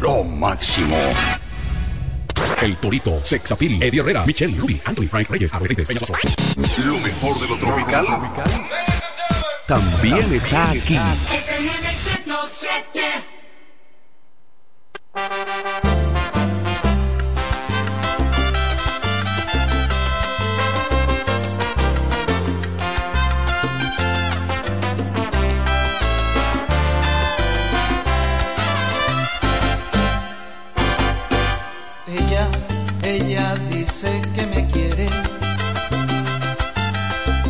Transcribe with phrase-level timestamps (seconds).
[0.00, 0.96] Lo máximo.
[2.62, 6.00] El Torito, Sexapil, Eddie Herrera, Michelle, Ruby, Anthony, Frank Reyes, Adolescentes, Peña
[6.86, 8.06] Lo mejor de lo tropical.
[9.66, 10.98] También está aquí.
[34.00, 35.06] Dice que me quiere.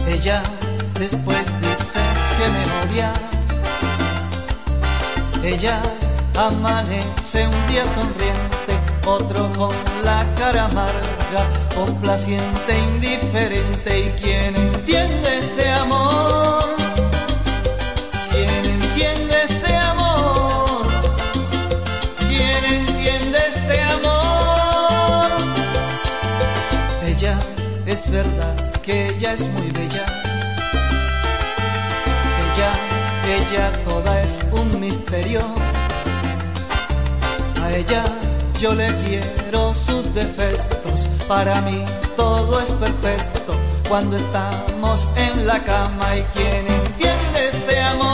[0.08, 0.42] Ella
[0.98, 2.00] después dice
[2.36, 3.12] que me odia.
[5.44, 5.80] Ella
[6.36, 8.72] amanece un día sonriente,
[9.06, 9.74] otro con
[10.04, 11.42] la cara amarga,
[11.74, 14.00] complaciente, indiferente.
[14.00, 16.69] ¿Y quién entiende este amor?
[27.90, 30.04] Es verdad que ella es muy bella.
[32.44, 32.72] Ella,
[33.36, 35.40] ella toda es un misterio.
[37.60, 38.04] A ella
[38.60, 41.08] yo le quiero sus defectos.
[41.26, 41.84] Para mí
[42.16, 43.54] todo es perfecto
[43.88, 46.16] cuando estamos en la cama.
[46.16, 48.09] ¿Y quién entiende este amor?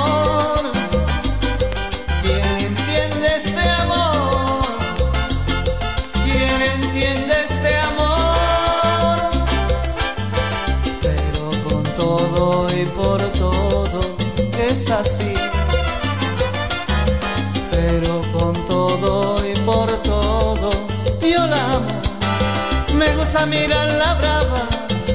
[23.46, 24.62] Gusta mirar la brava,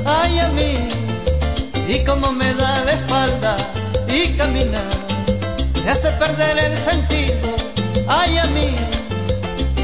[0.06, 0.88] ay a mí,
[1.88, 3.58] y como me da la espalda
[4.08, 4.90] y caminar,
[5.84, 7.50] me hace perder el sentido,
[8.08, 8.76] ay a mí,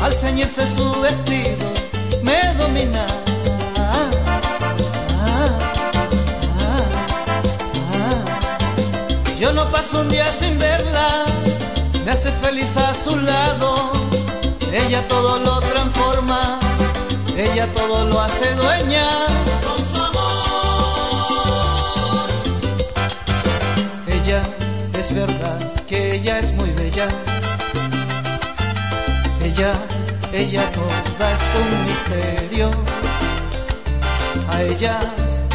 [0.02, 1.66] al ceñirse su vestido,
[2.24, 3.06] me domina.
[9.40, 11.26] Yo no paso un día sin verla,
[12.06, 13.92] me hace feliz a su lado,
[14.72, 16.60] ella todo lo transforma,
[17.38, 19.08] ella todo lo hace dueña.
[19.64, 20.28] Con su amor.
[24.08, 24.42] Ella
[24.94, 27.08] es verdad que ella es muy bella.
[29.44, 29.72] Ella,
[30.34, 32.72] ella toda es un misterio.
[34.50, 34.98] A ella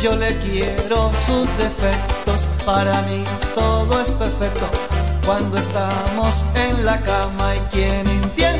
[0.01, 2.49] yo le quiero sus defectos.
[2.65, 3.25] Para mí
[3.57, 4.67] todo es perfecto
[5.27, 7.57] cuando estamos en la cama.
[7.57, 8.52] ¿Y quién entiende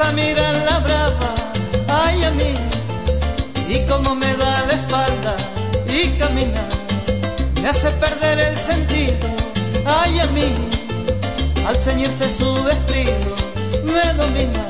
[0.00, 1.34] Me gusta mirar la brava,
[1.88, 2.54] ay a mí,
[3.68, 5.36] y como me da la espalda
[5.86, 6.70] y caminar,
[7.60, 9.28] me hace perder el sentido,
[9.84, 10.54] ay a mí,
[11.66, 13.34] al ceñirse su vestido,
[13.84, 14.69] me domina.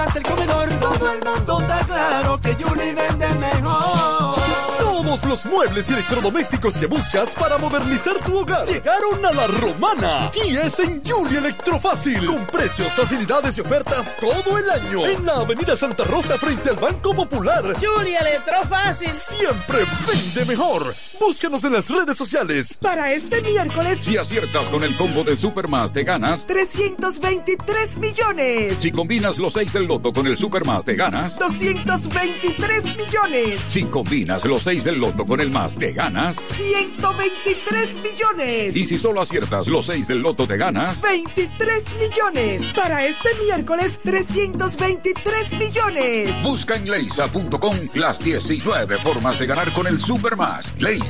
[0.00, 0.70] Hasta el comedor.
[0.80, 4.38] Todo el mundo está claro que Julie vende mejor.
[4.78, 10.30] Todos los muebles y electrodomésticos que buscas para modernizar tu hogar llegaron a la romana
[10.46, 15.36] y es en Julie Electrofácil con precios, facilidades y ofertas todo el año en la
[15.36, 17.64] avenida Santa Rosa frente al Banco Popular.
[17.80, 20.94] Julie Electrofácil Siempre vende mejor.
[21.20, 22.78] Búscanos en las redes sociales.
[22.80, 26.46] Para este miércoles, Si aciertas con el combo de Supermas, te ganas.
[26.46, 28.78] 323 millones.
[28.78, 31.38] Si combinas los 6 del loto con el Supermas, te ganas.
[31.38, 33.60] 223 millones.
[33.68, 36.36] Si combinas los 6 del loto con el más, te ganas.
[36.56, 38.74] 123 millones.
[38.74, 41.02] Y si solo aciertas los 6 del loto, te ganas.
[41.02, 42.62] 23 millones.
[42.74, 46.42] Para este miércoles, 323 millones.
[46.42, 50.72] Busca en leisa.com las 19 formas de ganar con el Supermas.
[50.78, 51.09] Leisa,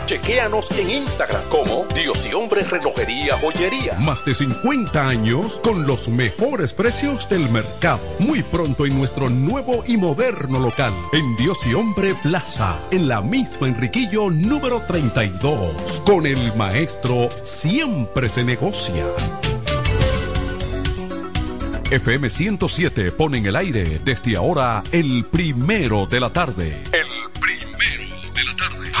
[0.05, 3.97] Chequéanos en Instagram como Dios y Hombre Relojería Joyería.
[3.99, 8.01] Más de 50 años con los mejores precios del mercado.
[8.19, 13.21] Muy pronto en nuestro nuevo y moderno local, en Dios y Hombre Plaza, en la
[13.21, 16.01] misma Enriquillo número 32.
[16.05, 19.05] Con el maestro siempre se negocia.
[21.91, 26.81] FM 107 pone en el aire desde ahora el primero de la tarde.
[26.93, 27.20] El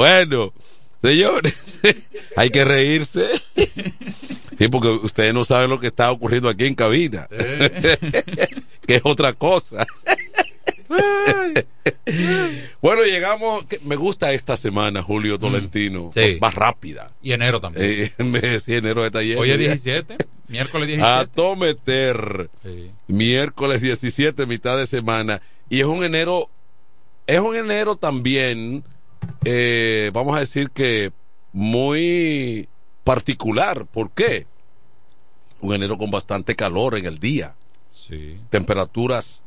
[0.00, 0.54] Bueno,
[1.02, 1.54] señores,
[2.36, 3.28] hay que reírse.
[4.58, 7.26] Sí, porque ustedes no saben lo que está ocurriendo aquí en cabina.
[8.86, 9.86] que es otra cosa.
[12.82, 13.64] bueno, llegamos.
[13.84, 16.10] Me gusta esta semana, Julio Tolentino.
[16.12, 16.36] Sí.
[16.42, 17.10] Más rápida.
[17.22, 18.12] Y enero también.
[18.18, 19.40] Eh, sí, enero está lleno.
[19.40, 19.66] Hoy es ya.
[19.68, 21.10] 17, miércoles 17.
[21.10, 22.50] A tometer.
[22.62, 22.90] Sí.
[23.06, 25.40] Miércoles 17, mitad de semana.
[25.70, 26.50] Y es un enero.
[27.26, 28.84] Es un enero también.
[29.44, 31.12] Eh, vamos a decir que
[31.52, 32.68] muy
[33.04, 33.86] particular.
[33.86, 34.46] ¿Por qué?
[35.60, 37.54] Un enero con bastante calor en el día.
[37.90, 38.38] Sí.
[38.50, 39.42] Temperaturas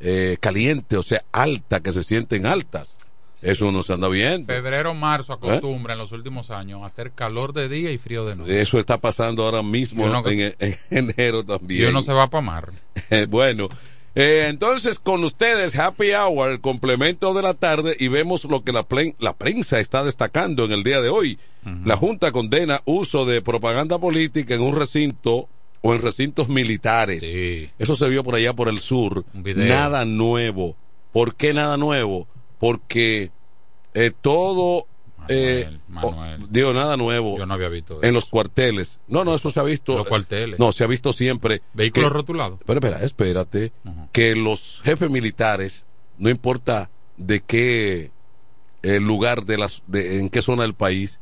[0.00, 2.98] eh, calientes, o sea, altas, que se sienten altas.
[3.40, 4.46] Eso no se anda bien.
[4.46, 5.36] Febrero, marzo ¿Eh?
[5.36, 8.60] acostumbra en los últimos años a hacer calor de día y frío de noche.
[8.60, 11.84] Eso está pasando ahora mismo en, en enero también.
[11.84, 12.72] Y uno se va para mar.
[13.28, 13.68] bueno,
[14.14, 18.72] eh, entonces con ustedes Happy Hour, el complemento de la tarde y vemos lo que
[18.72, 21.38] la, plen- la prensa está destacando en el día de hoy.
[21.84, 25.48] La Junta condena uso de propaganda política en un recinto
[25.82, 27.22] o en recintos militares.
[27.78, 29.24] Eso se vio por allá por el sur.
[29.68, 30.76] Nada nuevo.
[31.12, 32.26] ¿Por qué nada nuevo?
[32.58, 33.30] Porque
[33.94, 34.87] eh, todo...
[35.28, 36.42] eh, Manuel.
[36.42, 37.38] oh, digo, nada nuevo.
[37.38, 39.00] Yo no había visto En los cuarteles.
[39.08, 39.96] No, no, eso se ha visto.
[39.96, 40.58] Los cuarteles.
[40.58, 41.62] No, se ha visto siempre.
[41.74, 42.60] Vehículos rotulados.
[42.64, 43.72] Pero espera, espérate.
[44.12, 45.86] Que los jefes militares,
[46.18, 48.10] no importa de qué
[48.82, 51.20] eh, lugar, de las, de, en qué zona del país,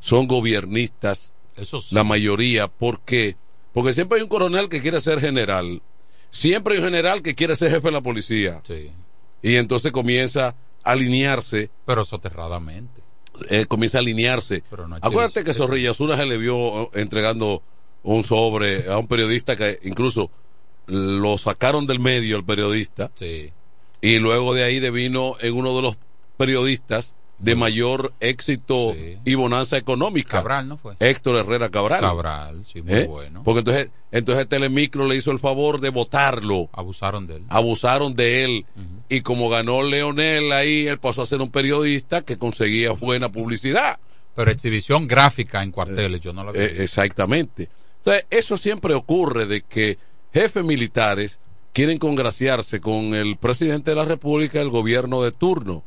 [0.00, 1.32] son gobiernistas.
[1.56, 1.94] Eso sí.
[1.94, 2.68] La mayoría.
[2.68, 3.36] ¿Por qué?
[3.72, 5.82] Porque siempre hay un coronel que quiere ser general.
[6.30, 8.60] Siempre hay un general que quiere ser jefe de la policía.
[8.64, 8.90] Sí.
[9.42, 11.70] Y entonces comienza a alinearse.
[11.86, 13.07] Pero soterradamente.
[13.50, 14.62] Eh, comienza a alinearse.
[14.70, 17.62] No Acuérdate que Zorrilla Azul se le vio eh, entregando
[18.02, 20.30] un sobre a un periodista que incluso
[20.86, 23.50] lo sacaron del medio el periodista Sí.
[24.00, 25.98] y luego de ahí devino en uno de los
[26.36, 30.38] periodistas de mayor éxito y bonanza económica.
[30.38, 30.94] Cabral, ¿no fue?
[30.98, 32.00] Héctor Herrera Cabral.
[32.00, 33.06] Cabral, sí, muy ¿Eh?
[33.06, 33.42] bueno.
[33.44, 36.68] Porque entonces, entonces Telemicro le hizo el favor de votarlo.
[36.72, 37.44] Abusaron de él.
[37.48, 38.66] Abusaron de él.
[39.08, 43.98] Y como ganó Leonel ahí, él pasó a ser un periodista que conseguía buena publicidad.
[44.34, 46.60] Pero exhibición gráfica en cuarteles, yo no la vi.
[46.60, 47.68] Eh, exactamente.
[47.98, 49.98] Entonces, eso siempre ocurre de que
[50.32, 51.38] jefes militares
[51.72, 55.82] quieren congraciarse con el presidente de la República, el gobierno de turno.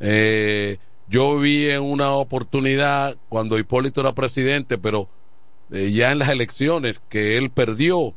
[0.00, 0.78] Eh,
[1.08, 5.08] yo vi en una oportunidad cuando Hipólito era presidente, pero
[5.70, 8.14] eh, ya en las elecciones que él perdió,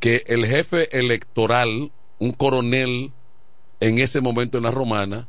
[0.00, 3.12] que el jefe electoral, un coronel,
[3.80, 5.28] en ese momento en la romana,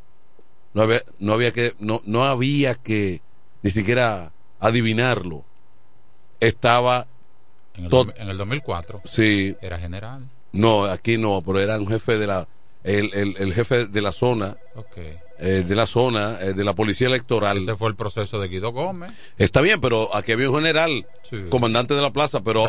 [0.74, 3.22] no había, no había que, no, no había que
[3.62, 5.44] ni siquiera adivinarlo.
[6.40, 7.08] Estaba
[7.76, 10.30] En el, tot- dos- en el 2004 sí, era general.
[10.54, 12.48] no, aquí no, pero era un jefe de la
[12.84, 14.98] el, el- el jefe de la zona, Ok.
[15.42, 17.58] Eh, de la zona, eh, de la policía electoral.
[17.60, 19.10] Ese fue el proceso de Guido Gómez.
[19.38, 21.08] Está bien, pero aquí había un general,
[21.50, 22.68] comandante de la plaza, pero,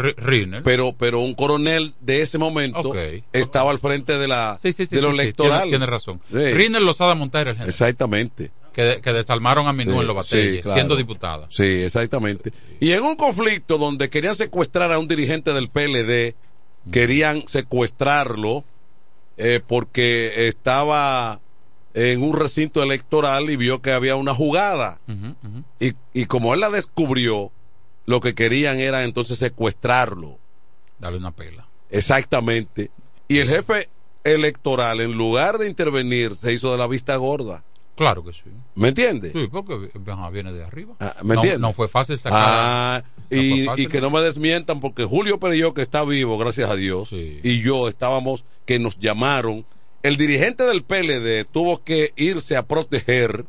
[0.63, 2.95] pero, pero un coronel de ese momento
[3.33, 4.97] estaba al frente de la Sí, sí, sí.
[4.97, 5.63] de lo electoral.
[5.63, 6.21] Tiene, tiene razón.
[6.31, 7.69] Riner Lozada Montero, el general.
[7.69, 8.51] Exactamente.
[8.73, 10.75] Que, que desarmaron a Minú Sí, en los batalles, sí, claro.
[10.77, 11.49] siendo diputada.
[11.51, 12.53] Sí, exactamente.
[12.79, 16.37] Y en un conflicto donde querían secuestrar a un dirigente del PLD,
[16.93, 18.65] querían secuestrarlo
[19.37, 21.41] eh, porque estaba
[21.95, 25.01] en un recinto electoral y vio que había una jugada.
[25.79, 27.51] Y, y como él la descubrió,
[28.07, 30.39] lo que querían era entonces secuestrarlo.
[30.99, 31.67] Dale una pela.
[31.91, 32.91] Exactamente.
[33.29, 33.89] Y el jefe
[34.25, 37.65] electoral, en lugar de intervenir, se hizo de la vista gorda.
[37.97, 38.45] Claro que sí.
[38.77, 39.33] ¿Me entiendes?
[39.33, 39.91] Sí, porque
[40.33, 40.95] viene de arriba.
[41.01, 41.61] Ah, ¿Me no, entiendes?
[41.61, 42.41] no fue fácil sacar.
[42.43, 43.85] Ah, no y, fácil.
[43.85, 47.61] y que no me desmientan porque Julio Perillo que está vivo, gracias a Dios, y
[47.61, 49.67] yo estábamos que nos llamaron.
[50.03, 53.45] El dirigente del PLD tuvo que irse a proteger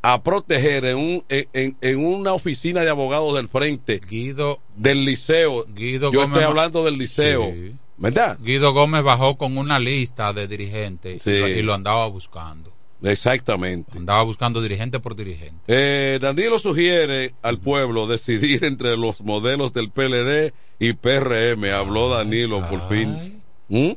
[0.00, 5.66] a proteger en, un, en, en- una oficina de abogados del frente Guido del liceo.
[5.74, 7.50] Guido yo Gómez estoy hablando del liceo.
[7.52, 7.74] Sí.
[7.96, 8.38] ¿Verdad?
[8.40, 11.30] Guido Gómez bajó con una lista de dirigentes Sí.
[11.32, 12.72] y, lo, andaba buscando.
[13.02, 13.98] Exactamente.
[13.98, 15.60] Andaba buscando dirigente por dirigente.
[15.66, 21.64] Eh, Danilo sugiere al pueblo decidir entre los modelos del PLD y PRM.
[21.74, 23.42] Habló Danilo por fin.
[23.68, 23.90] ¿Mm?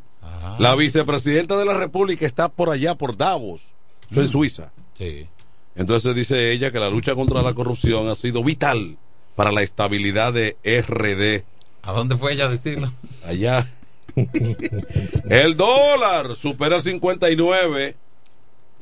[0.59, 3.61] La vicepresidenta de la República está por allá, por Davos.
[4.09, 4.71] Eso en Suiza.
[4.97, 5.27] Sí.
[5.75, 8.97] Entonces dice ella que la lucha contra la corrupción ha sido vital
[9.35, 11.43] para la estabilidad de RD.
[11.83, 12.91] ¿A dónde fue ella a decirlo?
[13.25, 13.67] Allá.
[15.29, 17.95] El dólar supera el 59.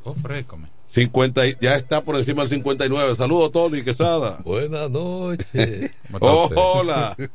[0.04, 0.68] Oh, frescome.
[0.88, 3.14] 50, y- ya está por encima del 59.
[3.16, 4.40] Saludos, Tony Quesada.
[4.44, 5.92] Buenas noches.
[6.20, 7.16] Oh, hola.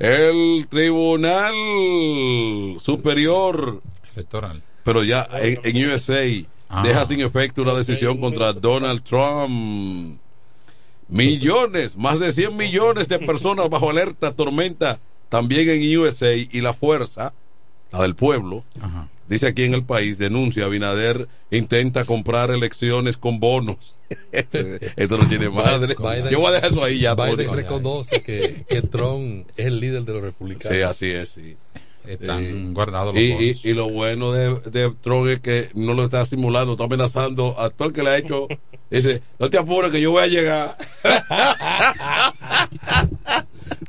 [0.00, 1.52] El Tribunal
[2.80, 3.82] Superior
[4.16, 4.62] Electoral.
[4.82, 6.24] pero ya en, en USA
[6.72, 6.82] Ah.
[6.84, 10.20] deja sin efecto una decisión contra Donald Trump.
[11.08, 16.72] Millones, más de 100 millones de personas bajo alerta tormenta también en USA y la
[16.72, 17.32] fuerza,
[17.90, 18.62] la del pueblo,
[19.30, 23.96] dice aquí en el país, denuncia Abinader intenta comprar elecciones con bonos.
[24.96, 25.96] Esto no tiene madre.
[25.96, 27.14] Biden- Yo voy a dejar eso ahí ya.
[27.14, 27.56] Biden Tony.
[27.62, 30.76] reconoce que, que Trump es el líder de los republicanos.
[30.76, 31.56] Sí, así es, sí.
[32.06, 33.64] Están guardados los y, y, bonos.
[33.64, 37.70] y lo bueno de, de Trump es que no lo está simulando, está amenazando a
[37.70, 38.48] todo el que le ha hecho.
[38.90, 40.76] Dice, no te apures que yo voy a llegar.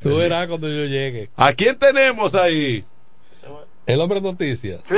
[0.03, 1.29] Tú verás cuando yo llegue.
[1.35, 2.83] ¿A quién tenemos ahí?
[3.87, 4.79] El hombre noticias.
[4.87, 4.95] Sí.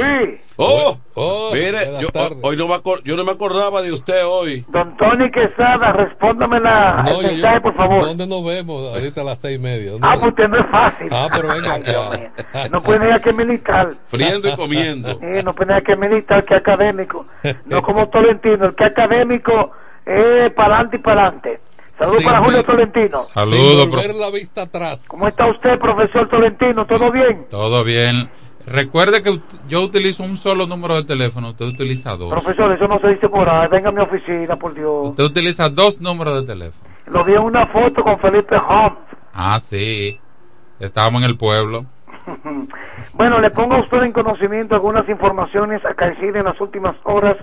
[0.58, 2.10] Oh, Oh, mire, yo,
[2.42, 4.66] hoy no me acor- yo no me acordaba de usted hoy.
[4.68, 8.02] Don Tony Quesada, respóndame la, No, el yo- mensaje, por favor.
[8.06, 8.94] ¿Dónde nos vemos?
[8.94, 9.92] Ahorita a las seis y media.
[9.92, 11.08] ¿Dónde Ah, pues usted no es fácil.
[11.12, 12.68] Ah, pero venga acá.
[12.72, 13.96] No puede negar que es militar.
[14.08, 15.10] Friendo y comiendo.
[15.22, 17.26] Eh, no puede negar que es militar, que es académico.
[17.66, 19.72] No como Tolentino, el que es académico
[20.06, 21.60] es para adelante y para adelante.
[21.98, 23.22] Saludos Sin para Julio ver- Tolentino.
[23.34, 25.06] Saludos, volver la vista atrás.
[25.08, 26.86] ¿Cómo está usted, profesor Tolentino?
[26.86, 27.46] ¿Todo bien?
[27.50, 28.30] Todo bien.
[28.66, 32.32] Recuerde que yo utilizo un solo número de teléfono, usted utiliza dos.
[32.32, 33.68] Profesor, eso no se dice por ahí.
[33.70, 35.10] Venga a mi oficina, por Dios.
[35.10, 36.90] Usted utiliza dos números de teléfono.
[37.08, 39.00] Lo vi en una foto con Felipe Holmes.
[39.34, 40.20] Ah, sí.
[40.80, 41.86] Estábamos en el pueblo.
[43.14, 47.36] Bueno, le pongo a usted en conocimiento algunas informaciones acaecidas en las últimas horas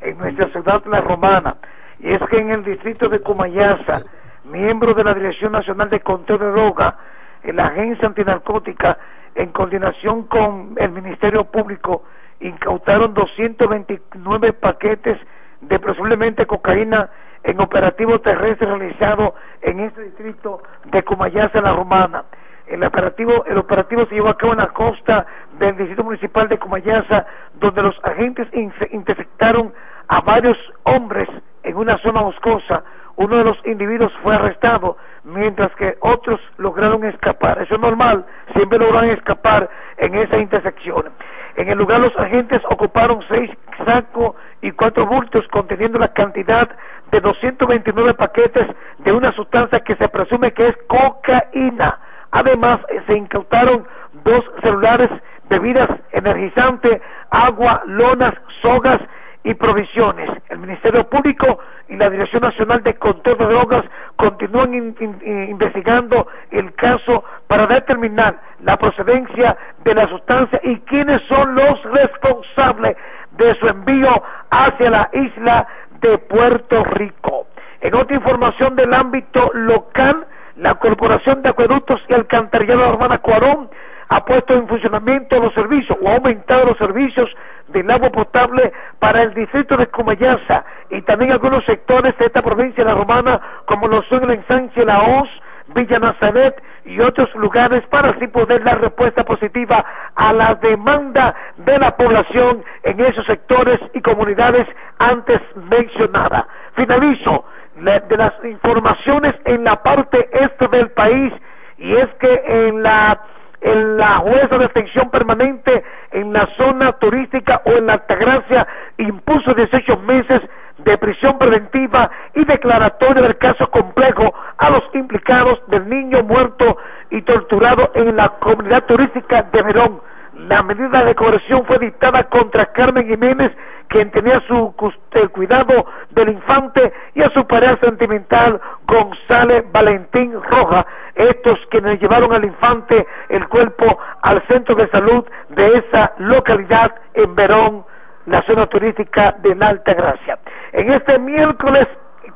[0.00, 1.56] en nuestra ciudad La Romana.
[2.00, 4.04] Y es que en el distrito de Cumayasa,
[4.44, 6.96] miembros de la Dirección Nacional de Control de Droga,
[7.42, 8.98] en la Agencia Antinarcótica,
[9.38, 12.02] en coordinación con el Ministerio Público,
[12.40, 15.16] incautaron 229 paquetes
[15.60, 17.08] de presumiblemente cocaína
[17.44, 22.24] en operativo terrestre realizado en este distrito de Cumayasa, La Romana.
[22.66, 25.24] El operativo, el operativo se llevó a cabo en la costa
[25.58, 28.48] del distrito municipal de Cumayasa, donde los agentes
[28.90, 29.72] interceptaron
[30.08, 31.28] a varios hombres
[31.62, 32.82] en una zona boscosa.
[33.18, 37.60] Uno de los individuos fue arrestado, mientras que otros lograron escapar.
[37.60, 41.10] Eso es normal, siempre logran escapar en esa intersección.
[41.56, 43.50] En el lugar los agentes ocuparon seis
[43.84, 46.68] sacos y cuatro bultos conteniendo la cantidad
[47.10, 51.98] de 229 paquetes de una sustancia que se presume que es cocaína.
[52.30, 52.78] Además,
[53.08, 53.84] se incautaron
[54.22, 55.08] dos celulares,
[55.50, 57.00] bebidas energizantes,
[57.30, 59.00] agua, lonas, sogas
[59.48, 60.28] y provisiones.
[60.50, 61.58] El Ministerio Público
[61.88, 63.84] y la Dirección Nacional de Control de Drogas
[64.16, 70.76] continúan in- in- in- investigando el caso para determinar la procedencia de la sustancia y
[70.80, 72.94] quiénes son los responsables
[73.38, 75.66] de su envío hacia la isla
[76.02, 77.46] de Puerto Rico.
[77.80, 83.70] En otra información del ámbito local, la Corporación de Acueductos y Alcantarillado Hermana Cuarón
[84.08, 87.28] ha puesto en funcionamiento los servicios o ha aumentado los servicios
[87.68, 92.84] del agua potable para el distrito de Comayasa y también algunos sectores de esta provincia
[92.84, 95.28] de la Romana, como lo son el ensanche La Hoz,
[95.74, 101.78] Villa Nazaret y otros lugares para así poder dar respuesta positiva a la demanda de
[101.78, 104.64] la población en esos sectores y comunidades
[104.98, 106.46] antes mencionadas.
[106.74, 107.44] Finalizo
[107.76, 111.32] de las informaciones en la parte este del país
[111.76, 113.20] y es que en la
[113.60, 118.66] en la jueza de extensión permanente en la zona turística o en la Altagracia
[118.98, 120.40] impuso 18 meses
[120.78, 126.76] de prisión preventiva y declaratoria del caso complejo a los implicados del niño muerto
[127.10, 130.00] y torturado en la comunidad turística de Verón.
[130.48, 133.50] La medida de coerción fue dictada contra Carmen Jiménez,
[133.88, 134.74] quien tenía su
[135.12, 142.32] el cuidado del infante, y a su pareja sentimental González Valentín Roja, estos quienes llevaron
[142.32, 147.84] al infante el cuerpo al centro de salud de esa localidad en Verón,
[148.24, 150.38] la zona turística de Alta Gracia.
[150.72, 151.88] En este miércoles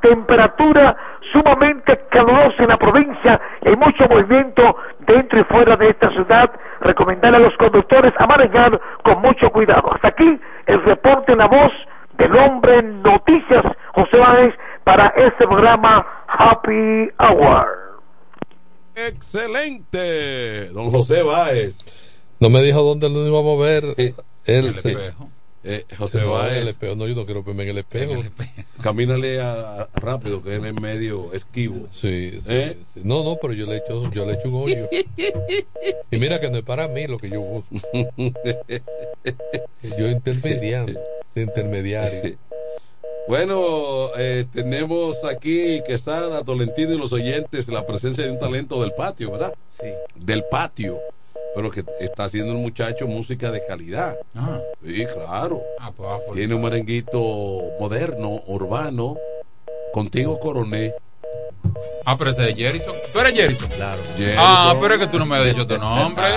[0.02, 0.96] temperatura
[1.32, 6.50] sumamente calurosa en la provincia y hay mucho movimiento dentro y fuera de esta ciudad.
[6.80, 7.48] Recomendarle a
[8.02, 9.92] los conductores a manejar con mucho cuidado.
[9.94, 11.70] Hasta aquí el reporte en la voz
[12.18, 13.62] del hombre Noticias
[13.94, 17.66] José Báez para este programa Happy Hour.
[18.94, 21.78] Excelente, don José Báez.
[22.38, 23.84] No me dijo dónde lo íbamos a ver.
[23.96, 25.30] Él, el espejo.
[25.64, 26.62] Eh, José en Báez.
[26.62, 26.96] el espejo.
[26.96, 28.20] No, yo no quiero verme en el espejo.
[28.82, 31.86] Camínale a- a- rápido, que él es medio esquivo.
[31.92, 32.76] Sí, sí, ¿Eh?
[32.92, 33.00] sí.
[33.04, 34.88] No, no, pero yo le echo, yo le echo un hoyo.
[36.10, 37.74] Y mira que no es para mí lo que yo busco.
[39.98, 41.00] yo intermediando,
[41.34, 42.36] intermediario.
[43.28, 48.92] Bueno, eh, tenemos aquí Quesada, Tolentino y los oyentes la presencia de un talento del
[48.94, 49.54] patio, ¿verdad?
[49.68, 49.86] Sí.
[50.16, 50.98] Del patio.
[51.54, 54.16] Pero que está haciendo el muchacho música de calidad.
[54.34, 54.58] Ah.
[54.84, 55.62] Sí, claro.
[55.78, 56.34] Ah, pues va a forzar.
[56.34, 57.18] Tiene un merenguito
[57.78, 59.16] moderno, urbano.
[59.92, 60.94] Contigo coroné.
[62.04, 62.94] Ah, pero ese es Jerison.
[63.12, 63.68] ¿Tú eres Jerison?
[63.68, 64.02] Claro.
[64.36, 66.24] Ah, pero es que tú no me has dicho tu nombre.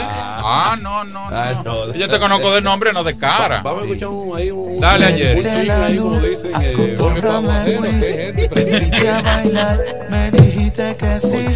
[0.48, 1.36] Ah, no, no, no.
[1.36, 1.92] Ah, no.
[1.94, 3.62] Yo te conozco de nombre, no de cara.
[3.64, 6.52] Vamos a escuchar un, ahí un, Dale a un ahí, como dicen.
[6.62, 11.48] eh, Viniste a bailar, me dijiste que sí.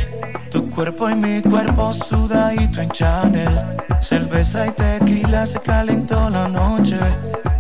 [0.80, 3.66] Tu cuerpo y mi cuerpo sudadito en Chanel.
[4.00, 6.98] Cerveza y tequila se calentó la noche.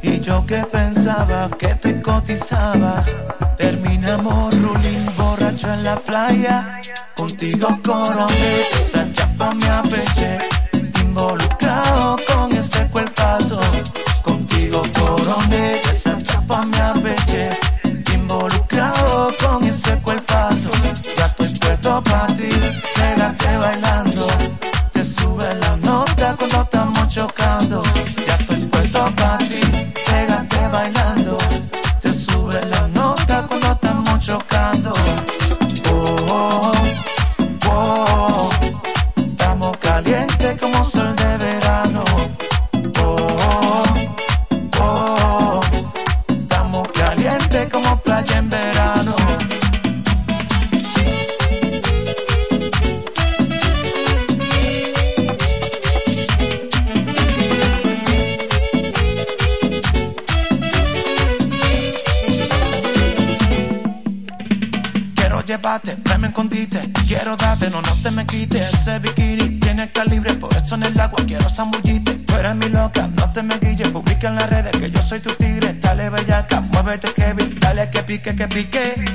[0.01, 3.17] Y yo que pensaba que te cotizabas.
[3.58, 6.79] Terminamos ruling borracho en la playa.
[7.13, 10.38] Contigo coroné, esa chapa me apeché.
[11.01, 12.15] Involucrado
[21.79, 22.49] puesto para ti,
[22.95, 24.27] pégate bailando.
[24.91, 27.83] Te sube la nota cuando estamos chocando.
[28.27, 29.61] Ya estoy puesto para ti,
[65.61, 66.89] Ven me escondite.
[67.05, 68.73] Quiero darte, no, no te me quites.
[68.73, 72.13] Ese bikini tiene calibre, por eso en el agua quiero zambullite.
[72.15, 73.89] Tú eres mi loca, no te me guilles.
[73.89, 75.73] Publica en las redes que yo soy tu tigre.
[75.81, 77.59] Dale bellaca, muévete Kevin.
[77.59, 79.05] Dale que pique, que pique.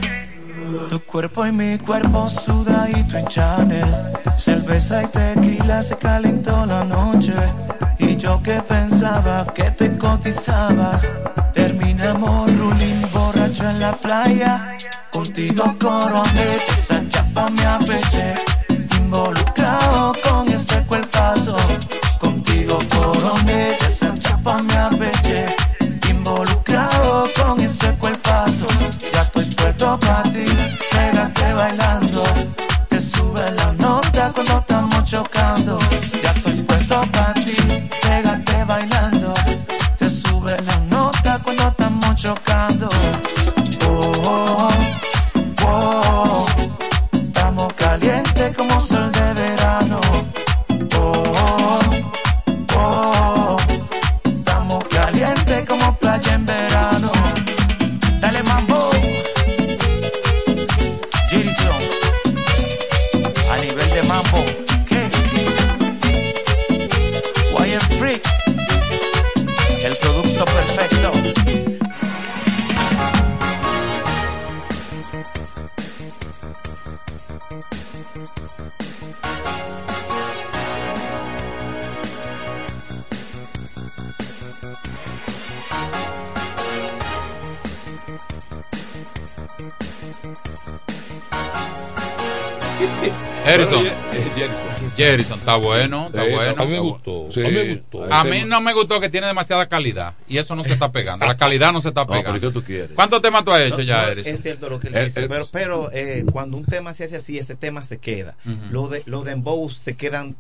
[0.91, 3.89] Tu cuerpo y mi cuerpo sudadito en Chanel.
[4.37, 7.33] Cerveza y tequila se calentó la noche.
[7.99, 11.11] Y yo que pensaba que te cotizabas.
[11.55, 14.77] Terminamos ruling borracho en la playa.
[15.15, 18.35] Contigo coroné, esa chapa me apeché.
[18.99, 21.55] Involucrado con este cuerpazo.
[22.19, 25.55] Contigo coroné, esa chapa me apeché.
[26.11, 28.67] Involucrado con ese cuerpazo.
[29.13, 30.47] Ya estoy puesto para ti,
[30.91, 32.25] pégate bailando.
[32.89, 35.79] Te sube la nota cuando estamos chocando.
[36.25, 39.33] Ya estoy puesto para ti, pégate bailando.
[39.97, 42.89] Te sube la nota cuando estamos chocando.
[69.87, 71.13] el producto perfecto.
[93.45, 93.87] Jerison.
[93.87, 93.93] Eh,
[94.97, 95.39] Jerison.
[95.39, 96.63] Está bueno, está bueno.
[96.63, 97.29] A mí me gustó.
[97.31, 97.41] Sí.
[97.41, 97.94] A mí me gustó.
[98.11, 101.27] A mí no me gustó que tiene demasiada calidad y eso no se está pegando.
[101.27, 102.41] La calidad no se está pero pegando.
[102.41, 102.91] ¿qué tú quieres?
[102.95, 104.33] ¿Cuántos temas tú has hecho No, ya, no, Erison?
[104.35, 107.05] Es cierto lo que él Eh, dice, eh, pero, pero eh, cuando un tema se
[107.05, 108.37] hace así, ese tema se queda.
[108.45, 108.57] Ujú.
[108.71, 110.37] Lo de lo de Embow se quedan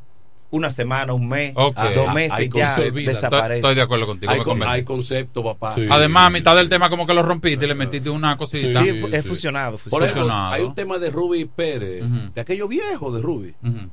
[0.50, 3.56] una semana, un mes, dos Ah, meses hay ya desaparece.
[3.58, 4.30] Estoy de acuerdo contigo.
[4.30, 5.74] Hay, con- concepto, papá.
[5.90, 8.80] Además, a mitad del tema como que lo rompiste y le metiste una cosita.
[8.84, 9.78] Sí, fu- es fusionado.
[9.90, 10.52] Por ejemplo, Fusionado.
[10.52, 13.90] hay un tema de Ruby Pérez, de aquello viejo de Ruby, Ujú.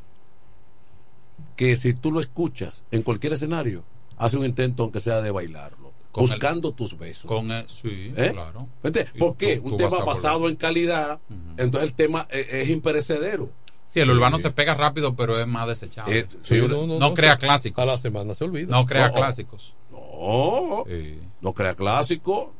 [1.56, 3.84] Que si tú lo escuchas en cualquier escenario,
[4.18, 7.26] hace un intento aunque sea de bailarlo, Con buscando tus besos.
[7.26, 8.32] Con el- sí, ¿Eh?
[8.34, 8.68] claro.
[8.84, 9.08] ¿Viste?
[9.14, 9.58] Y ¿Por qué?
[9.58, 11.20] tú- un tú tema basado en calidad,
[11.58, 13.50] entonces el tema eh, es, imperecedero.
[13.86, 16.20] Sí, el urbano se pega rápido, pero es más desechable.
[16.20, 17.82] Eh, Sí, no, no, no no, crea se- clásicos.
[17.82, 18.68] A la semana se olvida.
[18.70, 19.14] No crea No.
[19.16, 19.74] clásicos.
[19.92, 21.20] No, Sí.
[21.42, 22.54] no crea clásico.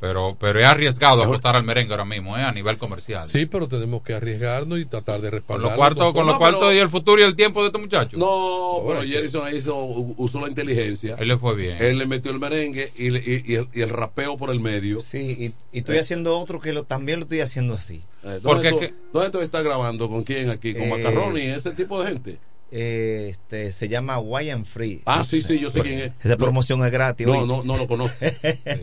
[0.00, 2.42] Pero, pero es arriesgado apostar al merengue ahora mismo, ¿eh?
[2.42, 3.28] a nivel comercial.
[3.28, 5.66] Sí, pero tenemos que arriesgarnos y tratar de Con respaldar.
[5.68, 8.18] los cuartos, con los cuartos y el futuro y el tiempo de estos muchachos.
[8.18, 11.16] No, pero es Jerison hizo, usó la inteligencia.
[11.18, 11.76] Él le fue bien.
[11.80, 14.60] Él le metió el merengue y, le- y- y el, y el rapeo por el
[14.60, 15.00] medio.
[15.00, 15.36] Sí,
[15.72, 18.02] y, y estoy haciendo otro que lo, también lo estoy haciendo así.
[18.24, 20.08] Eh, Porque ¿Dónde, es tú, ¿Dónde tú estás grabando?
[20.08, 20.72] ¿Con quién aquí?
[20.72, 21.42] ¿Con Eh, Macarroni?
[21.42, 22.38] ¿Ese tipo de gente?
[22.72, 25.02] Eh, este se llama Wyan Free.
[25.04, 26.12] Ah, sí, sí, yo sé quién es.
[26.24, 27.26] Esa promoción es gratis.
[27.26, 28.16] No, no, no lo conozco.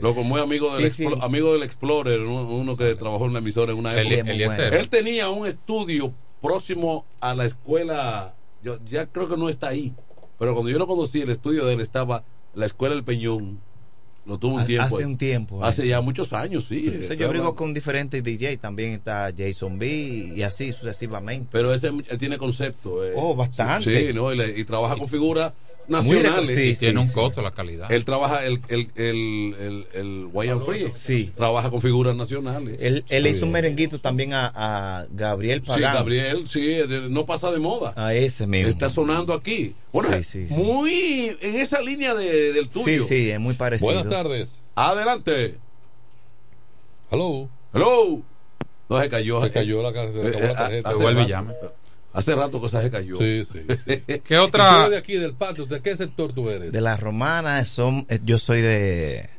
[0.01, 1.19] lo como es amigo del, Sí, Explo- sí.
[1.21, 4.31] amigo del Explorer, uno, que trabajó en la emisora en una época.
[4.31, 4.73] Eliezer.
[4.73, 8.35] Él tenía un estudio próximo a la escuela.
[8.63, 9.93] Yo ya creo que no está ahí.
[10.38, 12.23] Pero cuando yo lo conocí, el estudio de él estaba
[12.53, 13.61] la escuela del Peñón.
[14.28, 14.84] Lo tuvo un tiempo.
[14.95, 15.89] hace un tiempo, Hace eso.
[15.89, 16.91] ya muchos años, sí.
[17.07, 21.47] Sea, yo brigo con diferentes DJ, también está Jason B y así sucesivamente.
[21.51, 23.05] Pero ese él tiene concepto.
[23.05, 23.13] eh.
[23.15, 24.07] Oh, bastante.
[24.07, 24.34] Sí, ¿no?
[24.34, 25.53] Y, le- y trabaja con figuras
[25.88, 26.53] nacionales.
[26.53, 27.13] sí, tiene un sí.
[27.13, 27.91] costo la calidad.
[27.91, 30.91] Él trabaja el, el, el, el, el Wayne Free.
[30.95, 31.31] Sí.
[31.35, 32.77] Trabaja con figuras nacionales.
[32.81, 35.93] Él, él hizo un merenguito también a, a Gabriel Sí, Pagán.
[35.95, 36.77] Gabriel, sí,
[37.09, 37.93] no pasa de moda.
[37.95, 38.69] A ese mismo.
[38.69, 39.75] Está sonando aquí.
[39.93, 40.53] Bueno, Sí, sí, sí.
[40.53, 43.03] muy en esa línea de, del Sí, tuyo.
[43.03, 43.91] sí, es muy parecido.
[43.93, 44.59] Buenas tardes.
[44.75, 45.55] Adelante.
[47.09, 47.49] Hello.
[47.73, 48.21] Hello.
[48.89, 49.43] No se cayó.
[49.43, 50.89] Se cayó la, se Eh, acabó eh, la tarjeta.
[50.89, 51.53] hace Vuelve y llame.
[52.18, 53.18] Hace rato que se cayó.
[53.18, 53.59] Sí, sí.
[53.86, 54.01] sí.
[54.07, 54.89] ¿Qué ¿Y tú otra?
[54.89, 55.65] de aquí, del patio?
[55.68, 56.72] ¿De qué sector tú eres?
[56.72, 59.30] De la romana, son, eh, yo soy de,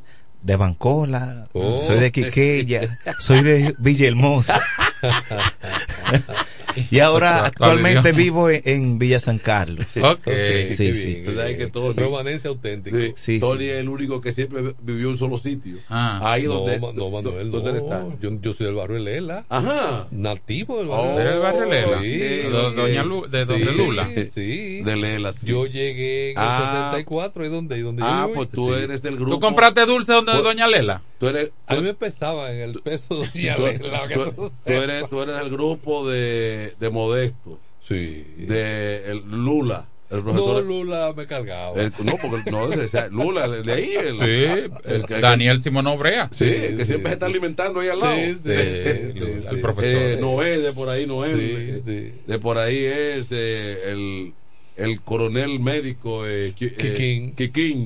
[0.43, 1.76] de Bancola, Oh.
[1.76, 4.61] soy de Quiqueya, soy de Villahermosa.
[6.91, 9.87] y ahora actualmente vivo en, en Villa San Carlos.
[10.01, 10.25] Ok.
[10.25, 10.31] Sí,
[10.77, 11.07] qué sí.
[11.07, 11.66] bien, Tú sabes que.
[11.69, 12.97] Tony- Romanense auténtico.
[12.97, 13.71] Sí, Sí, Tony sí.
[13.71, 15.77] es el único que siempre vivió en un solo sitio.
[15.89, 16.21] Ah.
[16.33, 16.79] Ahí No, donde.
[16.79, 17.83] ma- no, Manuel, ¿Dónde él no.
[17.83, 18.07] está?
[18.21, 19.45] Yo, yo soy del barrio de Lela.
[19.49, 20.09] Ajá.
[20.11, 22.01] Nativo del Oh, barrio ¿Eres del barrio Lela?
[22.01, 22.09] Sí.
[22.19, 24.09] De do- Doña Lu- de donde Sí, Lula.
[24.35, 24.81] Sí.
[24.83, 25.47] De Lela, sí.
[25.47, 26.91] Yo llegué en el Ah.
[26.93, 28.35] 64 y donde, y donde yo Ah, vivo.
[28.37, 28.81] pues tú Sí.
[28.83, 29.33] eres del grupo.
[29.33, 31.03] ¿Tú compraste dulce donde Pues- Doña Lela?
[31.19, 31.51] Tú eres.
[31.66, 35.23] A mí me pesaba en el peso de Doña tú, tú- tú tú eres, tú
[35.23, 38.25] eres del grupo de, de Modesto, Sí.
[38.37, 40.64] de el Lula, el No, profesor.
[40.64, 41.81] Lula me cargaba.
[41.81, 43.93] el- no, porque no, ese- Lula, el de ahí.
[43.97, 46.29] El, Sí, el que- Daniel Simón Obrea.
[46.33, 47.33] Sí, el que sí, siempre se está sí.
[47.33, 48.14] alimentando ahí al lado.
[48.14, 49.57] Sí, sí, Sí, sí, el sí.
[49.62, 50.03] profesor.
[50.03, 51.35] Eh, Noé, de por ahí, Noé.
[51.35, 52.12] Sí, sí.
[52.27, 54.35] De por ahí es eh, el,
[54.77, 57.33] el coronel médico eh, Qui- eh,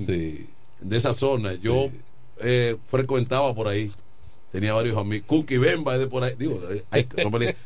[0.06, 0.46] Sí.
[0.80, 1.54] de esa zona.
[1.54, 1.90] Yo
[2.40, 3.90] eh, frecuentaba por ahí.
[4.52, 5.26] Tenía varios amigos.
[5.28, 6.34] Cookie Bemba es de por ahí.
[6.38, 7.56] Digo, eh, ay, no, me le,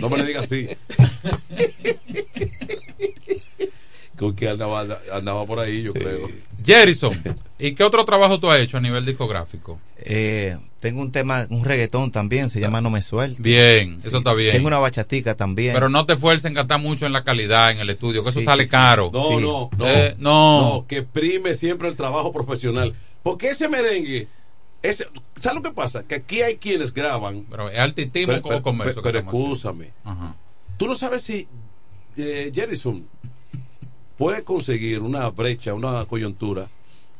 [0.00, 0.68] no me le diga así.
[4.16, 6.28] Cookie andaba, andaba por ahí, yo creo.
[6.64, 7.20] Jerison,
[7.58, 9.80] ¿y qué otro trabajo tú has hecho a nivel discográfico?
[9.96, 13.40] Eh, tengo un tema, un reggaetón también, se llama No Me Suelte.
[13.42, 14.52] Bien, eso está bien.
[14.52, 15.72] Tengo una bachatica también.
[15.72, 18.40] Pero no te fuerces en gastar mucho en la calidad en el estudio, que eso
[18.42, 18.72] sale sí, sí.
[18.72, 19.10] caro.
[19.12, 19.36] No, Sí.
[19.40, 20.60] no, no, Eh, no.
[20.74, 20.86] no.
[20.86, 22.94] que prime siempre el trabajo profesional.
[23.22, 24.28] Porque ese merengue,
[24.82, 25.06] ese,
[25.36, 26.02] ¿sabes lo que pasa?
[26.04, 27.44] Que aquí hay quienes graban.
[27.50, 29.02] Pero es altísimo Pero, como pero- comercio.
[29.02, 29.42] pero haciendo.
[29.52, 29.90] escúchame.
[30.04, 30.34] Ajá.
[30.76, 31.46] Tú no sabes si
[32.16, 33.06] eh, Jerison
[34.16, 36.68] puede conseguir una brecha, una coyuntura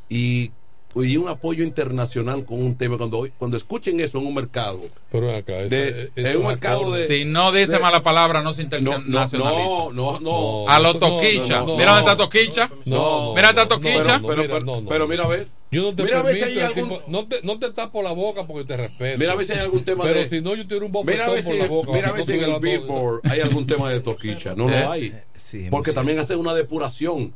[0.08, 0.50] y,
[0.94, 4.80] y un apoyo internacional con un tema cuando cuando escuchen eso en un mercado.
[5.12, 8.62] Pero acá, De- en un mercado de- Si no dice de- mala palabra, no se
[8.62, 9.38] internacionaliza.
[9.38, 10.68] no, no, no, no.
[10.68, 11.60] A los No, toquicha.
[11.60, 12.70] no, no, mira dónde está toquicha.
[12.86, 14.18] No, Mira esta no, toquicha.
[14.18, 15.48] no, pero, pero- pero mira a ver.
[15.72, 17.70] Yo no te Mira a ver si permito, hay algún- tipo, no, te, no te
[17.72, 19.18] tapo la boca porque te respeto.
[19.18, 20.28] Mira a ver si hay algún tema Pero de.
[20.28, 21.92] si no, yo tuviera un Mira a bofetón por si, la boca.
[21.92, 24.54] mira a ver si en el Billboard hay algún tema de toquicha.
[24.56, 24.80] No ¿Eh?
[24.80, 25.14] lo hay.
[25.34, 27.32] Sí, Porque también hace una depuración.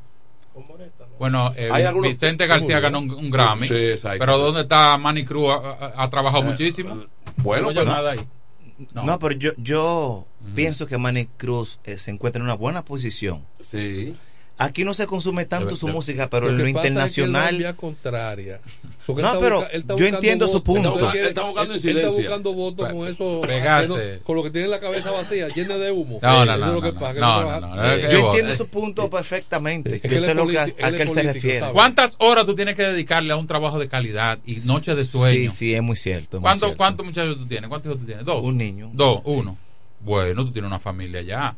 [1.18, 3.68] Bueno, eh, algunos- Vicente García ganó un, un Grammy.
[3.68, 4.18] Sí, exacto.
[4.18, 5.52] Pero ¿dónde está Manny Cruz?
[5.96, 7.04] Ha, trabajado muchísimo.
[7.36, 8.20] Bueno, Una pero- llamada ahí.
[8.92, 10.26] No, pero yo, yo
[10.56, 13.44] pienso que Manny Cruz eh, se encuentra en una buena posición.
[13.60, 14.16] Sí.
[14.58, 17.76] Aquí no se consume tanto su música, pero en lo es que internacional.
[17.76, 18.60] contraria.
[19.06, 20.94] Porque No, pero busca- yo entiendo su punto.
[20.94, 22.22] Él quiere- Él está buscando él está incidencia.
[22.22, 24.20] buscando votos con eso, Pegarse.
[24.24, 26.20] con lo que tiene la cabeza vacía, llena de humo.
[26.22, 29.96] No, Eh, no, no, Eh, Yo entiendo su punto perfectamente.
[29.96, 31.70] Es que Yo sé lo que, a, qué es él se refiere.
[31.72, 35.50] ¿Cuántas horas tú tienes que dedicarle a un trabajo de calidad y noches de sueño?
[35.50, 36.38] Sí, sí, es muy cierto.
[36.38, 36.78] es muy ¿Cuántos cierto.
[36.78, 37.68] ¿Cuántos muchachos tú tienes?
[37.68, 38.24] ¿Cuántos hijos tú tienes?
[38.24, 38.42] ¿Dos?
[38.42, 38.90] Un niño.
[38.94, 39.58] Dos, uno.
[40.00, 41.54] Bueno, tú tienes una familia ya.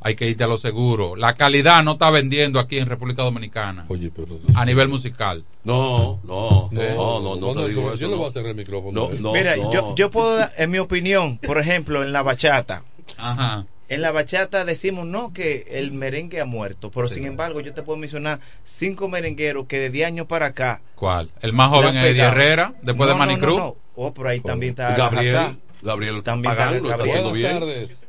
[0.00, 1.16] Hay que irte a lo seguro.
[1.16, 3.84] La calidad no está vendiendo aquí en República Dominicana.
[3.88, 4.38] Oye, pero.
[4.54, 5.44] A nivel musical.
[5.64, 7.96] No, no, No, no, no, no te digo eso.
[7.96, 8.16] Yo no.
[8.18, 9.08] voy a cerrar el micrófono.
[9.08, 9.18] No, eh.
[9.20, 9.72] no, Mira, no.
[9.72, 12.84] yo, yo puedo dar, en mi opinión, por ejemplo, en la bachata.
[13.16, 13.66] Ajá.
[13.88, 17.82] En la bachata decimos no que el merengue ha muerto, pero sin embargo yo te
[17.82, 20.82] puedo mencionar cinco merengueros que de 10 años para acá.
[20.94, 21.30] ¿Cuál?
[21.40, 22.20] El más joven es Eddie.
[22.22, 23.56] Herrera, después No, de no, Manicruz.
[23.56, 23.76] no, no.
[23.96, 25.56] Oh, por ahí también está Gabriel.
[25.80, 27.08] Gabriel También Pagán está Gabriel.
[27.08, 27.60] haciendo Buenas bien.
[27.60, 28.02] tardes.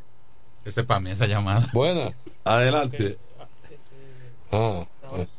[0.70, 1.66] Ese es para mí esa llamada.
[1.74, 2.16] Buenas.
[2.44, 3.18] Adelante.
[4.52, 4.86] Ah,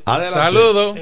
[0.04, 0.38] Adelante.
[0.38, 0.98] Saludos.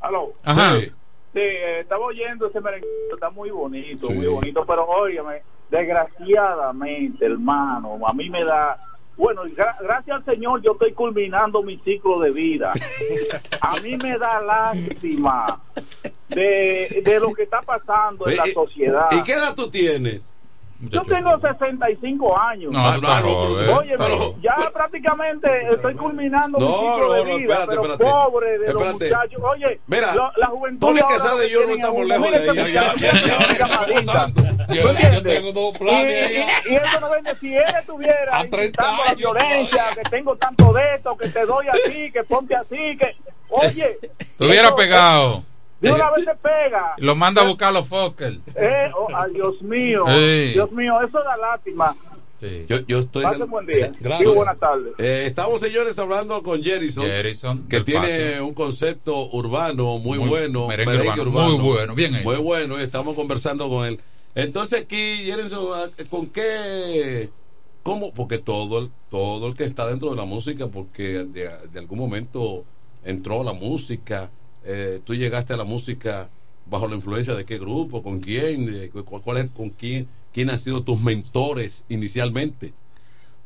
[0.00, 0.32] Aló.
[0.44, 0.78] Ajá.
[0.78, 0.86] Sí.
[1.34, 4.14] Sí, eh, estaba oyendo ese merengue, está muy bonito, Sí.
[4.14, 8.78] muy bonito, pero óyeme, desgraciadamente, hermano, a mí me da...
[9.16, 12.72] Bueno, gra- gracias al Señor yo estoy culminando mi ciclo de vida.
[13.62, 15.58] A mí me da lástima
[16.28, 19.08] de, de lo que está pasando en la ¿Y- sociedad.
[19.12, 20.30] ¿Y qué edad tú tienes?
[20.80, 22.70] Yo tengo 65 años.
[22.72, 23.68] No, estás Claro, joven.
[23.70, 27.92] Oye, Pero- ya prácticamente estoy culminando mi No, ciclo no, de no, vida, espérate, pero
[27.92, 28.04] espérate.
[28.04, 29.04] pobre de los Espérate.
[29.14, 29.42] muchachos.
[29.52, 32.72] Oye, Mira, lo- la juventud Tony Quesada y yo no estamos lejos de ahí.
[32.72, 34.00] Ya, ya, ya, ya, una ya, llamadita.
[34.02, 34.42] gozando.
[34.42, 36.46] ¿Tú Yo, yo tengo dos Y, planes allá.
[36.66, 37.34] y- y eso no vende.
[37.40, 41.28] Si él estuviera A 30 incitando la años violencia, que tengo tanto de esto, que
[41.28, 43.16] te doy así, que ponte así, que.
[43.48, 43.98] Oye.
[44.38, 45.42] Te hubiera eso- pegado.
[45.80, 46.94] De una vez te pega.
[46.98, 48.38] Lo manda a buscar a los Fokker.
[48.54, 50.04] Eh, oh, ay, Dios mío.
[50.08, 50.52] Sí.
[50.54, 51.94] Dios mío, eso da lástima.
[52.40, 52.64] Sí.
[52.68, 53.22] Yo, yo estoy.
[53.22, 53.92] Pase buen día.
[54.00, 54.18] Gracias.
[54.20, 54.92] Digo buenas tardes.
[54.98, 58.46] Eh, estamos, señores, hablando con Jerison, Jerison, que tiene patio.
[58.46, 60.66] un concepto urbano muy, Muy- bueno.
[60.68, 61.56] merengue urbano.
[61.58, 62.24] Muy bueno, bien hecho.
[62.24, 64.00] Muy bueno, y estamos conversando con él.
[64.34, 67.30] Entonces, aquí, Jerison, ¿con qué?
[67.82, 68.12] ¿Cómo?
[68.12, 71.98] Porque todo el, todo el que está dentro de la música, porque de, de algún
[71.98, 72.64] momento
[73.04, 74.28] entró la música,
[74.66, 76.28] eh, tú llegaste a la música
[76.68, 80.58] bajo la influencia de qué grupo, con quién, de, cuál es, con quién, quién han
[80.58, 82.74] sido tus mentores inicialmente.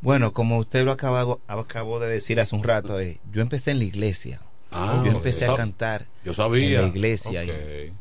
[0.00, 3.78] Bueno, como usted lo acabó, acabó de decir hace un rato, eh, yo empecé en
[3.78, 4.40] la iglesia.
[4.72, 6.78] Ah, yo empecé a cantar yo sabía.
[6.78, 7.44] en la iglesia.
[7.44, 7.92] y-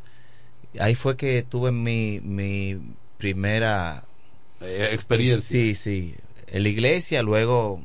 [0.80, 2.78] ahí fue que tuve mi, mi
[3.18, 4.04] primera
[4.62, 5.42] Eh, experiencia.
[5.42, 6.16] Sí, sí.
[6.48, 7.82] En la iglesia, luego,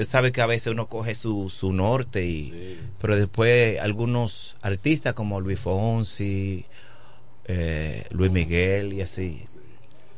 [0.00, 5.14] usted sabe que a veces uno coge su, su norte, y, pero después algunos artistas
[5.14, 6.64] como Luis Fonsi,
[7.44, 9.44] eh, Luis Miguel y así.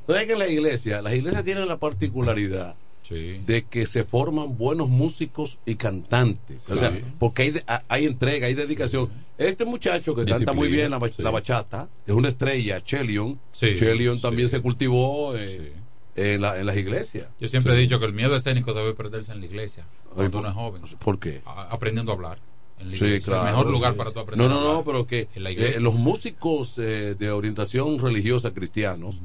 [0.09, 3.41] No es que en la iglesia, las iglesias tienen la particularidad Sí.
[3.47, 6.69] de que se forman buenos músicos y cantantes.
[6.69, 7.55] O sea, porque hay,
[7.87, 9.11] hay entrega, hay dedicación.
[9.39, 13.39] Este muchacho que canta muy bien la, la bachata, es una estrella, Chelion.
[13.53, 14.23] Sí, Chelion sí.
[14.23, 15.81] también se cultivó eh, Sí.
[16.17, 17.29] En, la- en las iglesias.
[17.41, 19.87] Yo siempre he dicho que el miedo escénico debe perderse en la iglesia.
[20.15, 20.83] Cuando uno es joven.
[20.99, 21.43] ¿Por qué?
[21.45, 22.39] A- Aprendiendo a hablar.
[22.79, 23.25] En la Sí, iglesia.
[23.27, 23.43] claro.
[23.49, 24.77] El mejor lugar para tú aprender No, a no, hablar.
[24.79, 29.19] no, pero que En la eh, los músicos eh, de orientación religiosa cristianos,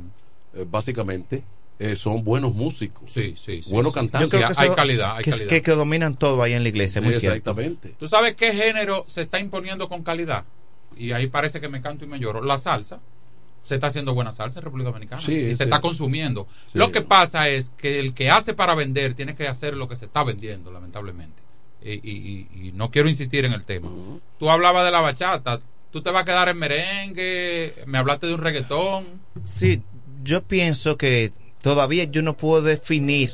[0.53, 1.43] eh, básicamente,
[1.79, 3.11] eh, son buenos músicos.
[3.11, 3.71] Sí, sí, sí.
[3.71, 3.99] buenos sí.
[3.99, 4.29] cantantes.
[4.29, 5.47] Yo creo que hay eso- calidad, hay que, calidad.
[5.49, 7.37] que- que dominan todo ahí en la iglesia, es muy cierto.
[7.51, 7.95] Exactamente.
[7.99, 10.43] ¿Tú sabes qué género se está imponiendo con calidad?
[10.95, 12.41] Y ahí parece que me canto y me lloro.
[12.43, 12.99] La salsa.
[13.61, 15.21] Se está haciendo buena salsa en República Dominicana.
[15.21, 15.63] Sí, y se sí.
[15.63, 16.47] está consumiendo.
[16.71, 16.77] Sí.
[16.79, 19.95] Lo que pasa es que el que hace para vender tiene que hacer lo que
[19.95, 21.41] se está vendiendo, lamentablemente.
[21.83, 23.89] Y, y- y- y no quiero insistir en el tema.
[24.39, 25.59] Tú hablabas de la bachata.
[25.91, 27.75] Tú te vas a quedar en merengue.
[27.85, 29.05] Me hablaste de un reggaetón.
[29.43, 29.81] Sí,
[30.23, 31.31] yo pienso que
[31.61, 33.31] todavía yo no puedo definir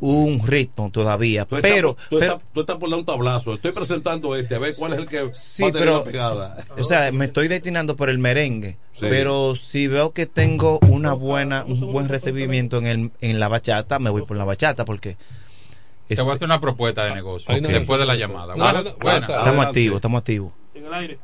[0.00, 3.54] un ritmo todavía, Tú estás, pero, tú, pero- estás, tú estás por dar un tablazo.
[3.54, 6.04] Estoy presentando este, a ver cuál es el que Sí, va a tener pero- la
[6.04, 6.64] pegada.
[6.78, 9.06] o sea, me estoy destinando por el merengue, Sí.
[9.08, 13.98] pero si veo que tengo una buena, un buen recibimiento en, el, en la bachata,
[13.98, 15.16] me voy por la bachata porque
[16.08, 17.54] Te voy a hacer una propuesta de negocio.
[17.60, 18.54] Después de la llamada.
[18.56, 19.26] no, Buena, no, no, buena.
[19.26, 20.52] no, estamos activos, estamos activos.
[20.74, 21.18] En el aire.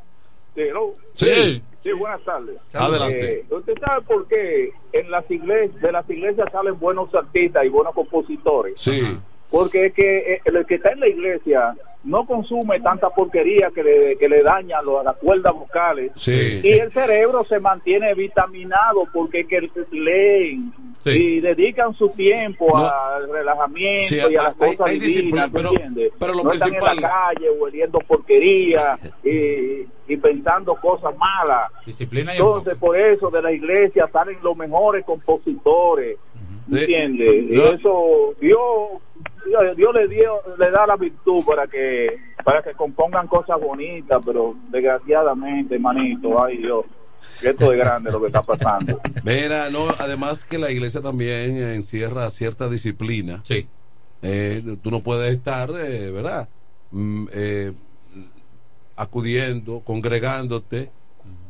[0.55, 0.95] Sí, hello.
[1.15, 1.63] Sí.
[1.83, 2.57] Sí, buenas tardes.
[2.75, 3.33] Adelante.
[3.41, 7.69] Eh, ¿Usted sabe por qué en las iglesias, de las iglesias salen buenos artistas y
[7.69, 8.75] buenos compositores?
[8.77, 9.19] Sí.
[9.51, 11.75] Porque es que eh, el que está en la iglesia
[12.05, 16.13] no consume tanta porquería que le, que le daña lo- las cuerdas vocales.
[16.17, 16.61] Sí.
[16.63, 21.11] Y el cerebro se mantiene vitaminado porque es que leen Sí.
[21.11, 22.77] y dedican su tiempo No.
[22.87, 26.13] al relajamiento Sí, y a las hay- cosas hay divinas, ¿tú pero- entiendes?
[26.21, 31.71] pero lo no están en principal- la calle oliendo porquería y, y pensando cosas malas.
[31.87, 32.87] Disciplina y Entonces, enfoque.
[32.87, 36.19] por eso de la iglesia salen los mejores compositores,
[36.71, 37.45] ¿entiendes?
[37.51, 38.61] Y Yo- eso, Dios,
[39.47, 44.21] Dios, Dios le dio, le da la virtud para que, para que compongan cosas bonitas,
[44.25, 46.85] pero desgraciadamente, manito, ay Dios,
[47.41, 49.01] que esto es grande lo que está pasando.
[49.25, 53.43] Mira, no, además que la iglesia también encierra cierta disciplina.
[53.45, 53.67] Sí.
[54.23, 56.49] Eh, tú no puedes estar, eh, ¿verdad?
[56.91, 57.73] Mm, eh,
[58.97, 60.91] acudiendo, congregándote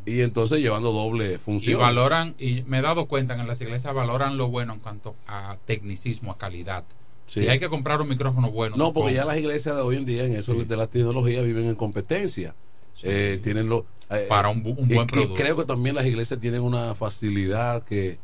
[0.07, 1.81] y entonces llevando doble Y función.
[1.81, 5.15] valoran, y me he dado cuenta que en las iglesias valoran lo bueno en cuanto
[5.27, 6.85] a tecnicismo, a calidad.
[7.27, 7.43] Sí.
[7.43, 8.77] Si hay que comprar un micrófono bueno.
[8.77, 11.67] No, porque ya las iglesias de hoy en día en eso de la tecnología viven
[11.67, 12.55] en competencia.
[13.03, 15.35] Eh, tienen lo, eh, Para un bu- un y- buen y producto.
[15.35, 18.19] creo que también las iglesias tienen una facilidad que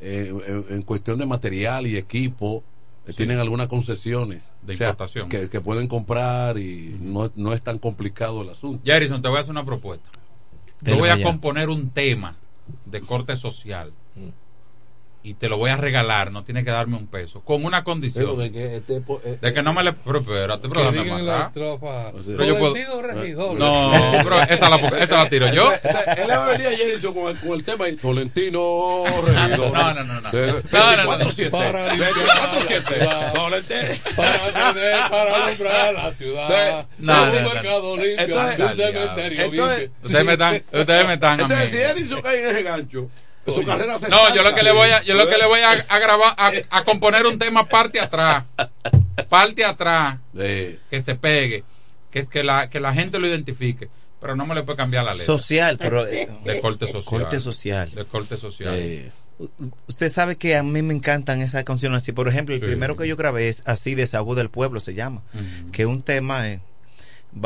[0.00, 2.62] eh, en, en cuestión de material y equipo
[3.06, 5.28] eh, tienen algunas concesiones De O sea, importación.
[5.28, 8.82] que, que pueden comprar y no, es- no es tan complicado el asunto.
[8.84, 10.10] Jerison, te voy a hacer una propuesta.
[10.82, 11.24] Yo voy a allá.
[11.24, 12.34] componer un tema
[12.84, 13.92] de corte social
[15.26, 18.24] y te lo voy a regalar, no tienes que darme un peso, con una condición.
[18.26, 19.92] Pero de que este eh, de que no me le...
[19.92, 20.90] Pero espérate, pero la
[22.46, 23.56] yo puedo- regidor.
[23.58, 25.70] No, pero esa la, esa la tiro yo.
[25.72, 29.72] Él le va a venir a Jerison con el, con el tema y Tolentino Regidor.
[29.72, 30.30] No, no, no, no.
[30.30, 31.18] De- No, no, no.
[31.18, 31.50] 24-7.
[31.50, 32.68] Para limpiar 24-7.
[32.68, 33.32] la ciudad.
[33.34, 33.80] Tolentino.
[34.16, 36.86] Para tener, para alumbrar la ciudad.
[36.98, 37.54] No, un no, no.
[37.54, 39.90] mercado limpio, un cementerio.
[40.02, 41.40] Ustedes me están, ustedes me están.
[41.40, 43.10] Entonces, si Edison cae en ese gancho,
[43.54, 45.60] su carrera se No, yo lo que le voy a, yo lo que le voy
[45.60, 48.44] a, a grabar, a, a componer un tema parte atrás,
[49.28, 51.64] parte atrás, Eh, que se pegue,
[52.10, 53.88] que es que la, que la gente lo identifique,
[54.20, 55.26] pero no me le puede cambiar la letra.
[55.26, 57.04] Social, pero eh, de corte social.
[57.04, 57.90] corte social.
[57.92, 58.74] De corte social.
[58.76, 59.10] Eh,
[59.86, 62.12] usted sabe que a mí me encantan esas canciones así.
[62.12, 62.66] Por ejemplo, el Sí.
[62.66, 65.22] primero que yo grabé es así, Desahogo del Pueblo se llama.
[65.34, 65.70] Ujú.
[65.72, 66.75] Que es un tema eh, ba-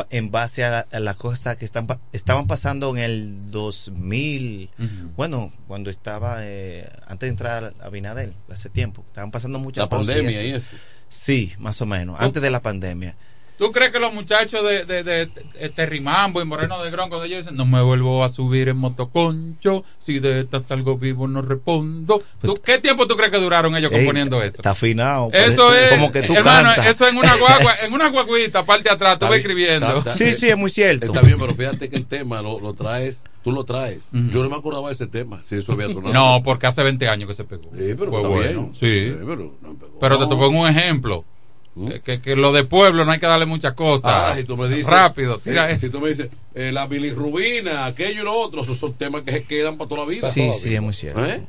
[0.09, 4.69] en base a, a las cosas que están estaban pasando en el 2000.
[4.77, 4.87] Ujú.
[5.15, 9.03] Bueno, cuando estaba, eh, antes de entrar a Binadel, hace tiempo.
[9.07, 10.07] Estaban pasando muchas La cosas.
[10.07, 10.69] pandemia y eso.
[11.09, 12.15] Sí, más o menos.
[12.19, 13.15] Antes de la pandemia.
[13.61, 17.09] ¿Tú crees que los muchachos de, de, de, de Terry Mambo y Moreno de Grón,
[17.09, 21.27] cuando ellos dicen, no me vuelvo a subir en motoconcho, si de esta salgo vivo
[21.27, 22.23] no respondo?
[22.41, 24.57] ¿Tú, ¿Qué tiempo tú crees que duraron ellos Ey, componiendo eso?
[24.57, 25.29] Está afinado.
[25.31, 26.87] Eso es, Como que tú hermano, cantas.
[26.87, 29.87] eso en una guagua, en una guaguita, parte de atrás, tú vas bien, escribiendo.
[29.89, 31.05] está- está- Sí, sí, es muy cierto.
[31.05, 34.05] Está bien, pero fíjate que el tema lo, lo traes, tú lo traes.
[34.11, 36.13] Yo no me acordaba de ese tema, si eso había sonado.
[36.15, 37.61] No, porque hace 20 años que se pegó.
[37.65, 38.73] Sí, pero Fue está bueno, bien.
[38.73, 39.15] Sí.
[39.23, 39.99] pero no pegó.
[39.99, 41.25] Pero te pongo un ejemplo.
[41.73, 44.11] Que, que- que lo de pueblo no hay que darle muchas cosas.
[44.11, 45.85] Ahora, si tú me dices, Rápido, tira eh, eso.
[45.87, 49.31] Si tú me dices, eh, la bilirrubina, aquello y lo otro, esos son temas que
[49.31, 50.29] se quedan para toda la vida.
[50.29, 51.25] Sí, sí, es muy cierto.
[51.25, 51.41] ¿Eh?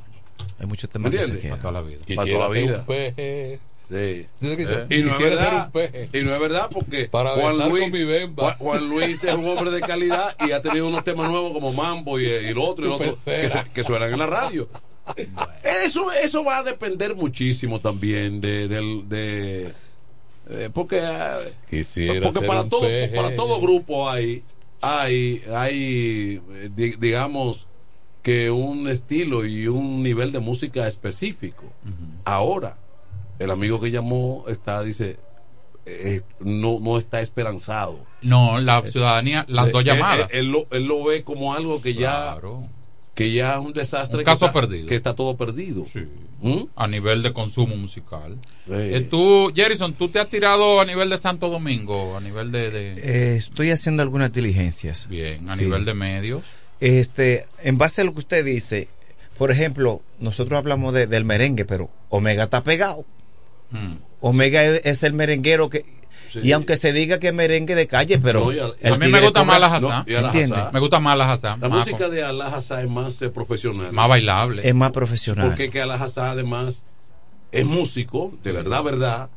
[0.61, 1.59] Hay muchos temas que se quedan.
[1.59, 1.99] Para toda la vida.
[2.15, 2.85] Para toda la vida.
[3.91, 3.95] Sí.
[3.95, 4.27] Eh.
[4.91, 5.71] Y no es verdad.
[6.15, 7.93] Y no es verdad porque Para Juan Luis.
[8.37, 11.73] Juan, Juan Luis es un hombre de calidad y ha tenido unos temas nuevos como
[11.75, 14.27] Mambo y, y lo otro y lo Tu otro que, se- que suenan en la
[14.27, 14.69] radio.
[15.85, 19.73] Eso, eso va a depender muchísimo también de, del- de,
[20.51, 21.39] eh, porque ah,
[21.71, 23.15] Quisiera porque para todo peje.
[23.17, 24.43] para todo grupo hay
[24.81, 27.69] hay hay eh, di- digamos
[28.23, 31.65] que un estilo y un nivel de música específico
[32.25, 32.79] ahora
[33.39, 35.19] el amigo que llamó está dice
[35.87, 40.29] eh, no no está esperanzado No, la ciudadanía, las Eh, dos llamadas.
[40.33, 42.63] él, lo, él lo ve como algo que ya Claro.
[43.15, 44.87] que ya es un desastre Un que caso está- perdido.
[44.89, 46.07] que está todo perdido Sí.
[46.43, 46.65] ¿Mm?
[46.77, 48.37] A nivel de consumo musical.
[48.69, 48.93] Eh.
[48.97, 52.17] Eh, tú, Jerison, ¿tú te has tirado a nivel de Santo Domingo?
[52.17, 52.71] A nivel de.
[52.71, 55.07] de- Eh, estoy haciendo algunas diligencias.
[55.09, 55.63] bien, a sí.
[55.65, 56.43] nivel de medios.
[56.81, 58.89] Este, en base a lo que usted dice,
[59.39, 63.05] por ejemplo, nosotros hablamos de- del merengue, pero Omega está pegado.
[63.71, 63.95] Mm.
[64.21, 65.85] Omega es, es el merenguero que
[66.33, 66.41] Sí.
[66.43, 69.45] y aunque se diga que es merengue de calle, pero No, A mí me gusta
[69.45, 69.75] más la.
[69.75, 70.05] Hazá.
[70.73, 71.57] Me gusta más la Hazá.
[71.61, 74.67] la música de Allah Hazá es más eh, profesional más bailable.
[74.67, 75.49] es más profesional.
[75.49, 76.83] porque que Allah Hazá además
[77.51, 79.31] es músico de verdad verdad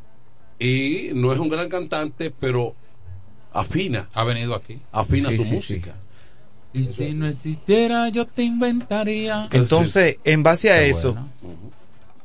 [0.57, 2.75] y no es un gran cantante pero
[3.53, 4.79] afina ha venido aquí.
[4.91, 5.95] afina Sí, su sí, música
[6.73, 9.47] Y si no existiera, yo te inventaría.
[9.51, 11.29] Entonces, en base a Qué eso, bueno.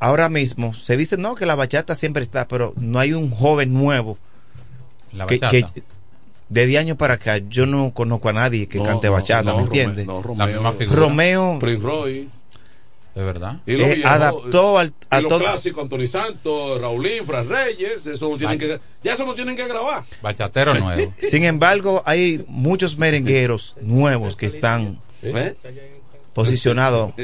[0.00, 3.72] ahora mismo se dice no que la bachata siempre está, pero no hay un joven
[3.74, 4.18] nuevo
[5.12, 5.72] La que, bachata.
[5.74, 5.82] que
[6.48, 9.56] de 10 años para acá yo no conozco a nadie que No, cante bachata, no,
[9.58, 10.06] ¿me entiendes?
[10.06, 10.98] no, La Romeo, misma figura.
[11.00, 12.28] Romeo Prince Royce
[13.14, 13.60] De verdad.
[13.66, 18.04] y los eh, adaptó al, y a los todo clásicos Anthony Santos Raulín Fran Reyes
[18.06, 21.12] eso no tienen que ya eso no tienen que grabar Bachatero nuevo.
[21.18, 25.54] Sin embargo, hay muchos merengueros nuevos que están ¿Eh?
[26.34, 27.12] posicionado.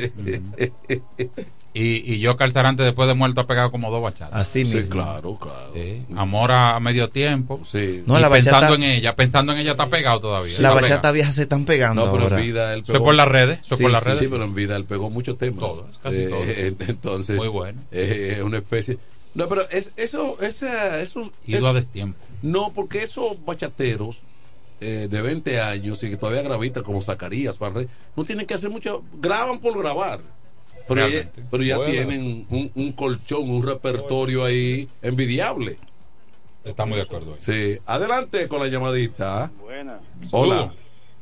[1.78, 4.32] Y, y yo Calzarante después de muerto ha pegado como dos bachatas.
[4.40, 4.90] Así Sí, mismo.
[4.90, 5.72] claro, claro.
[5.74, 6.02] Sí.
[6.16, 7.60] Amor a, medio tiempo.
[7.66, 8.02] Sí.
[8.06, 10.48] No, y la pensando bachata- en ella, pensando en ella está pegado todavía.
[10.48, 11.14] La Está bachata pegado.
[11.14, 12.38] vieja se están pegando No, pero ahora.
[12.40, 14.22] en vida él Eso es por las redes, es Sí, por las sí, redes.
[14.22, 15.60] Sí, pero en vida él pegó muchos temas.
[15.60, 16.44] Todos, casi Eh, todos.
[16.48, 17.82] eh, entonces, Muy bueno.
[17.92, 18.98] eh, es una especie.
[19.34, 21.30] No, pero es, eso, esa, eso.
[21.46, 22.18] Ido es- a destiempo.
[22.40, 24.20] No, porque esos bachateros
[24.80, 27.58] eh, de 20 años y que todavía gravitan como Zacarías,
[28.16, 29.02] no tienen que hacer mucho.
[29.20, 30.20] Graban por grabar.
[30.88, 31.42] Pero ya, Realmente.
[31.50, 31.92] pero ya Buenas.
[31.94, 35.76] tienen un, un colchón, un repertorio ahí envidiable.
[36.64, 37.38] Estamos de acuerdo ahí.
[37.40, 39.50] Sí, adelante con la llamadita.
[39.60, 40.00] Buena.
[40.32, 40.72] Hola.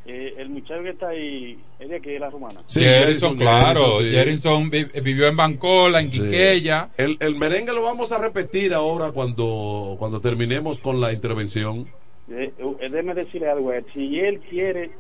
[0.07, 2.61] Eh, el muchacho que está ahí, ¿es de aquí de la romana?
[2.67, 4.01] Sí, Jerison, claro.
[4.01, 6.21] Jerison vi- vivió en Bancola, en Sí.
[6.21, 6.91] Quiqueya.
[6.99, 11.87] El, el merengue lo vamos a repetir ahora cuando, cuando terminemos con la intervención.
[12.31, 14.91] Eh, eh, déjeme decirle algo, eh, si él quiere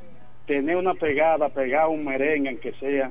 [0.46, 3.10] tener una pegada, pegar un merengue, aunque sea,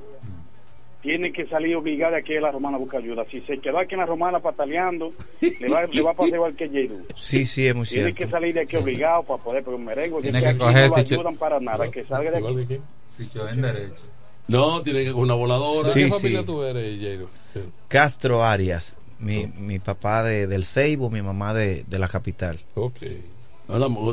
[1.03, 3.25] tiene que salir obligado de aquí de la romana a buscar ayuda.
[3.29, 6.55] Si se quedó aquí en la romana pataleando, le va, le va a pasar igual
[6.55, 7.05] que Jairu.
[7.15, 8.17] Sí, sí, es muy Tiene cierto.
[8.25, 10.95] que salir de aquí obligado para poder pegar un merengue, Tiene que aquí coger no
[10.97, 12.61] lo si- ayudan para nada, que salga de Igual aquí.
[12.61, 12.81] que quién.
[13.17, 14.03] Si yo en derecho.
[14.47, 15.87] No, tiene que con una voladora.
[15.87, 16.45] ¿De Sí, qué familia sí.
[16.45, 17.29] tú eres, Jairo?
[17.53, 17.59] Sí.
[17.87, 22.59] Castro Arias, mi, mi papá de, del Ceibo, mi mamá de, de la capital.
[22.75, 22.97] Ok.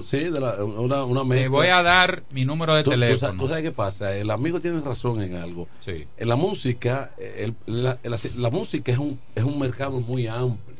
[0.04, 1.50] Sí, de la- una, una mezcla.
[1.50, 3.42] voy a dar mi número de Tú- teléfono.
[3.42, 5.66] Tú, sabes qué pasa, el amigo tiene razón en algo.
[5.84, 6.06] Sí.
[6.16, 10.76] En la música, el- la, la- la música es un, es un mercado muy amplio.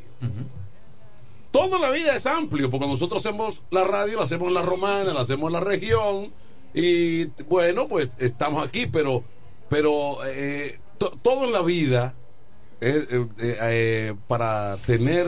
[1.51, 5.13] Toda la vida es amplio, porque nosotros hacemos la radio, la hacemos en la romana,
[5.13, 6.31] la hacemos en la región,
[6.73, 9.25] y bueno, pues estamos aquí, pero,
[9.69, 12.13] pero eh, to- todo en la vida,
[12.79, 13.27] eh, eh,
[13.63, 15.27] eh, para tener,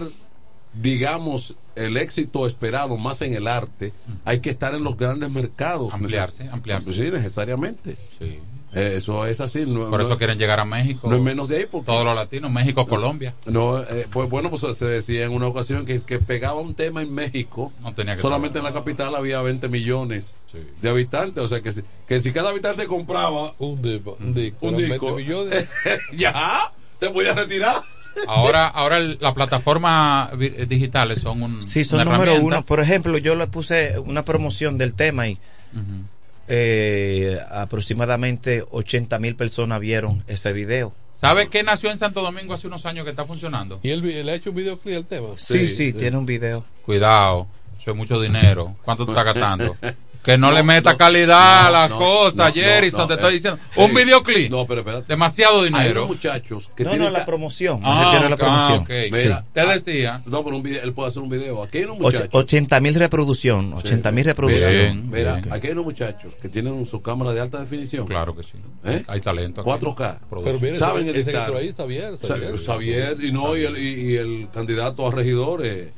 [0.74, 3.94] digamos, el éxito esperado más en el arte,
[4.26, 5.94] hay que estar en los grandes mercados.
[5.94, 6.94] Ampliarse, ampliarse.
[6.94, 7.96] Sí, necesariamente.
[8.20, 8.40] Sí.
[8.76, 9.68] Eh, eso es así.
[9.68, 11.08] No, Por eso no- quieren llegar a México.
[11.08, 13.36] no es menos de ahí, porque- Todos los latinos, México, Colombia.
[13.46, 16.74] No, eh, pues bueno, pues se decía en una ocasión que el que pegaba un
[16.74, 20.36] tema en México, No tenía que solamente en la capital había 20 millones
[20.82, 21.44] de habitantes.
[21.44, 25.14] O sea que si, que si cada habitante compraba un, disco, un disco, un disco,
[25.14, 25.70] 20 millones.
[26.18, 27.84] ya, te voy a retirar.
[28.28, 31.64] Ahora, ahora el- las plataformas eh, digitales son un.
[31.64, 32.64] Sí, son una número uno.
[32.66, 35.38] Por ejemplo, yo le puse una promoción del tema y
[36.48, 40.94] eh, aproximadamente 80 mil personas vieron ese video.
[41.12, 43.80] ¿Sabe qué nació en Santo Domingo hace unos años que está funcionando?
[43.84, 45.28] ¿Y él, él ha hecho un videoclip al tema?
[45.38, 46.66] Sí, sí, tiene un video.
[46.86, 47.48] Cuidado,
[47.80, 48.76] eso es mucho dinero.
[48.84, 49.76] ¿Cuánto tú estás gastando?
[50.24, 53.14] Que no, No, le meta no, calidad a las no, cosas, no, Jerison, no, te
[53.14, 53.60] eh, estoy diciendo.
[53.76, 54.50] eh, Un videoclip.
[54.50, 55.06] No, pero espérate.
[55.08, 56.06] Demasiado Hay dinero.
[56.06, 57.82] unos muchachos que No, tienen no, la promoción.
[57.84, 58.80] Ah, refiero a la promoción.
[58.80, 58.90] ok.
[59.12, 59.46] Mira, Sí.
[59.52, 60.22] Te decía.
[60.26, 61.62] No, pero un video, él puede hacer un video.
[61.62, 62.30] Aquí hay unos muchachos.
[62.32, 63.74] 80 mil reproducción.
[63.74, 64.72] 80 mil reproducción.
[64.72, 65.54] Bien, Mira, bien.
[65.54, 68.08] aquí hay unos muchachos que tienen su cámara de alta definición.
[68.08, 68.54] Claro que sí.
[68.86, 69.04] ¿Eh?
[69.08, 69.60] Hay talento.
[69.60, 69.70] aquí.
[69.70, 70.20] 4K.
[70.30, 71.42] Pero mire, Saben ese que editar.
[71.48, 72.58] entró ahí, Xavier, Xavier.
[72.58, 75.92] Xavier, y no, y el, y, y el candidato a regidor, eh,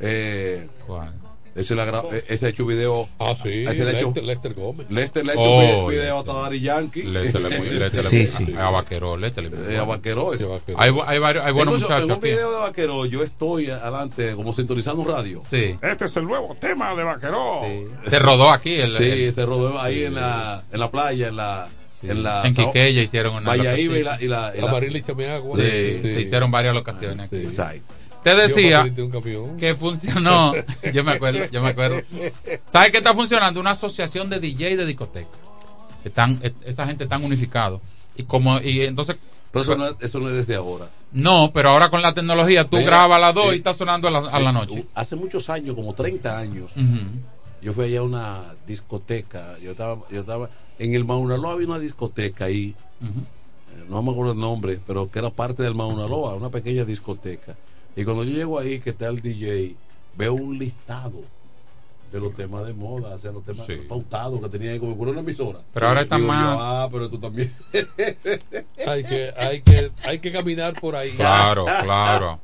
[0.00, 1.12] eh, ¿Cuál?
[1.60, 3.08] Ese, le agra- ese ha hecho video.
[3.18, 4.86] Ah, sí, ese le ha hecho, Lester, Lester Gómez.
[4.90, 6.18] Lester le ha hecho Oh, video Lester.
[6.18, 7.02] hasta Daddy Yankee.
[7.04, 8.54] Lester le- Lester Sí, sí.
[8.58, 10.32] A Vaqueró, Lester le- Eh, a Vaqueró.
[10.76, 12.20] Hay, hay, varios, hay buenos muchachos En un aquí.
[12.28, 15.42] video de Vaqueró, yo estoy adelante como sintonizando un radio.
[15.50, 15.76] Sí.
[15.82, 17.62] Este es el nuevo tema de Vaqueró.
[18.08, 18.74] Se rodó aquí.
[18.74, 21.68] El, Sí, el- se rodó ahí en la, en la playa, en la,
[22.02, 23.46] en la en Quiqueya hicieron una.
[23.50, 24.80] Vaya y la, y la, y la-.
[25.56, 26.00] Sí, Sí.
[26.02, 27.36] se hicieron varias locaciones aquí.
[27.36, 27.82] Exacto.
[28.22, 28.82] Te decía
[29.58, 30.52] que funcionó.
[30.92, 32.00] yo me acuerdo, yo me acuerdo.
[32.66, 33.60] ¿Sabes qué está funcionando?
[33.60, 35.28] Una asociación de DJ de discoteca.
[36.04, 37.80] Están, esa gente están unificados.
[38.16, 39.16] Y como, y entonces.
[39.52, 40.88] Pero eso no, es- eso no es desde ahora.
[41.12, 44.06] No, pero ahora con la tecnología tú grabas a las 2 eh, y está sonando
[44.08, 44.86] a la, a la eh, noche.
[44.94, 46.72] Hace muchos años, como 30 años,
[47.62, 49.56] yo fui allá a una discoteca.
[49.62, 52.74] Yo estaba, yo estaba en el Maunaloa había una discoteca ahí.
[53.02, 57.56] Eh, No me acuerdo el nombre, pero que era parte del Maunaloa, una pequeña discoteca.
[57.96, 59.74] Y cuando yo llego ahí, que está el DJ,
[60.16, 61.22] veo un listado
[62.12, 63.76] de los temas de moda, o sea, los temas Sí.
[63.88, 65.60] pautados que tenía ahí como por una emisora.
[65.72, 67.52] Pero ahora yo, más- ah, pero tú también.
[68.86, 71.12] Hay que, hay que, hay que caminar por ahí.
[71.12, 72.40] Claro, claro.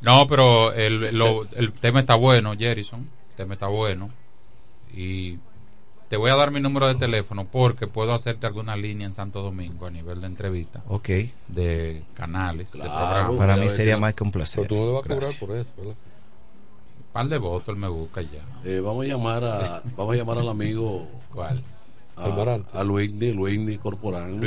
[0.00, 3.00] No, pero el, lo- el tema está bueno, Jerison.
[3.30, 4.10] El tema está bueno.
[4.94, 5.38] Y
[6.08, 9.42] te voy a dar mi número de teléfono porque puedo hacerte alguna línea en Santo
[9.42, 10.82] Domingo a nivel de entrevista.
[10.88, 11.08] Ok.
[11.48, 12.94] De canales, de Claro.
[12.96, 13.36] programas.
[13.36, 14.68] Para mí sería más que un Pero placer.
[14.68, 15.40] tú no le vas a cobrar Gracias.
[15.40, 15.94] por eso, ¿verdad?
[16.98, 18.44] Un par de votos él me busca ya.
[18.64, 21.62] Eh, vamos a llamar a vamos a llamar al amigo ¿Cuál?
[22.16, 24.40] A, a Luisni, Luisni Corporán.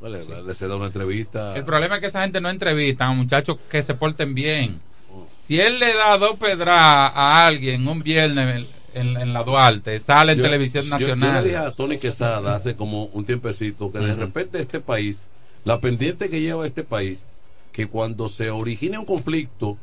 [0.00, 1.56] Vale, le, le se da una entrevista.
[1.56, 4.80] El problema es que esa gente no entrevista a muchachos que se porten bien.
[5.28, 6.76] Si él le da dos pedras
[7.14, 11.42] a alguien un viernes en, en la Duarte, sale en Yo- televisión yo- Yo, nacional.
[11.42, 15.24] le dije a Tony Quesada hace como un tiempecito que de repente este país,
[15.64, 17.26] la pendiente que lleva este país,
[17.72, 19.76] que cuando se origine un conflicto,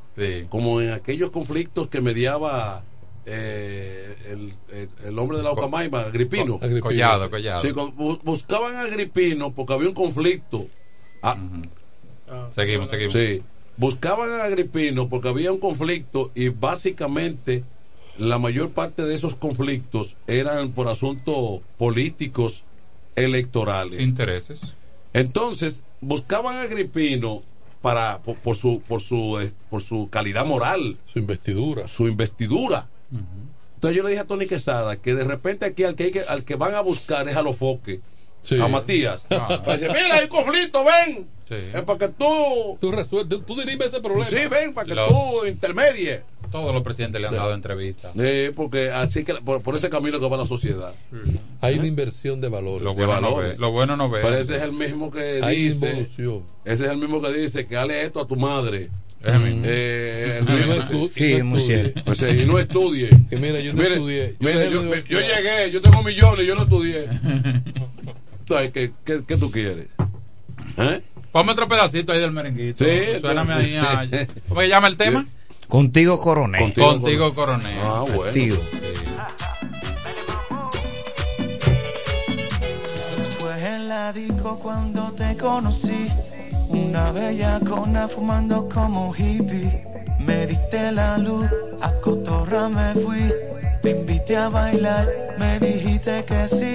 [0.50, 2.84] como en aquellos conflictos que mediaba
[3.26, 6.56] eh, el, el- el hombre de la Ocamaima, Agripino.
[6.56, 6.82] Agripino.
[6.82, 7.62] Collado, Collado.
[7.62, 7.70] Sí,
[8.24, 10.66] buscaban a Agripino porque había un conflicto.
[11.22, 11.38] Ah,
[12.52, 13.14] Seguimos, seguimos.
[13.14, 13.44] Sí,
[13.78, 17.64] buscaban a Agripino porque había un conflicto y básicamente
[18.18, 22.64] la mayor parte de esos conflictos eran por asuntos políticos
[23.16, 24.02] electorales.
[24.02, 24.62] Intereses.
[25.14, 27.42] Entonces, buscaban a Agripino
[27.82, 32.88] para por, por su por su eh, por su calidad moral, su investidura, su investidura.
[33.76, 36.22] Entonces yo le dije a Tony Quesada que de repente aquí al que, hay que-
[36.22, 38.00] al que van a buscar es a los foques,
[38.42, 38.60] Sí.
[38.60, 39.28] a Matías.
[39.30, 39.62] Ah.
[39.74, 41.28] Dice, mira, hay conflicto, ven.
[41.52, 44.30] Es para que tú Tú resuelves, tú dirimes ese problema.
[44.30, 46.22] Sí, ven, para que Los- tú intermedie.
[46.50, 48.12] Todos los presidentes le han dado entrevistas.
[48.18, 50.94] Eh, porque así que por, por ese camino que va la sociedad.
[51.62, 52.84] Hay una inversión de valores.
[52.84, 53.52] Lo bueno no valores.
[53.54, 53.58] ve.
[53.60, 54.20] Lo bueno no ve.
[54.22, 55.88] Pero ese es el mismo que Hay dice.
[55.90, 56.44] involución.
[56.66, 58.90] Ese es el mismo que dice que hale esto a tu madre.
[59.24, 59.62] Mismo.
[59.66, 61.76] Eh, Y no estu- Sí, y no estudie.
[61.92, 62.12] cierto.
[62.12, 63.10] O sea, y no estudie.
[63.30, 64.36] Y mira, yo no Mire, estudié.
[64.40, 67.06] Yo mire, yo, llegué, yo tengo millones, yo no estudié.
[68.74, 69.88] ¿qué, qué, qué tú quieres?
[70.78, 71.02] ¿Eh?
[71.32, 72.84] Ponme otro pedacito ahí del merenguito.
[72.84, 74.08] Sí, Suéname ahí a...
[74.50, 75.26] ¿Cómo se llama el tema?
[75.68, 76.74] Contigo coronel.
[76.74, 77.78] Contigo, coronel.
[77.82, 78.24] Ah, bueno.
[78.24, 78.58] Activo.
[83.40, 86.10] Fue en la disco cuando te conocí.
[86.68, 89.86] Una bella cona fumando como hippie.
[90.20, 91.48] Me diste la luz,
[91.82, 93.34] a cotorra me fui.
[93.82, 96.74] Te invité a bailar, me dijiste que sí.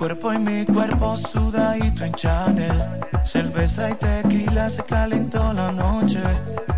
[0.00, 2.72] Cuerpo y mi cuerpo sudadito en Chanel.
[3.22, 6.20] Cerveza y tequila se calentó la noche.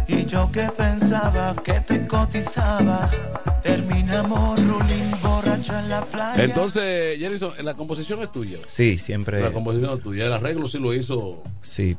[0.08, 3.22] Y yo que pensaba que te cotizabas.
[3.62, 6.42] Terminamos ruling borracho en la playa.
[6.42, 8.58] Entonces, Jenison, la composición es tuya.
[8.66, 9.40] Sí, siempre.
[9.40, 10.26] La composición es tuya.
[10.26, 11.96] El arreglo sí lo hizo Sí,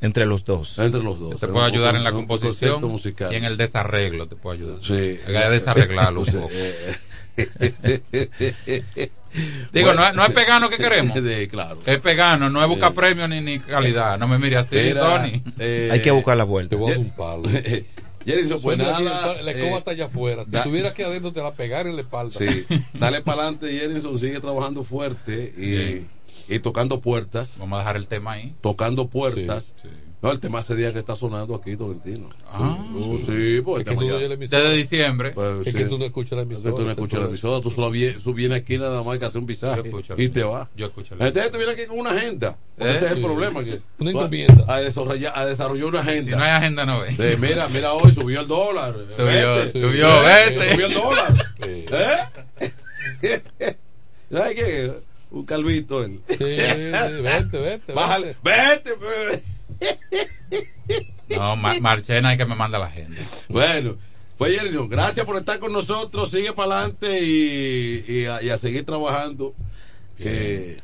[0.00, 0.78] entre los dos.
[0.78, 1.38] entre los dos.
[1.38, 3.30] Te puedo ayudar en la composición musical.
[3.34, 4.78] y en el desarreglo te puedo ayudar.
[4.82, 4.94] Sí.
[5.26, 6.48] Hay que desarreglarlo un Sí, poco.
[9.72, 11.16] Digo, no, es- no es pegano que queremos.
[11.28, 11.78] Sí, claro.
[11.86, 12.70] Es pegano, no es Sí.
[12.70, 14.18] buscar premio ni, ni calidad.
[14.18, 15.42] No me mire así, Era, Tony.
[15.58, 16.70] eh, Hay que buscar la vuelta.
[16.70, 17.48] Te voy a dar un palo.
[18.24, 19.00] Jenison, pues nada.
[19.42, 20.44] la escoba eh, está allá afuera.
[20.44, 22.38] Si da- estuviera aquí adentro, te la pegara en la espalda.
[22.38, 22.46] Sí,
[22.94, 27.56] dale para adelante, Jenison, sigue trabajando fuerte y, y tocando puertas.
[27.58, 28.54] Vamos a dejar el tema ahí.
[28.60, 29.72] Tocando puertas.
[30.20, 32.28] No, el tema ese día que está sonando aquí, Tolentino.
[32.50, 32.76] Ah.
[32.92, 34.36] sí, sí, pues Es que el tema ya-.
[34.36, 35.30] Desde diciembre.
[35.30, 35.78] Pues, Es sí.
[35.78, 36.70] que tú no escuchas la Es emisora.
[36.70, 39.00] que tú no es escuchas la el emisora, tú solo vienes, tú vienes aquí nada
[39.04, 40.68] más que hacer un visaje Yo escucho la y te vas.
[40.76, 42.58] Yo escucho la Entonces tú vienes aquí con una agenda.
[42.78, 42.84] ¿Eh?
[42.96, 43.24] Ese es el Sí.
[43.24, 43.62] problema.
[43.62, 44.64] Que Una encomienda.
[44.66, 46.24] A desarrollar, a desarrollar una agenda.
[46.32, 47.10] Si no hay agenda, no ve.
[47.12, 48.96] Sí, mira, mira hoy subió el dólar.
[49.16, 49.80] Subió, Vete.
[49.80, 50.70] subió, vete.
[50.72, 51.46] Subió el dólar.
[51.62, 51.84] Sí.
[52.60, 52.72] ¿Eh?
[54.32, 54.92] ¿Sabes qué?
[55.30, 56.02] Un calvito.
[56.02, 56.20] él.
[56.28, 57.92] Sí, vete, vete.
[57.92, 58.36] Bájale.
[58.42, 58.94] vete.
[58.94, 59.42] Vete.
[61.28, 63.16] No, Ma- Marchena hay que me manda la agenda.
[63.48, 63.96] Bueno,
[64.36, 64.52] pues
[64.88, 66.30] gracias por estar con nosotros.
[66.30, 69.54] Sigue para adelante y, y a, y a seguir trabajando.
[70.16, 70.78] Que,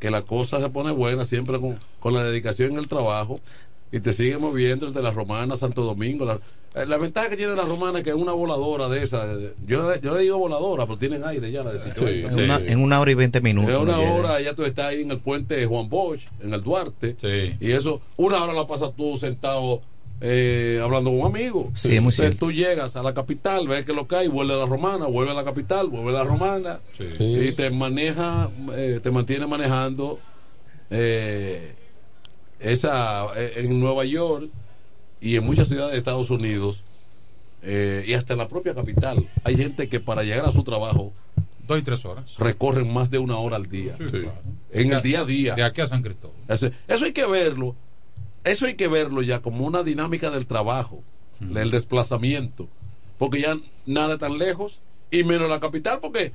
[0.00, 3.38] que la cosa se pone buena siempre con, con la dedicación en el trabajo.
[3.92, 6.24] Y te sigue moviendo entre la romana, Santo Domingo.
[6.24, 6.38] La,
[6.74, 9.24] eh, la ventaja que tiene la romana es que es una voladora de esa.
[9.26, 12.28] de- yo, le- yo le digo voladora, pero tienen aire ya la de Citroën.
[12.30, 13.70] En, una, en una hora y veinte minutos.
[13.70, 17.16] En una hora ya tú estás ahí en el puente Juan Bosch, en el Duarte.
[17.20, 17.56] Sí.
[17.60, 19.80] Y eso, una hora la pasas tú sentado
[20.20, 21.70] eh, hablando con un amigo.
[21.74, 22.46] Sí, es muy Entonces cierto.
[22.46, 25.30] tú llegas a la capital, ves que lo que hay, vuelve a la romana, vuelve
[25.30, 26.80] a la capital, vuelve a la romana.
[27.20, 30.18] Y te maneja, eh, te mantiene manejando
[30.90, 31.74] eh,
[32.60, 34.48] esa eh, en Nueva York
[35.20, 36.82] y en muchas ciudades de Estados Unidos
[37.62, 39.28] eh, y hasta en la propia capital.
[39.44, 41.12] Hay gente que para llegar a su trabajo
[41.66, 42.36] Dos y tres horas.
[42.38, 43.96] recorren más de una hora al día.
[43.98, 44.34] Sí, claro.
[44.72, 45.54] En el día a día.
[45.56, 46.36] De aquí a San Cristóbal.
[46.48, 47.74] Eso, eso hay que verlo.
[48.44, 51.02] Eso hay que verlo ya como una dinámica del trabajo,
[51.40, 52.68] del desplazamiento.
[53.18, 54.80] Porque ya nada tan lejos
[55.10, 56.32] y menos la capital, porque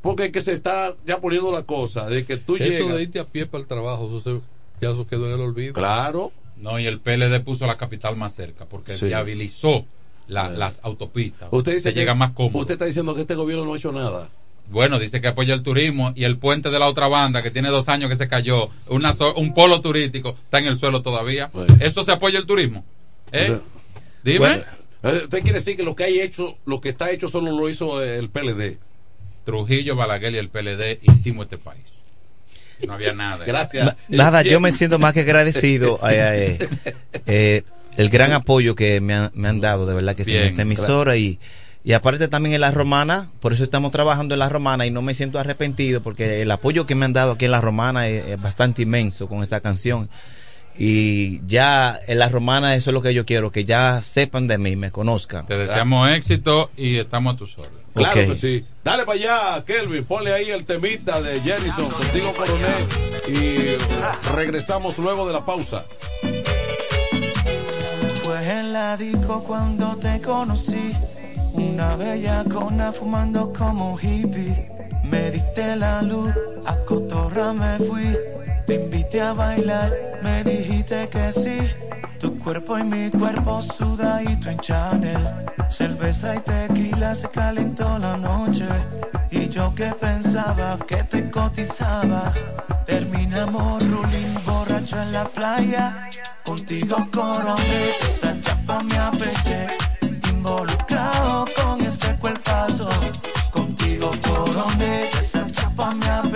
[0.00, 2.96] porque es que se está ya poniendo la cosa de que tú Eso llegas.
[2.96, 4.40] de irte a pie para el trabajo, eso se-
[4.80, 5.74] ya eso quedó en el olvido.
[5.74, 6.32] Claro.
[6.56, 9.06] No, y el PLD puso la capital más cerca porque Sí.
[9.06, 9.86] viabilizó
[10.28, 11.48] la- las autopistas.
[11.52, 12.58] Usted dice Se que- llega más cómodo.
[12.60, 14.28] Usted está diciendo que este gobierno no ha hecho nada.
[14.70, 17.70] Bueno, dice que apoya el turismo y el puente de la otra banda que tiene
[17.70, 21.50] dos años que se cayó, una so- un polo turístico, está en el suelo todavía.
[21.80, 22.84] ¿Eso se apoya el turismo?
[23.32, 23.58] ¿Eh?
[24.22, 24.38] Dime.
[24.38, 24.62] Bueno,
[25.02, 27.68] eh, usted quiere decir que lo que hay hecho, lo que está hecho solo lo
[27.68, 28.78] hizo el PLD.
[29.44, 32.02] Trujillo, Balaguer y el PLD hicimos este país.
[32.86, 33.44] No había nada.
[33.44, 33.96] Gracias.
[34.08, 35.98] Nada, yo me siento más que agradecido.
[36.10, 36.68] eh, eh,
[37.26, 37.62] eh,
[37.96, 40.62] el gran apoyo que me, han- me han dado, de verdad que sí, en esta
[40.62, 41.38] emisora y,
[41.82, 45.00] Y aparte también en la romana, por eso estamos trabajando en la romana y no
[45.02, 48.26] me siento arrepentido porque el apoyo que me han dado aquí en la romana es,
[48.26, 50.08] es bastante inmenso con esta canción.
[50.82, 54.56] Y ya en la romana eso es lo que yo quiero, que ya sepan de
[54.56, 55.44] mí, me conozcan.
[55.44, 57.80] Te deseamos éxito y estamos a tus órdenes.
[57.92, 58.64] Claro que sí.
[58.82, 60.04] Dale para allá, Kelvin.
[60.04, 62.86] Ponle ahí el temita de Jennison, contigo coronel.
[63.28, 63.76] Y
[64.34, 65.84] regresamos luego de la pausa.
[68.22, 70.92] Fue en la disco cuando te conocí.
[71.52, 74.66] Una bella cona fumando como un hippie.
[75.04, 76.32] Me diste la luz,
[76.64, 78.16] a cotorra me fui.
[78.70, 79.90] Te invité a bailar,
[80.22, 81.58] me dijiste que sí.
[82.20, 85.28] Tu cuerpo y mi cuerpo sudadito en Chanel.
[85.68, 88.68] Cerveza y tequila se calentó la noche.
[89.32, 92.46] Y yo que pensaba que te cotizabas.
[92.86, 96.08] Terminamos ruling borracho en la playa.
[96.44, 99.66] Contigo coroné, esa chapa me apeché.
[100.30, 102.88] Involucrado con este cuerpazo.
[103.50, 106.29] Contigo coroné, esa chapa me apeché.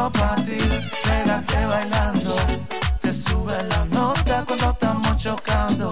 [0.00, 0.58] Puesto para ti,
[1.04, 2.36] pégate bailando.
[3.00, 5.89] Te sube la nota cuando estamos chocando.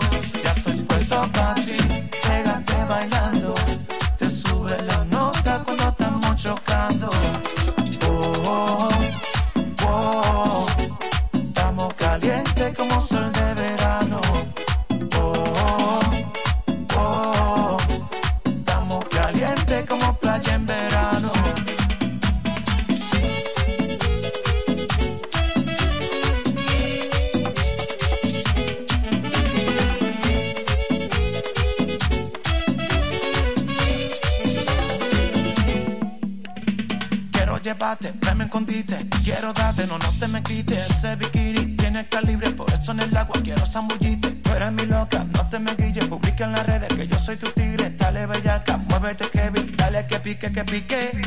[37.79, 39.07] Ven me escondite.
[39.23, 40.91] Quiero darte, no, no te me quites.
[40.91, 44.33] Ese bikini tiene calibre, por eso en el agua quiero zambullite.
[44.33, 46.07] Tú eres mi loca, no te me guilles.
[46.07, 47.91] Publica en las redes que yo soy tu tigre.
[47.97, 49.77] Dale bellaca, muévete Kevin.
[49.77, 51.23] Dale que pique, que pique.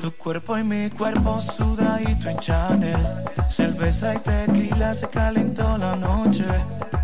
[0.00, 3.06] Tu cuerpo y mi cuerpo sudadito en Chanel.
[3.48, 6.44] Cerveza y tequila se calentó la noche.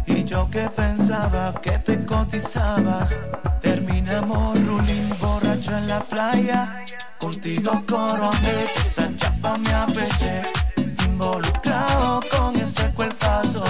[0.06, 3.20] Y yo que pensaba que te cotizabas.
[3.60, 6.84] Terminamos ruling borracho en la playa.
[7.24, 10.42] Contigo coroné, esa chapa me apeché.
[11.06, 13.64] Involucrado con este cuerpazo.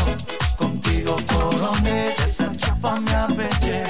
[0.56, 3.84] Contigo coroné, esa chapa me apeché.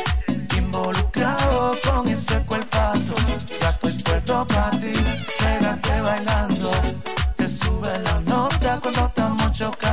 [0.55, 3.15] Involucrado con ese cuerpazo.
[3.59, 4.93] Ya estoy puesto para ti,
[5.39, 6.71] pégate bailando.
[7.35, 9.84] Te sube la nota cuando estamos chocando.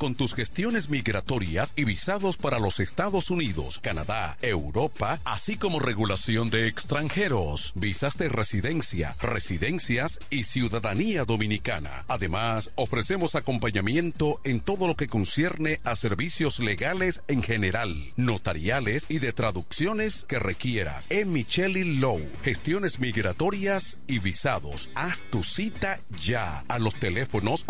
[0.00, 6.50] Con tus gestiones migratorias y visados para los Estados Unidos, Canadá, Europa, así como regulación
[6.50, 12.04] de extranjeros, visas de residencia, residencias y ciudadanía dominicana.
[12.06, 19.20] Además, ofrecemos acompañamiento en todo lo que concierne a servicios legales en general, notariales y
[19.20, 21.06] de traducciones que requieras.
[21.08, 21.24] E.
[21.24, 24.90] Micheli Low, gestiones migratorias y visados.
[24.94, 27.64] Haz tu cita ya a los teléfonos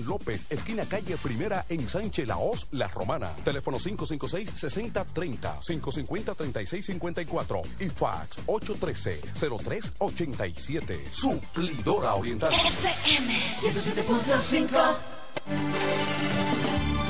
[0.00, 3.30] López, esquina calle Primera en Sánchez Laos, La Romana.
[3.44, 11.10] Teléfono 556-6030, 550-3654 y fax 813-0387.
[11.10, 12.52] Suplidora Oriental.
[12.52, 14.78] FM 107.5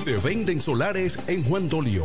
[0.02, 2.04] Se venden solares en Juan Dolio,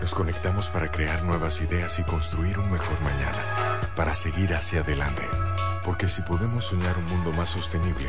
[0.01, 5.23] Nos conectamos para crear nuevas ideas y construir un mejor mañana, para seguir hacia adelante.
[5.85, 8.09] Porque si podemos soñar un mundo más sostenible,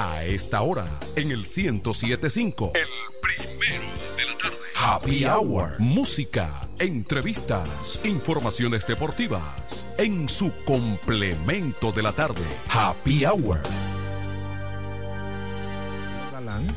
[0.00, 2.70] A esta hora, en el 1075.
[2.72, 2.86] El
[3.20, 3.82] primero
[4.16, 4.56] de la tarde.
[4.76, 5.70] Happy Hour.
[5.80, 9.88] Música, entrevistas, informaciones deportivas.
[9.98, 12.42] En su complemento de la tarde.
[12.70, 13.58] Happy Hour.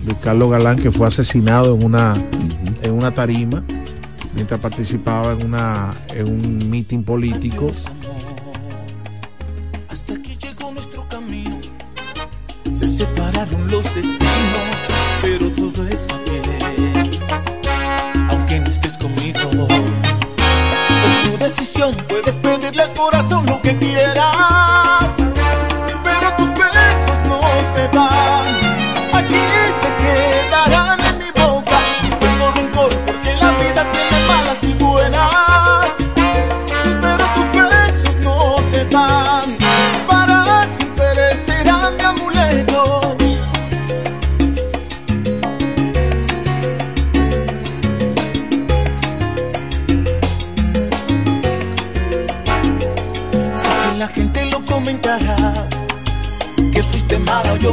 [0.03, 2.15] Luis Carlos Galán, que fue asesinado en una,
[2.81, 3.63] en una tarima
[4.33, 7.71] mientras participaba en, una, en un mitin político.
[12.91, 14.77] Separaron los destinos,
[15.21, 17.19] pero todo está bien.
[18.29, 19.39] Aunque no estés conmigo,
[21.07, 21.95] es tu decisión.
[22.07, 24.25] Puedes pedirle al corazón lo que quieras,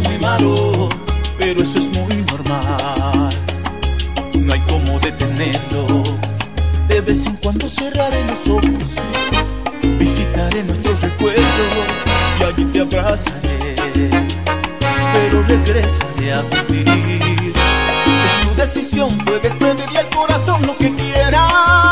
[0.03, 0.89] yo muy malo.
[1.39, 3.31] Pero eso es muy normal.
[4.35, 6.03] No hay como detenerlo.
[6.89, 8.89] De vez en cuando cerraré los ojos.
[9.99, 11.45] Visitaré nuestros recuerdos.
[12.41, 13.77] Y allí te abrazaré.
[15.12, 17.53] Pero regresaré a vivir.
[17.57, 21.88] Es tu decisión, puedes pedirle al corazón lo que quieras.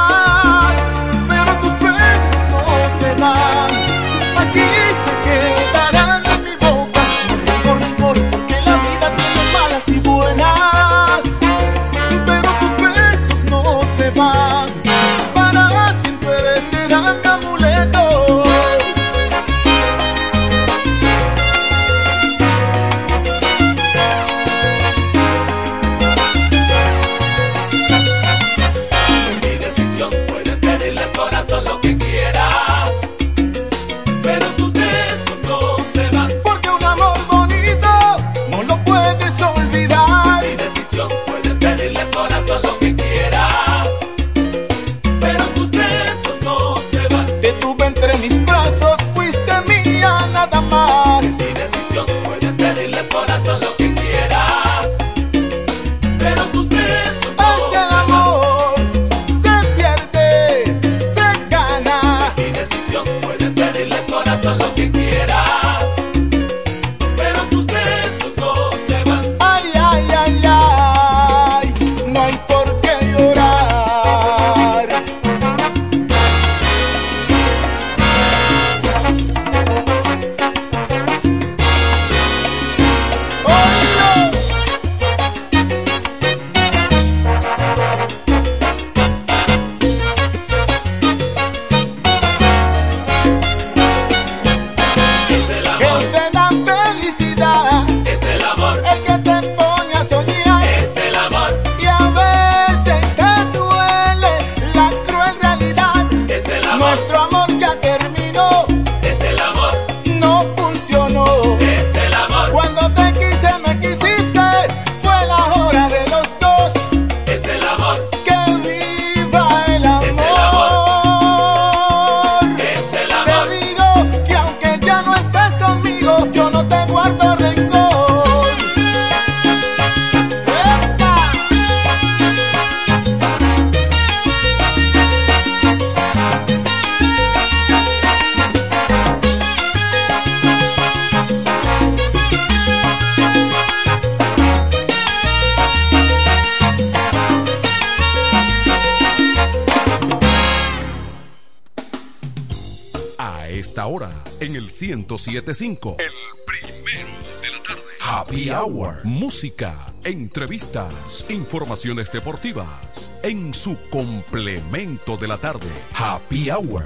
[155.26, 155.96] 1075.
[155.98, 156.12] El
[156.46, 157.08] primero
[157.42, 157.82] de la tarde.
[158.00, 159.04] Happy Hour.
[159.04, 163.12] Música, entrevistas, informaciones deportivas.
[163.22, 165.68] En su complemento de la tarde.
[165.94, 166.84] Happy Hour.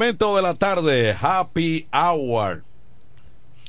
[0.00, 2.64] Complemento de la tarde, Happy Hour.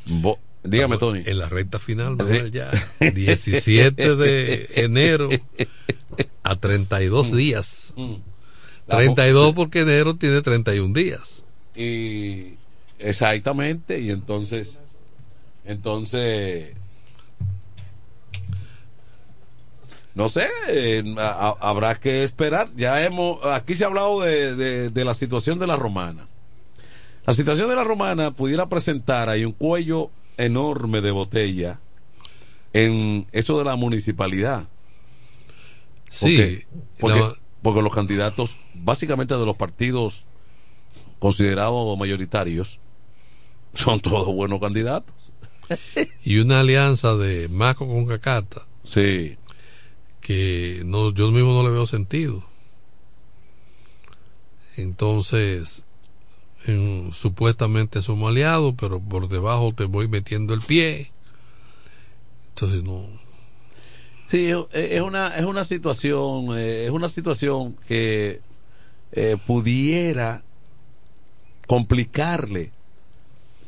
[0.05, 1.23] Bo- Dígame, Tony.
[1.25, 2.71] En la recta final, Manuel, ya.
[2.99, 5.27] 17 de enero
[6.43, 7.93] a 32 días.
[7.97, 8.13] Mm.
[8.87, 11.43] 32 porque enero tiene 31 días.
[11.75, 12.53] Y
[12.99, 14.79] exactamente, y entonces,
[15.65, 16.69] entonces,
[20.15, 22.69] no sé, eh, a- a- habrá que esperar.
[22.75, 26.27] Ya hemos, aquí se ha hablado de, de- de la situación de la romana.
[27.25, 31.79] La situación de la romana pudiera presentar ahí un cuello enorme de botella
[32.73, 34.67] en eso de la municipalidad.
[36.09, 36.35] Sí,
[36.99, 40.25] porque, la- porque los candidatos, básicamente de los partidos
[41.19, 42.79] considerados mayoritarios,
[43.73, 45.15] son todos buenos candidatos.
[46.25, 48.65] Y una alianza de Maco con Cacata.
[48.83, 49.37] Sí.
[50.21, 52.43] Que no, yo mismo no le veo sentido.
[54.77, 55.83] Entonces,
[56.65, 61.11] en- supuestamente somos aliados, pero por debajo te voy metiendo el pie.
[62.49, 63.05] Entonces, no.
[64.27, 68.39] Sí, es- es una, es una situación, eh, es una situación que
[69.13, 70.41] eh, pudiera
[71.67, 72.71] complicarle,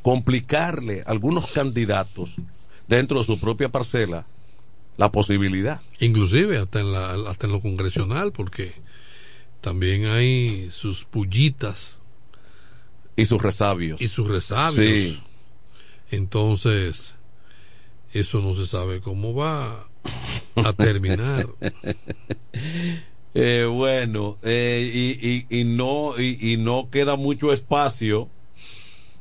[0.01, 2.35] complicarle a algunos candidatos
[2.87, 4.25] dentro de su propia parcela
[4.97, 5.81] la posibilidad.
[5.99, 8.71] Inclusive hasta en, la, hasta en lo congresional, porque
[9.61, 11.99] también hay sus pullitas.
[13.15, 14.01] Y sus resabios.
[14.01, 14.75] Y sus resabios.
[14.75, 15.23] Sí.
[16.11, 17.15] Entonces,
[18.11, 19.87] eso no se sabe cómo va
[20.55, 21.47] a terminar.
[23.35, 28.29] Eh, bueno, eh, y, y, y no y, y no queda mucho espacio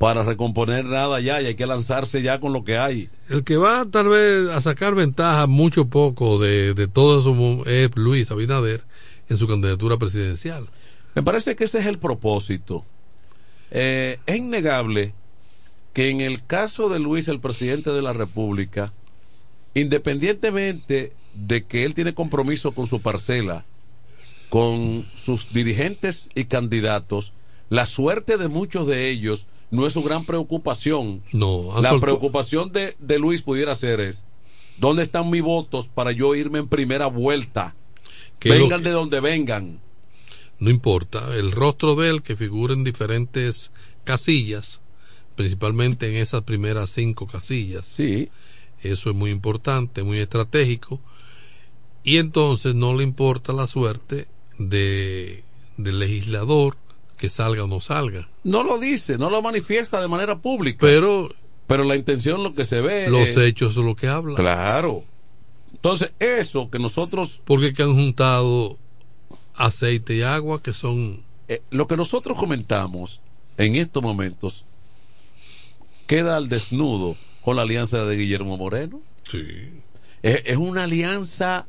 [0.03, 3.09] para recomponer nada ya y hay que lanzarse ya con lo que hay.
[3.29, 7.89] El que va tal vez a sacar ventaja mucho poco de, de todo eso es
[7.95, 8.83] Luis Abinader
[9.29, 10.69] en su candidatura presidencial.
[11.15, 12.85] Me parece que ese es el propósito.
[13.71, 15.15] Eh, es innegable
[15.93, 18.93] que en el caso de Luis, el presidente de la República,
[19.75, 23.65] independientemente de que él tiene compromiso con su parcela,
[24.49, 27.35] con sus dirigentes y candidatos,
[27.71, 31.23] la suerte de muchos de ellos no es su gran preocupación.
[31.33, 34.25] No, La preocupación de, de Luis pudiera ser es,
[34.79, 37.75] ¿dónde están mis votos para yo irme en primera vuelta?
[38.39, 39.81] Que Vengan que- de donde vengan.
[40.59, 43.73] No importa, el rostro de él que figura en diferentes
[44.05, 44.81] casillas,
[45.35, 47.87] principalmente en esas primeras cinco casillas.
[47.89, 48.29] Sí.
[48.83, 51.01] Eso es muy importante, muy estratégico.
[52.05, 54.29] Y entonces no le importa la suerte
[54.59, 55.43] de
[55.79, 56.77] del legislador
[57.23, 58.29] que salga o no salga.
[58.43, 60.79] No lo dice, no lo manifiesta de manera pública.
[60.81, 61.33] Pero
[61.69, 64.35] pero la intención lo que se ve los hechos son lo que hablan.
[64.35, 65.05] Claro.
[65.73, 68.77] Entonces, eso que nosotros Porque que han juntado
[69.55, 73.21] aceite y agua que son eh, lo que nosotros comentamos
[73.57, 74.65] en estos momentos
[76.09, 79.01] queda al desnudo con la alianza de Guillermo Moreno.
[79.23, 79.45] Sí.
[80.23, 81.69] Es, es una alianza,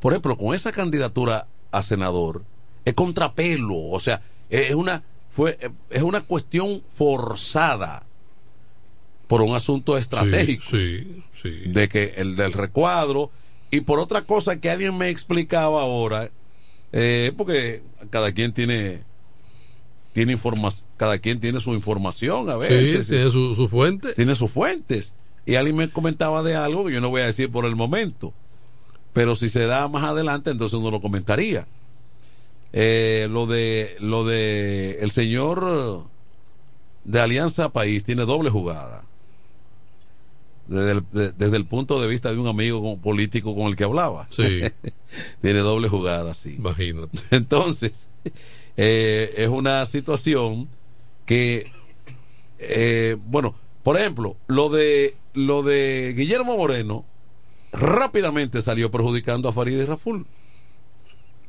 [0.00, 2.44] por ejemplo, con esa candidatura a senador,
[2.84, 5.58] es contrapelo, o sea, es una fue
[5.90, 8.04] es una cuestión forzada
[9.26, 11.50] por un asunto estratégico Sí, sí, sí.
[11.70, 13.30] de que el del recuadro.
[13.70, 16.30] Y por otra cosa que alguien me explicaba ahora
[16.92, 19.02] eh, porque cada quien tiene
[20.12, 23.06] tiene información cada quien tiene su información a veces.
[23.06, 24.12] Sí, tiene su, su fuente.
[24.14, 25.12] tiene sus fuentes.
[25.46, 28.32] Y alguien me comentaba de algo que yo no voy a decir por el momento.
[29.12, 31.66] Pero si se da más adelante entonces uno lo comentaría
[32.76, 36.06] Eh, lo de lo de el señor
[37.04, 39.04] de Alianza País tiene doble jugada
[40.66, 43.76] desde el, de- desde el punto de vista de un amigo con- político con el
[43.76, 44.60] que hablaba Sí.
[45.42, 47.16] tiene doble jugada sí Imagínate.
[47.30, 48.08] entonces
[48.76, 50.68] eh, es una situación
[51.26, 51.70] que
[52.58, 57.04] eh, bueno por ejemplo lo de lo de Guillermo Moreno
[57.72, 60.26] rápidamente salió perjudicando a Farid y Raful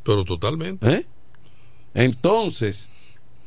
[0.03, 0.87] Pero totalmente.
[0.87, 1.05] ¿Eh?
[1.95, 2.89] Entonces,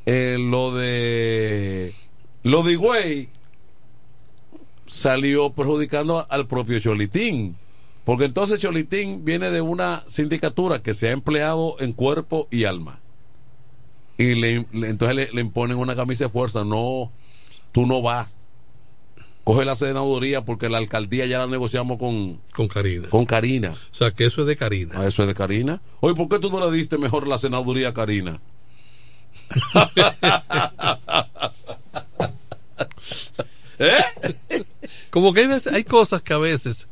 [0.07, 1.95] eh, lo de
[2.43, 3.29] lo de Higüey
[4.87, 7.57] salió perjudicando al propio Cholitín.
[8.05, 13.01] Porque entonces Cholitín viene de una sindicatura que se ha empleado en cuerpo y alma.
[14.17, 16.65] Y le, entonces le, le imponen una camisa de fuerza.
[16.65, 17.13] No,
[17.71, 18.38] tú no vas.
[19.49, 23.09] Coge la senaduría porque la alcaldía ya la negociamos con, Con Karina.
[23.09, 23.71] con Karina.
[23.71, 24.93] O sea, que eso es de Karina.
[24.99, 25.81] Ah, eso es de Karina.
[26.01, 28.43] Oye, ¿por qué tú no le diste mejor la senaduría a Karina?
[33.79, 34.65] ¿Eh?
[35.11, 36.89] Como que hay, veces- hay cosas que a veces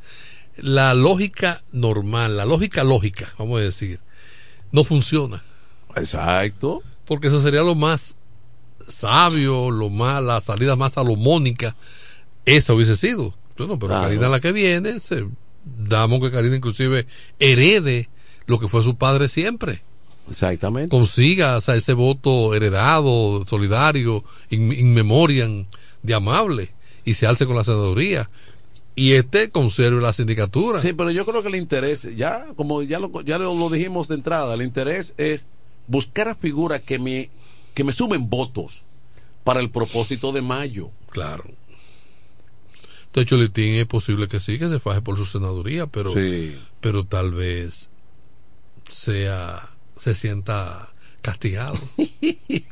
[0.57, 4.01] la lógica normal, la lógica lógica, vamos a decir,
[4.73, 5.43] no funciona.
[5.95, 6.83] Exacto.
[7.05, 8.17] Porque eso sería lo más
[8.89, 11.77] sabio, lo más, la salida más salomónica.
[12.47, 13.35] Esa hubiese sido.
[13.59, 14.05] Bueno, pero Claro.
[14.05, 15.27] Karina la que viene, se,
[15.65, 17.07] damos que Karina inclusive
[17.39, 18.09] herede
[18.47, 19.83] lo que fue su padre siempre.
[20.31, 20.89] Exactamente.
[20.89, 25.67] Consiga o sea, ese voto heredado, solidario, in, in memoriam,
[26.03, 26.71] de amable,
[27.05, 28.31] y se alce con la senaduría.
[28.95, 30.79] Y este conserve la sindicatura.
[30.79, 34.09] Sí, pero yo creo que el interés, ya como ya lo, ya lo, lo dijimos
[34.09, 35.45] de entrada, el interés es
[35.87, 37.31] buscar a figuras que me,
[37.75, 38.85] que me sumen votos
[39.45, 40.91] para el propósito de mayo.
[41.11, 41.45] Claro.
[43.17, 46.55] Entonces Cholitín es posible que sí, que se faje por su senaduría, pero, Sí.
[46.83, 47.89] pero tal vez
[48.87, 51.79] sea, se sienta castigado.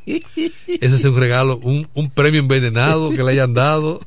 [0.05, 4.01] Ese es un regalo, un, un premio envenenado que le hayan dado,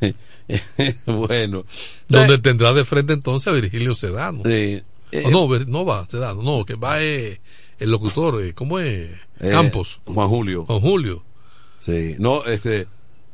[1.06, 1.64] bueno.
[2.08, 4.42] donde tendrá de frente entonces a Virgilio Sedano.
[4.44, 4.82] Sí.
[5.30, 7.40] No, Vir- no va Sedano, no, que va eh,
[7.78, 9.08] el locutor, eh, ¿cómo es?
[9.38, 10.00] Eh, Campos.
[10.04, 10.64] Juan Julio.
[10.66, 11.22] Juan Julio.
[11.78, 12.88] Sí, no, ese,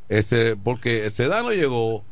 [0.08, 2.04] ese, porque Sedano llegó,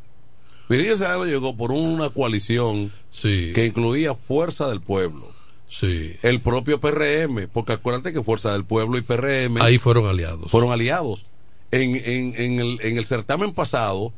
[0.69, 2.91] Virgilio Sedano llegó por una coalición
[3.21, 5.31] que incluía Fuerza del Pueblo.
[5.67, 6.15] Sí.
[6.21, 10.51] El propio PRM, porque acuérdate que Fuerza del Pueblo y PRM Ahí fueron aliados.
[10.51, 11.25] fueron aliados.
[11.71, 14.13] En, en, en, el, en el certamen pasado,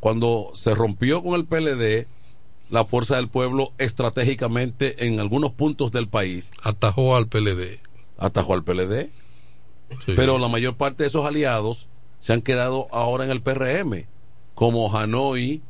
[0.00, 2.08] cuando se rompió con el PLD,
[2.70, 7.78] la Fuerza del Pueblo estratégicamente en algunos puntos del país Atajó al PLD.
[8.18, 9.10] atajó al PLD.
[10.04, 10.12] Sí.
[10.16, 11.88] Pero la mayor parte de esos aliados
[12.26, 14.04] se han quedado ahora en el PRM,
[14.56, 15.62] como Hanoi,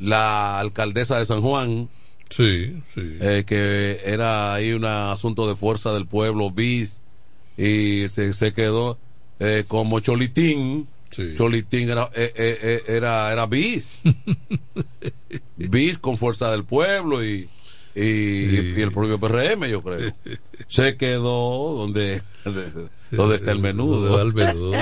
[0.00, 1.88] la alcaldesa de San Juan,
[2.30, 3.16] Sí, sí.
[3.20, 7.00] eh, que era ahí un asunto de fuerza del pueblo, bis,
[7.56, 8.98] y se, se quedó
[9.38, 10.88] eh, como Cholitín.
[11.36, 13.92] Cholitín era, eh, eh, eh, era, era bis.
[15.56, 17.48] bis con fuerza del pueblo y,
[17.94, 18.00] y,
[18.78, 20.12] y el propio PRM, yo creo.
[20.68, 22.22] Se quedó donde,
[23.10, 24.20] donde está el menudo.
[24.22, 24.72] El menudo.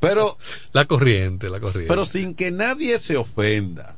[0.00, 0.36] Pero
[0.72, 1.88] la corriente, la corriente.
[1.88, 3.96] Pero sin que nadie se ofenda.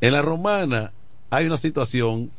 [0.00, 0.92] En la romana
[1.30, 2.30] hay una situación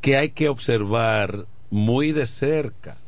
[0.00, 2.98] que hay que observar muy de cerca.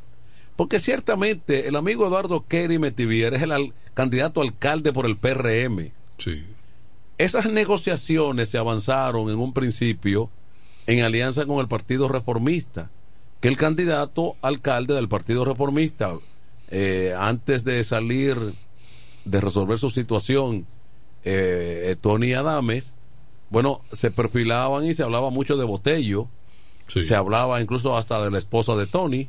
[0.57, 5.91] Porque ciertamente el amigo Eduardo Kerry Metivier es el al- candidato alcalde por el PRM.
[6.19, 6.45] Sí.
[7.18, 10.30] Esas negociaciones se avanzaron en un principio
[10.86, 12.90] en alianza con el Partido Reformista,
[13.40, 16.12] que el candidato alcalde del Partido Reformista,
[16.70, 18.36] eh, antes de salir,
[19.24, 20.66] de resolver su situación,
[21.24, 22.94] eh, Tony Adames,
[23.51, 26.28] bueno, se perfilaban y se hablaba mucho de Botello,
[26.86, 29.28] se hablaba incluso hasta de la esposa de Tony,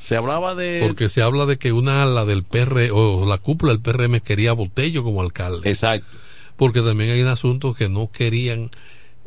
[0.00, 0.80] se hablaba de...
[0.86, 4.50] Porque se habla de que una ala del PR o la cúpula del PRM quería
[4.50, 5.68] a Botello como alcalde.
[5.68, 6.06] Exacto.
[6.58, 8.70] Porque también hay un asunto que no querían,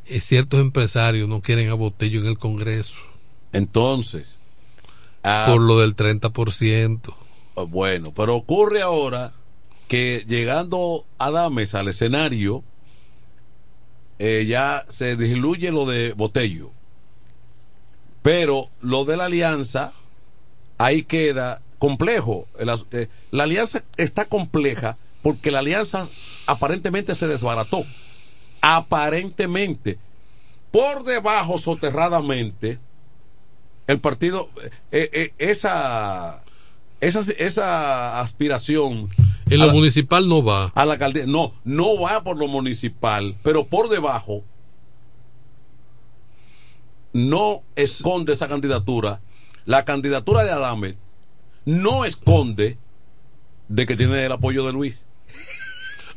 [0.05, 3.01] eh, ciertos empresarios no quieren a Botello en el Congreso.
[3.53, 4.37] Entonces,
[5.23, 7.15] ah, por lo del 30%.
[7.69, 9.31] Bueno, pero ocurre ahora
[9.87, 12.65] que llegando Adames al escenario,
[14.19, 16.71] eh, ya se diluye lo de Botello.
[18.21, 19.93] Pero lo de la alianza,
[20.77, 22.47] ahí queda complejo.
[22.91, 26.07] Eh, la alianza está compleja porque la alianza
[26.47, 27.83] aparentemente se desbarató.
[28.61, 29.97] Aparentemente.
[30.71, 32.79] Por debajo, soterradamente,
[33.87, 34.49] el partido,
[34.91, 36.43] eh, eh, esa,
[37.01, 39.09] esa, esa aspiración.
[39.49, 40.71] En lo la- municipal no va.
[40.73, 41.25] a la alcaldía.
[41.25, 44.43] No, no va por lo municipal, pero por debajo
[47.13, 49.19] no esconde esa candidatura.
[49.65, 50.97] La candidatura de Adames
[51.65, 52.77] no esconde
[53.67, 55.05] de que tiene el apoyo de Luis.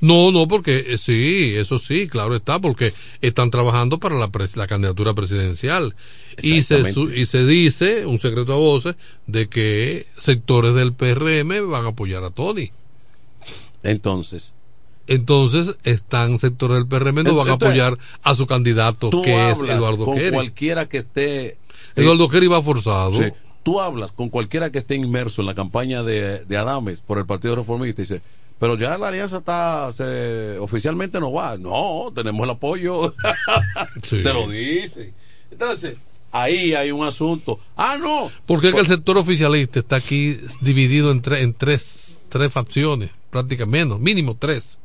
[0.01, 2.93] No, no, porque eh, sí, eso sí, claro está, porque
[3.23, 5.95] están trabajando para la, pres- la candidatura presidencial.
[6.43, 8.97] Y se, su- y se dice, un secreto a voces,
[9.27, 12.71] de que sectores del PRM van a apoyar a Tony.
[13.83, 14.55] Entonces.
[15.07, 20.07] Entonces, están sectores del PRM no van a apoyar a su candidato, que es Eduardo
[20.07, 20.33] con Kerry.
[20.33, 21.59] cualquiera que esté
[21.95, 23.13] Eduardo Kerry va forzado.
[23.13, 23.31] Sí.
[23.63, 27.27] Tú hablas con cualquiera que esté inmerso en la campaña de, de Adames por el
[27.27, 28.23] Partido Reformista y dice,
[28.59, 31.57] pero ya la alianza está, se, oficialmente no va.
[31.59, 33.15] No, tenemos el apoyo.
[34.03, 34.23] Sí.
[34.23, 35.13] Te lo dice.
[35.51, 35.97] Entonces,
[36.33, 37.59] ahí hay un asunto.
[37.77, 38.31] Ah, no.
[38.47, 43.11] Porque es que el sector oficialista está aquí dividido en, tre- en tres, tres facciones,
[43.31, 44.79] prácticamente menos, mínimo tres.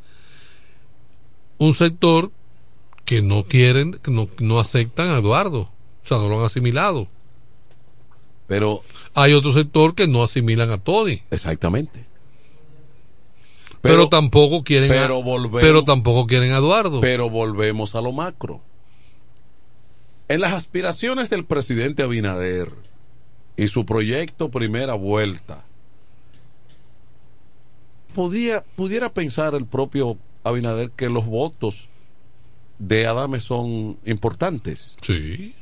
[1.57, 2.31] Un sector
[3.05, 5.71] que no quieren, que no, no aceptan a Eduardo, o
[6.01, 7.07] sea, no lo han asimilado.
[8.47, 8.81] Pero
[9.13, 11.21] hay otro sector que no asimilan a Tony.
[11.31, 12.05] Exactamente.
[13.81, 16.99] Pero, Pero- tampoco quieren a, pero volvemos- pero tampoco quieren a Eduardo.
[17.01, 18.61] Pero volvemos a lo macro.
[20.27, 22.69] En las aspiraciones del presidente Abinader
[23.57, 25.63] y su proyecto Primera Vuelta,
[28.13, 31.89] podía, pudiera pensar el propio Abinader que los votos
[32.79, 34.95] de Adame son importantes.
[35.01, 35.53] Sí.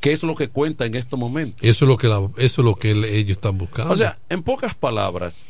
[0.00, 1.60] ¿Qué es lo que cuenta en estos momentos?
[1.62, 3.92] Eso es lo que la- eso es lo que el- ellos están buscando.
[3.92, 5.44] O sea, en pocas palabras,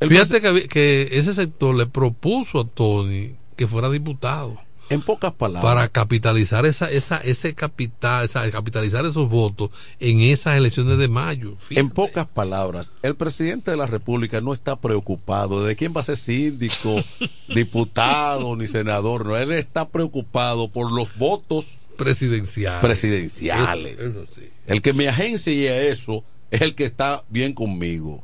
[0.00, 4.58] el Fíjate que, ese sector le propuso a Tony que fuera diputado.
[4.88, 5.64] En pocas palabras.
[5.64, 11.56] Para capitalizar esa, esa, ese capital, esa- capitalizar esos votos en esas elecciones de mayo.
[11.70, 16.04] En pocas palabras, el presidente de la República no está preocupado de quién va a
[16.04, 17.02] ser síndico,
[17.48, 19.26] diputado ni senador.
[19.26, 22.80] No, él está preocupado por los votos presidenciales.
[22.80, 23.98] presidenciales.
[23.98, 24.42] Eso- eso sí.
[24.66, 28.22] El que me agencie a eso es el que está bien conmigo.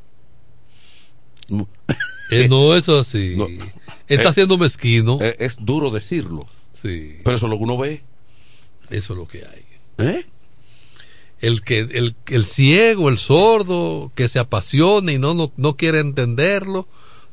[2.31, 3.37] Eh, no, eso así.
[4.09, 5.19] Está Eh, siendo mezquino.
[5.21, 6.47] Eh, Es duro decirlo.
[6.81, 7.17] Sí.
[7.25, 8.03] Pero eso es lo que uno ve.
[8.91, 9.65] Eso es lo que hay.
[9.99, 10.27] ¿Eh?
[11.41, 16.01] El que el, el ciego, el sordo, que se apasiona y no, no, no quiere
[16.01, 16.87] entenderlo,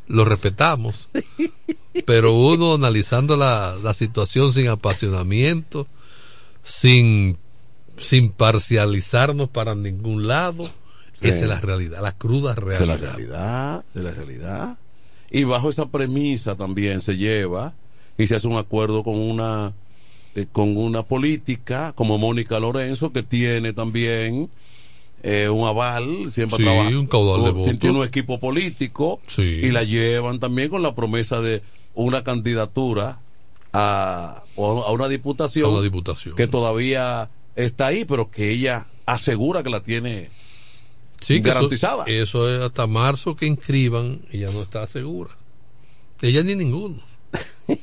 [0.07, 1.09] lo respetamos.
[2.05, 5.87] Pero uno analizando la, la situación sin apasionamiento,
[6.63, 7.37] sin,
[7.97, 10.69] sin parcializarnos para ningún lado,
[11.21, 11.27] Sí.
[11.29, 12.81] esa es la realidad, la cruda Esa realidad.
[12.81, 14.77] es la realidad, esa es la realidad.
[15.31, 17.73] Y bajo esa premisa también se lleva
[18.17, 19.73] y se hace un acuerdo con una
[20.35, 24.49] eh, con una política como Mónica Lorenzo que tiene también
[25.23, 27.79] eh, un aval, siempre Sí, trabaja un caudal de tiene- votos.
[27.79, 29.41] tiene un equipo político Sí.
[29.63, 31.61] y la llevan también con la promesa de
[31.95, 33.19] una candidatura
[33.73, 36.35] a, a una diputación, A una diputación.
[36.35, 40.29] que todavía está ahí, pero que ella asegura que la tiene
[41.19, 42.05] Sí, eso- garantizada.
[42.05, 45.31] Eso, es hasta marzo que inscriban y ya no está segura.
[46.21, 47.01] Ella ni ninguno.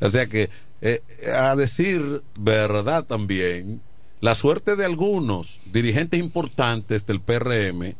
[0.00, 0.50] O sea que,
[0.82, 1.00] eh,
[1.34, 3.80] a decir verdad también,
[4.20, 7.94] la suerte de algunos dirigentes importantes del PRM,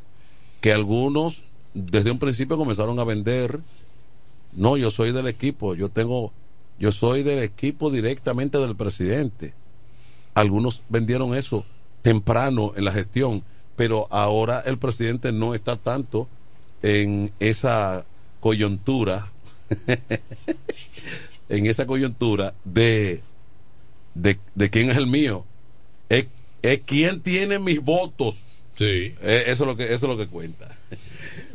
[0.61, 1.43] que algunos
[1.73, 3.61] desde un principio comenzaron a vender,
[4.53, 6.33] no, yo soy del equipo, yo tengo,
[6.79, 9.55] yo soy del equipo directamente del presidente.
[10.35, 11.65] Algunos vendieron eso
[12.05, 13.43] temprano en la gestión,
[13.77, 16.29] pero ahora el presidente no está tanto
[16.83, 18.05] en esa
[18.41, 19.33] coyuntura
[21.49, 23.23] en esa coyuntura de,
[24.15, 25.47] de, de quién es el mío.
[26.11, 26.27] Es,
[26.61, 28.45] es quién tiene mis votos.
[28.77, 29.15] Sí.
[29.23, 30.69] Eh, eso, es lo que, eso es lo que cuenta.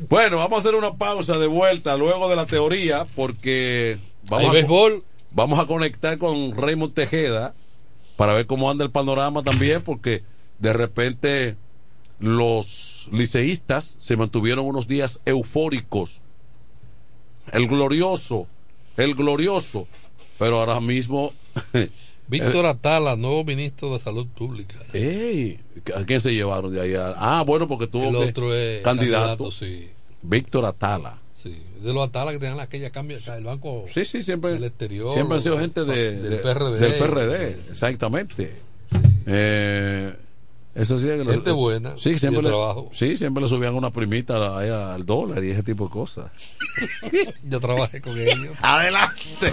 [0.10, 4.64] Bueno, vamos a hacer una pausa de vuelta luego de la teoría porque vamos, ¿Hay
[4.64, 7.54] a, vamos a conectar con Raymond Tejeda
[8.16, 10.24] para ver cómo anda el panorama también porque
[10.60, 11.56] de repente
[12.20, 16.22] los liceístas se mantuvieron unos días eufóricos
[17.52, 18.46] el glorioso,
[18.98, 19.88] el glorioso,
[20.38, 21.34] pero ahora mismo...
[22.28, 24.76] Víctor Atala, nuevo ministro de Salud Pública.
[24.94, 25.60] Ey,
[25.96, 27.16] ¿A quién se llevaron de allá?
[27.18, 29.46] Ah, bueno, porque tuvo El otro es candidato.
[29.46, 29.90] candidato, sí.
[30.22, 31.18] Víctor Atala.
[31.34, 35.12] Sí, de los Atala que tenían aquella cambia, el banco Sí, sí, siempre, del exterior.
[35.12, 36.80] siempre han sido gente de, del de- PRD.
[36.80, 38.62] Del PRD, exactamente.
[39.26, 40.14] Eh,
[40.76, 42.90] eso sí, Gente buena, Sí, siempre le, trabajo.
[42.94, 46.32] sí, siempre le subían una primita al dólar y ese tipo de cosas.
[47.44, 48.56] Yo trabajé con ellos.
[48.62, 49.52] Adelante.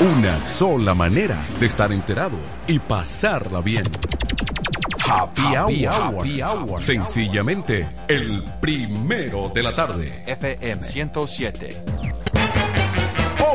[0.00, 2.36] Una sola manera de estar enterado
[2.66, 3.84] y pasarla bien.
[5.08, 5.56] Happy,
[5.86, 6.18] hour.
[6.20, 6.82] Happy hour.
[6.82, 10.24] Sencillamente, el primero de la tarde.
[10.26, 11.76] FM 107.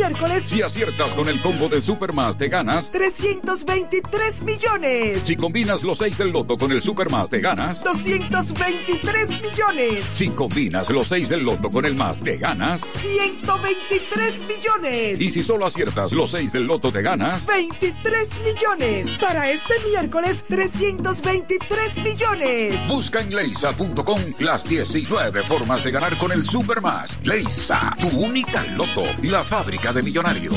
[0.00, 2.90] Miércoles, Si aciertas con el combo de Supermas, te ganas.
[2.90, 5.20] 323 millones.
[5.22, 7.84] Si combinas los 6 del loto con el Supermas, te ganas.
[7.84, 10.06] 223 millones.
[10.14, 12.80] Si combinas los 6 del loto con el más, te ganas.
[12.80, 15.20] 123 millones.
[15.20, 17.44] Y si solo aciertas los 6 del loto, te ganas.
[17.44, 19.06] 23 millones.
[19.20, 22.88] Para este miércoles, 323 millones.
[22.88, 27.18] Busca en leisa.com las 19 formas de ganar con el Supermas.
[27.22, 30.56] Leisa, tu única loto, la fábrica de millonarios.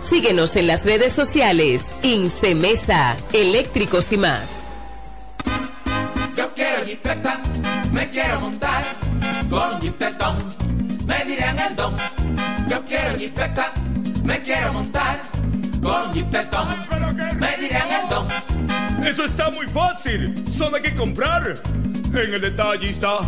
[0.00, 1.86] Síguenos en las redes sociales.
[2.02, 4.48] Incemesa, eléctricos y más.
[6.36, 7.40] Yo quiero jipeta,
[7.92, 8.84] me quiero montar
[9.50, 10.54] con jipetón,
[11.06, 11.96] me dirán el don.
[12.68, 13.72] Yo quiero jipeta,
[14.22, 15.20] me quiero montar
[15.82, 16.76] con jipetón,
[17.38, 18.28] me dirán el don.
[19.04, 20.44] Eso está muy fácil.
[20.50, 21.60] Solo hay que comprar.
[22.08, 23.20] En el detallista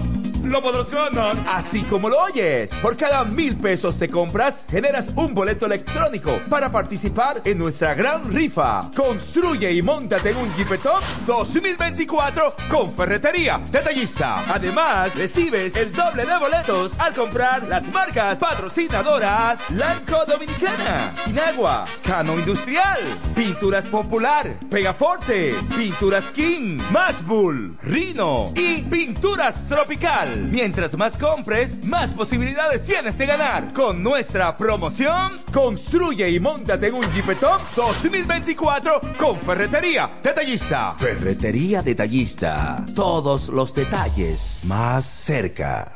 [0.45, 1.37] lo podrás ganar.
[1.49, 6.71] Así como lo oyes, por cada mil pesos te compras, generas un boleto electrónico para
[6.71, 8.91] participar en nuestra gran rifa.
[8.95, 14.45] Construye y montate en un Jeepetop 2024 con Ferretería Detallista.
[14.53, 22.39] Además, recibes el doble de boletos al comprar las marcas patrocinadoras Lanco Dominicana, Inagua, Cano
[22.39, 22.99] Industrial,
[23.35, 30.30] Pinturas Popular, Pegaforte, Pinturas King, Masbull, Rino y Pinturas Tropical.
[30.37, 33.73] Mientras más compres, más posibilidades tienes de ganar.
[33.73, 40.95] Con nuestra promoción, construye y montate en un Jeepetop 2024 con Ferretería Detallista.
[40.99, 42.85] Ferretería Detallista.
[42.95, 45.93] Todos los detalles más cerca.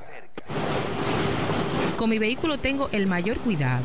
[1.97, 3.85] Con mi vehículo tengo el mayor cuidado.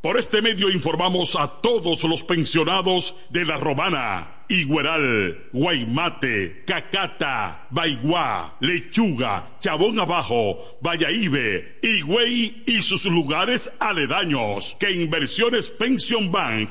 [0.00, 8.56] Por este medio informamos a todos los pensionados de La Romana Igueral, Guaymate, Cacata, Baigua,
[8.60, 16.70] Lechuga, Chabón Abajo, Vallaibe, Higüey y sus lugares aledaños que Inversiones Pension Bank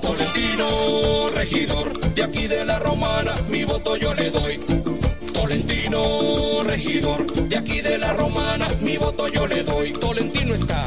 [0.00, 4.60] Tolentino, regidor, de aquí de la Romana, mi voto yo le doy.
[5.32, 9.92] Tolentino, regidor, de aquí de la Romana, mi voto yo le doy.
[9.92, 10.86] Tolentino está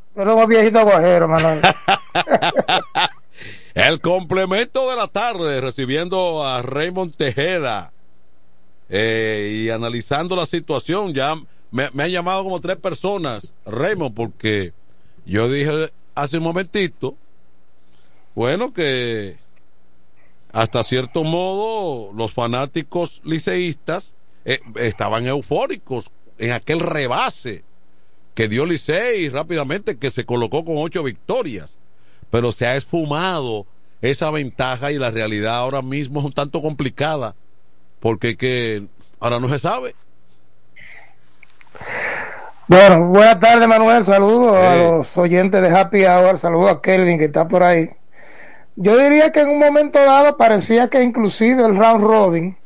[0.15, 0.79] Pero viejito.
[3.73, 7.93] El complemento de la tarde, recibiendo a Raymond Tejeda
[8.89, 11.13] eh, y analizando la situación.
[11.13, 11.35] Ya
[11.71, 14.73] me, me, han llamado como tres personas, Raymond, porque
[15.25, 17.15] yo dije hace un momentito,
[18.35, 19.37] bueno, que
[20.51, 24.13] hasta cierto modo los fanáticos liceístas
[24.43, 27.63] eh, estaban eufóricos en aquel rebase
[28.33, 31.77] que dio Licey rápidamente, que se colocó con ocho victorias,
[32.29, 33.65] pero se ha esfumado
[34.01, 37.35] esa ventaja y la realidad ahora mismo es un tanto complicada,
[37.99, 38.87] porque que
[39.19, 39.95] ahora no se sabe.
[42.67, 47.25] Bueno, buenas tardes Manuel, saludos a los oyentes de Happy Hour, saludos a Kelvin que
[47.25, 47.89] está por ahí.
[48.77, 52.57] Yo diría que en un momento dado parecía que inclusive el round robin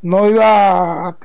[0.00, 1.16] no iba a,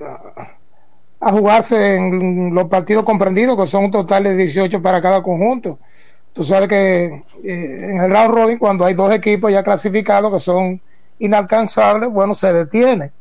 [1.21, 5.77] a jugarse en los partidos comprendidos, que son un total de 18 para cada conjunto.
[6.33, 10.39] Tú sabes que eh, en el round robin, cuando hay dos equipos ya clasificados que
[10.39, 10.81] son
[11.19, 13.11] inalcanzables, bueno, se detiene.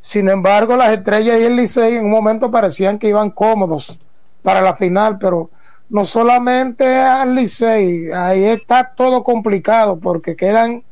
[0.00, 3.98] Sin embargo, las estrellas y el Licey en un momento parecían que iban cómodos
[4.42, 5.50] para la final, pero
[5.88, 10.82] no solamente al Licey, ahí está todo complicado porque quedan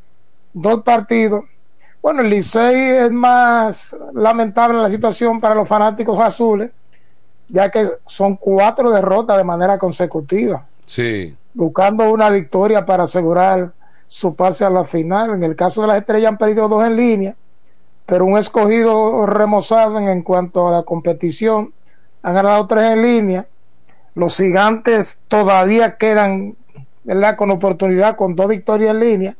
[0.54, 1.44] dos partidos
[2.06, 6.70] bueno, el Licey es más lamentable la situación para los fanáticos azules,
[7.48, 10.64] ya que son cuatro derrotas de manera consecutiva.
[10.84, 11.36] Sí.
[11.52, 13.72] Buscando una victoria para asegurar
[14.06, 15.34] su pase a la final.
[15.34, 17.34] En el caso de las estrellas han perdido dos en línea,
[18.06, 21.72] pero un escogido remozado en, en cuanto a la competición.
[22.22, 23.46] Han ganado tres en línea.
[24.14, 26.54] Los gigantes todavía quedan
[27.02, 27.34] ¿verdad?
[27.34, 29.36] con oportunidad con dos victorias en línea.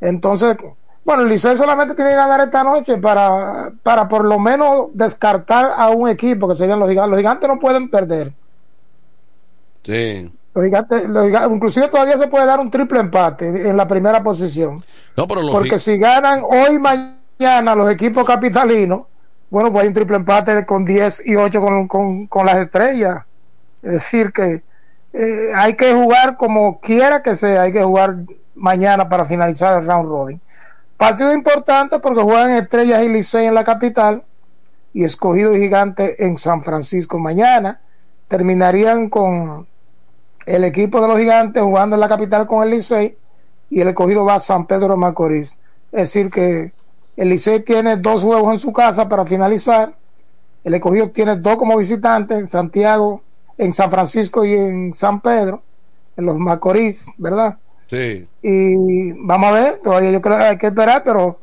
[0.00, 0.56] Entonces,
[1.04, 5.74] bueno, el Licey solamente tiene que ganar esta noche para, para por lo menos descartar
[5.76, 7.10] a un equipo que serían los gigantes.
[7.10, 8.32] Los gigantes no pueden perder.
[9.82, 10.32] Sí.
[10.54, 14.22] Los gigantes, los gigantes, inclusive todavía se puede dar un triple empate en la primera
[14.22, 14.80] posición.
[15.16, 19.02] No, pero los Porque si ganan hoy mañana los equipos capitalinos,
[19.50, 23.24] bueno, pues hay un triple empate con 10 y 8 con, con, con las estrellas.
[23.82, 24.62] Es decir, que
[25.12, 28.18] eh, hay que jugar como quiera que sea, hay que jugar
[28.54, 30.40] mañana para finalizar el round robin.
[31.02, 34.22] Partido importante porque juegan Estrellas y Licey en la capital
[34.94, 37.18] y Escogido y Gigante en San Francisco.
[37.18, 37.80] Mañana
[38.28, 39.66] terminarían con
[40.46, 43.18] el equipo de los Gigantes jugando en la capital con el Licey
[43.68, 45.58] y el Escogido va a San Pedro Macorís.
[45.90, 46.70] Es decir que
[47.16, 49.96] el Licey tiene dos juegos en su casa para finalizar.
[50.62, 53.24] El Escogido tiene dos como visitante en Santiago,
[53.58, 55.64] en San Francisco y en San Pedro,
[56.16, 57.58] en los Macorís, ¿verdad?
[57.92, 58.26] Sí.
[58.40, 61.38] Y vamos a ver, todavía yo creo que hay que esperar, pero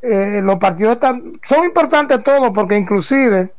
[0.00, 3.52] eh, los partidos están, son importantes todos porque inclusive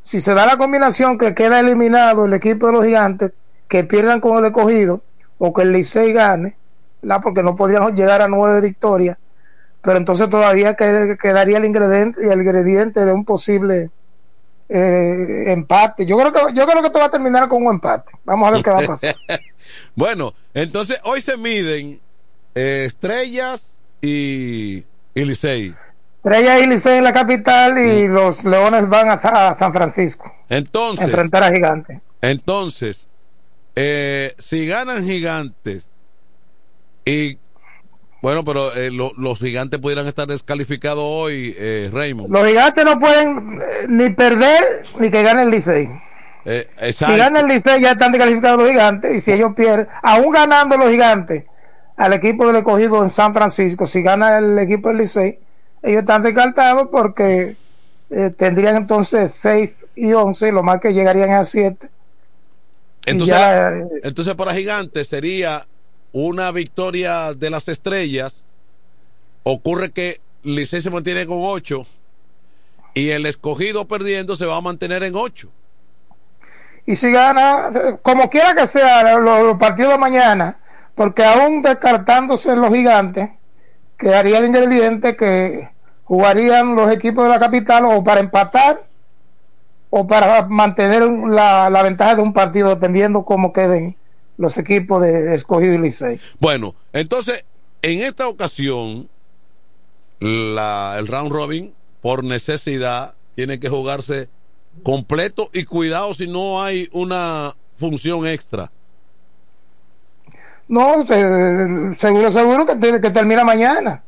[0.00, 3.32] si se da la combinación que queda eliminado el equipo de los gigantes,
[3.68, 5.02] que pierdan con el escogido
[5.36, 6.56] o que el Licey gane,
[7.02, 7.20] ¿la?
[7.20, 9.18] porque no podrían llegar a nueve victorias,
[9.82, 13.90] pero entonces todavía quedaría el ingrediente, el ingrediente de un posible
[14.68, 16.04] eh, empate.
[16.06, 18.12] Yo creo que yo creo que esto va a terminar con un empate.
[18.24, 19.16] Vamos a ver qué va a pasar.
[19.94, 22.00] bueno, entonces hoy se miden
[22.54, 23.72] eh, Estrellas
[24.02, 24.84] y,
[25.14, 25.74] y Licey.
[26.16, 28.12] Estrellas y Licey en la capital y mm.
[28.12, 30.34] los Leones van a, a, San Francisco.
[30.48, 31.06] Entonces.
[31.06, 32.00] enfrentar a Gigantes.
[32.20, 33.08] Entonces,
[33.76, 35.90] eh, si ganan Gigantes
[37.04, 37.38] y
[38.20, 42.30] bueno, pero eh, lo, los gigantes pudieran estar descalificados hoy, eh, Raymond.
[42.30, 45.88] Los gigantes no pueden eh, ni perder ni que gane el Licey.
[46.44, 50.30] Eh, si gana el Licey ya están descalificados los gigantes y si ellos pierden, aún
[50.32, 51.44] ganando los gigantes
[51.96, 55.38] al equipo del escogido en San Francisco, si gana el equipo del Licey,
[55.82, 57.54] ellos están descartados porque
[58.10, 61.88] eh, tendrían entonces 6 y 11, lo más que llegarían a 7.
[63.06, 65.67] Entonces, ya, entonces para gigantes sería
[66.12, 68.44] una victoria de las estrellas,
[69.42, 71.86] ocurre que Licey se mantiene con 8
[72.94, 75.48] y el escogido perdiendo se va a mantener en 8.
[76.86, 77.68] Y si gana,
[78.02, 80.58] como quiera que sea, los, partidos de mañana,
[80.94, 83.30] porque aún descartándose los gigantes,
[83.98, 85.68] quedaría el ingrediente que
[86.04, 88.84] jugarían los equipos de la capital o para empatar
[89.90, 93.96] o para mantener la, la ventaja de un partido dependiendo cómo queden
[94.38, 96.20] los equipos de escogido y Licey.
[96.40, 97.44] Bueno, entonces,
[97.82, 99.08] en esta ocasión,
[100.20, 104.28] la, el round robin, por necesidad, tiene que jugarse
[104.82, 108.70] completo y cuidado si no hay una función extra.
[110.68, 114.04] No, seguro, seguro que, que termina mañana.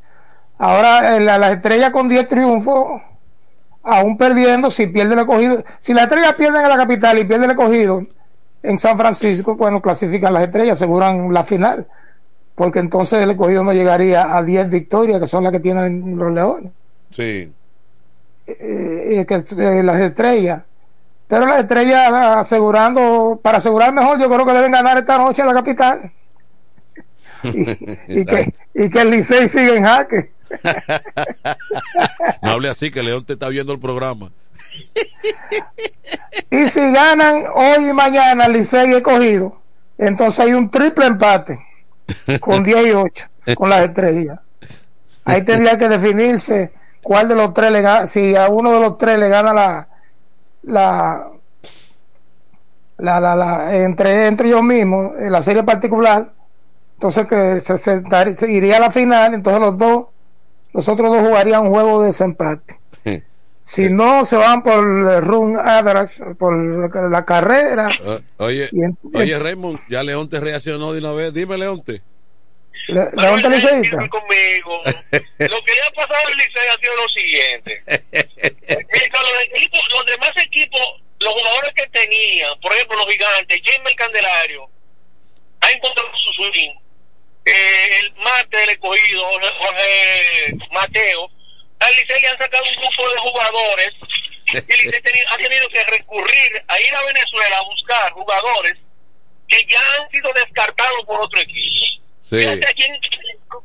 [0.58, 3.00] Ahora la, la estrella con 10 triunfos,
[3.82, 7.46] aún perdiendo, si pierde el escogido, si la estrella pierde en la capital y pierde
[7.46, 8.06] el escogido
[8.62, 11.86] en San Francisco, bueno, clasifican las estrellas, aseguran la final,
[12.54, 16.32] porque entonces el escogido no llegaría a 10 victorias, que son las que tienen los
[16.32, 16.72] leones.
[17.10, 17.50] Sí.
[18.46, 20.62] Eh, que, eh, las estrellas.
[21.26, 25.48] Pero las estrellas asegurando, para asegurar mejor, yo creo que deben ganar esta noche en
[25.48, 26.12] la capital.
[27.42, 30.32] y, que, y que el Licey siga en jaque.
[32.42, 34.30] no hable así, que León te está viendo el programa.
[36.50, 39.60] y si ganan hoy y mañana Licey escogido,
[39.98, 41.58] entonces hay un triple empate
[42.40, 44.40] con 10 y 8 con las estrellas.
[45.24, 46.72] Ahí tendría que definirse
[47.02, 49.88] cuál de los tres le gana, si a uno de los tres le gana la
[50.62, 51.30] la
[52.98, 56.32] la, la, la entre entre ellos mismos en la serie particular
[56.94, 60.06] entonces que se, se, iría a la final entonces los dos
[60.72, 62.78] los otros dos jugarían un juego de desempate.
[63.62, 67.88] Si no se van por el run average por la, carrera.
[68.38, 68.68] Oye
[69.14, 71.32] oye Raymond ya Leonte reaccionó de una vez.
[71.32, 72.02] Dime Leonte
[72.88, 74.82] le, Leonte conmigo.
[74.84, 77.82] Lo que le ha pasado al Licey ha sido lo siguiente.
[78.80, 80.80] Los, equipos, los demás equipos
[81.20, 84.68] los jugadores que tenían por ejemplo los gigantes James Candelario
[85.60, 86.72] ha encontrado su swing
[87.50, 89.24] eh, el mate del escogido
[89.58, 91.30] Jorge Mateo
[91.80, 93.92] al Licey le han sacado un grupo de jugadores
[94.52, 98.76] y el Licey ha tenido que recurrir a ir a Venezuela a buscar jugadores
[99.48, 101.86] que ya han sido descartados por otro equipo.
[102.22, 102.36] Sí.
[102.36, 103.00] Fíjate, ¿quién,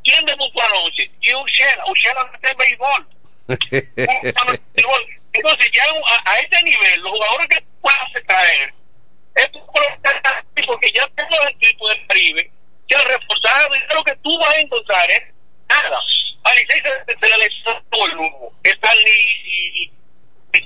[0.03, 1.12] ¿quién debutó anoche?
[1.22, 3.07] Y Uchela no está en béisbol.
[5.34, 8.74] Entonces, ya a, a, este nivel, los jugadores que puedas traer,
[9.36, 9.49] es
[10.66, 12.52] porque ya tengo el equipo del Caribe
[12.88, 15.24] que han reforzado y lo que tú vas a encontrar es
[15.68, 15.99] nada.
[16.44, 18.52] A Licey se, le lesionó el humo.
[18.64, 19.91] Están y,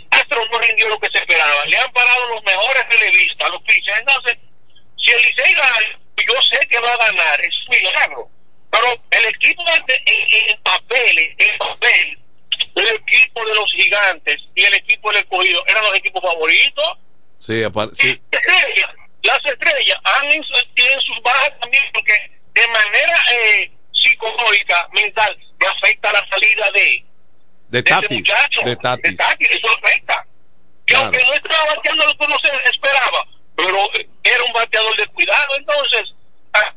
[0.10, 1.66] Castro no rindió lo que se esperaba.
[1.66, 4.00] Le han parado los mejores relevistas, los pitchers.
[4.00, 4.38] Entonces,
[4.98, 5.78] si el Licey gana,
[6.18, 8.30] yo sé que va a ganar, es un milagro.
[8.70, 12.20] Pero el equipo en, en, en papel, en papel,
[12.76, 16.98] el equipo de los gigantes y el equipo del escogido eran los equipos favoritos.
[17.40, 17.96] Sí, aparte.
[17.96, 18.22] Sí.
[19.30, 20.28] Las estrellas han,
[20.74, 22.14] tienen sus bajas también porque
[22.54, 27.06] de manera eh, psicológica, mental, me afecta la salida de
[27.68, 29.04] de Tatis, muchacho, de Tatis.
[29.04, 30.26] de Tatis, eso afecta.
[30.88, 31.06] Que claro.
[31.06, 33.78] aunque no estaba bateando lo que uno se esperaba, pero
[34.24, 36.16] era un bateador de cuidado, entonces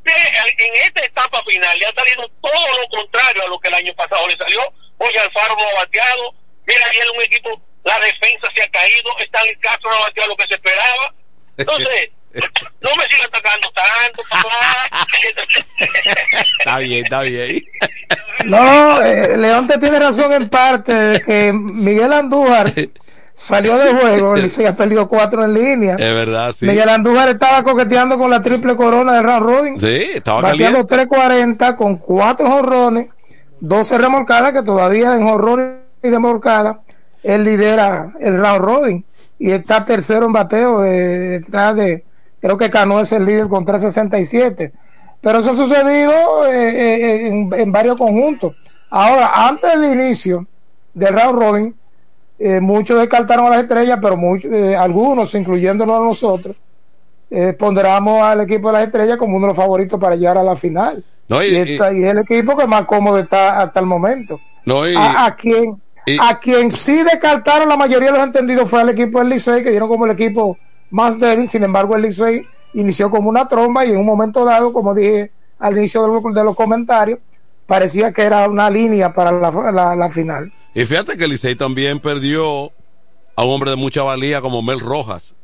[0.04, 3.94] en esta etapa final le ha salido todo lo contrario a lo que el año
[3.94, 4.60] pasado le salió.
[4.98, 6.34] Oye, Alfaro no ha bateado,
[6.66, 10.36] mira, viene un equipo, la defensa se ha caído, Stanley Castro no ha bateado lo
[10.36, 11.14] que se esperaba.
[11.56, 12.10] Entonces,
[12.80, 15.06] no me siga atacando tanto, papá.
[16.59, 17.62] está bien, está bien.
[18.46, 22.72] No, eh, León te tiene razón en parte de que Miguel Andújar
[23.34, 25.94] salió de juego, y se ha perdido cuatro en línea.
[25.94, 26.66] Es verdad, sí.
[26.66, 29.80] Miguel Andújar estaba coqueteando con la triple corona de round robin.
[29.80, 33.09] Sí, estaba bateando 340 con cuatro jorrones,
[33.60, 36.78] 12 remolcadas que todavía en jorrones y remolcadas
[37.22, 39.04] él lidera el round robin
[39.38, 42.04] y está tercero en bateo detrás de
[42.43, 44.73] creo que Cano es el líder con 367.
[45.23, 48.56] Pero eso ha sucedido eh, eh, en, en, varios conjuntos.
[48.90, 50.47] Ahora, antes del inicio
[50.93, 51.74] del round robin,
[52.44, 56.56] eh, muchos descartaron a las estrellas, pero muchos, eh, algunos, incluyéndonos a nosotros,
[57.31, 60.43] eh, ponderamos al equipo de las estrellas como uno de los favoritos para llegar a
[60.43, 61.05] la final.
[61.28, 64.40] No, y, y, esta, y, es el equipo que más cómodo está hasta el momento.
[64.64, 65.81] No, y, a, a, quien
[66.20, 69.70] a quien sí descartaron la mayoría de los entendidos fue al equipo del Licey, que
[69.70, 70.59] dieron como el equipo
[70.93, 74.73] más débil, sin embargo el Licey inició como una tromba y en un momento dado,
[74.73, 77.19] como dije al inicio de los, comentarios,
[77.66, 80.52] parecía que era una línea para la, la, la final.
[80.74, 82.73] Y fíjate que el Licey también perdió
[83.36, 85.35] a un hombre de mucha valía como Mel Rojas,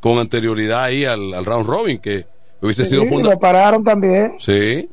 [0.00, 2.26] con anterioridad ahí al, al round robin, que
[2.60, 3.34] hubiese sí, sido fundamental.
[3.34, 4.36] Lo pararon también.
[4.38, 4.88] Sí.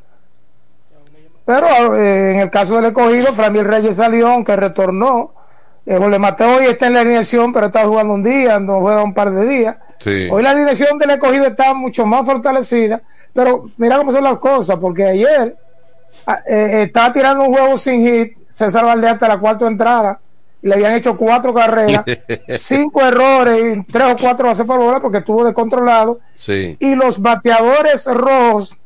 [1.45, 5.33] Pero eh, en el caso del escogido, Framil Reyes salió, aunque retornó.
[5.85, 9.03] Eh, Jorge Mateo hoy está en la alineación, pero está jugando un día, no juega
[9.03, 9.77] un par de días.
[9.99, 10.27] Sí.
[10.31, 13.01] Hoy la alineación del escogido está mucho más fortalecida.
[13.33, 15.57] Pero mira cómo son las cosas, porque ayer
[16.47, 20.19] eh, estaba tirando un juego sin hit, César Valdez hasta la cuarta entrada,
[20.61, 22.05] le habían hecho cuatro carreras,
[22.57, 26.19] cinco errores, y tres o cuatro bases por bola porque estuvo descontrolado.
[26.37, 26.77] Sí.
[26.79, 28.77] Y los bateadores rojos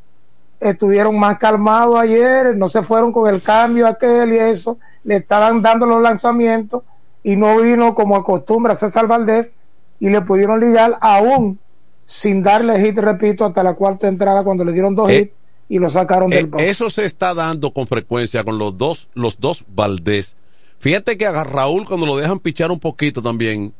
[0.60, 5.62] estuvieron más calmados ayer, no se fueron con el cambio aquel y eso, le estaban
[5.62, 6.84] dando los lanzamientos
[7.24, 9.54] y no vino como acostumbra César Valdés
[10.00, 11.60] y le pudieron ligar aún
[12.06, 15.34] sin darle hit, repito, hasta la cuarta entrada cuando le dieron dos Eh, hits
[15.70, 16.64] y lo sacaron del Eh, box.
[16.64, 20.36] eso se está dando con frecuencia con los dos, los dos Valdés.
[20.80, 23.74] Fíjate que a Raúl cuando lo dejan pichar un poquito también,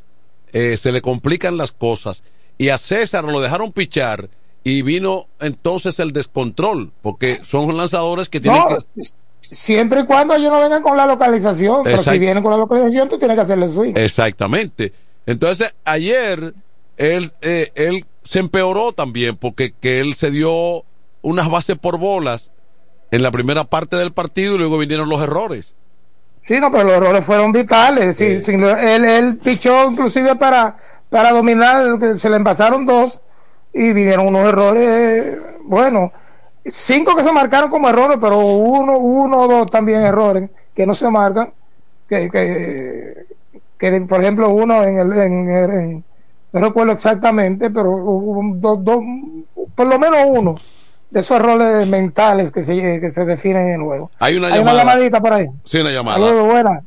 [0.52, 2.22] eh, se le complican las cosas.
[2.58, 4.28] Y a César lo dejaron pichar
[4.64, 9.02] y vino entonces el descontrol, porque son lanzadores que tienen No, que...
[9.40, 13.08] siempre y cuando ellos no vengan con la localización, pero si vienen con la localización,
[13.08, 13.94] tú tienes que hacerle swing.
[13.96, 14.92] Exactamente.
[15.26, 16.54] Entonces, ayer
[16.96, 20.84] él, eh, él se empeoró también porque que él se dio
[21.22, 22.50] unas bases por bolas
[23.10, 25.74] en la primera parte del partido y luego vinieron los errores.
[26.46, 28.16] Sí, no, pero los errores fueron vitales.
[28.16, 30.76] Sí, sí, lo- él, él pichó inclusive para,
[31.10, 33.20] para dominar, se le envasaron dos
[33.72, 36.10] y vinieron unos errores, bueno,
[36.64, 40.94] cinco que se marcaron como errores, pero uno, uno o dos también errores que no
[40.94, 41.52] se marcan,
[42.08, 43.26] que, que,
[43.78, 46.04] que por ejemplo uno en el, en, en-
[46.52, 49.00] no recuerdo exactamente, pero hubo un- dos, dos,
[49.74, 50.54] por lo menos uno
[51.10, 54.10] de esos errores mentales que se, que se definen en el juego.
[54.18, 54.82] Hay una Hay llamada.
[54.82, 55.46] una llamadita por ahí.
[55.64, 56.18] Sí, una llamada.
[56.18, 56.84] Saludos, buenas.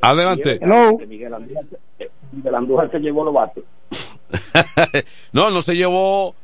[0.00, 0.58] Adelante.
[0.60, 0.98] Hello.
[1.06, 1.64] Miguel Andújar,
[2.32, 3.64] Miguel Andújar se llevó los bates.
[5.32, 6.34] no, no se llevó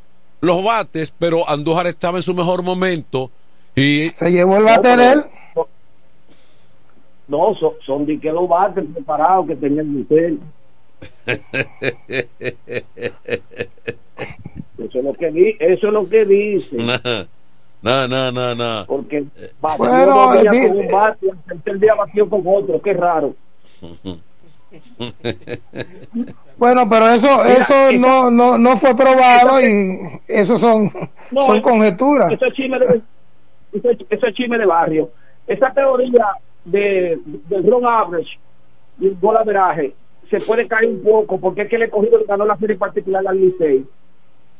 [0.40, 3.30] los bates, pero Andújar estaba en su mejor momento
[3.74, 5.24] y se llevó el bate de él.
[7.28, 10.40] No, son, son de que los bates preparados que tenía el.
[14.78, 16.76] Eso es lo que di, eso es lo que dice.
[17.82, 18.86] no, no, no, no.
[18.86, 19.24] Porque
[19.60, 23.34] batió Bueno, dos días di- con un bate tercer día batió con otro, qué raro.
[26.58, 30.90] Bueno, pero eso Mira, eso esa- no, no, no fue probado y eso son,
[31.30, 32.32] No, son conjeturas.
[32.32, 33.00] Eso es chisme de,
[33.72, 35.10] eso es, eso es chisme de barrio.
[35.46, 36.26] Esa teoría
[36.64, 38.38] de, del ron average
[39.00, 39.94] y el gol averaje
[40.30, 43.26] se puede caer un poco porque es que el escogido le ganó la serie particular
[43.26, 43.86] al Licey.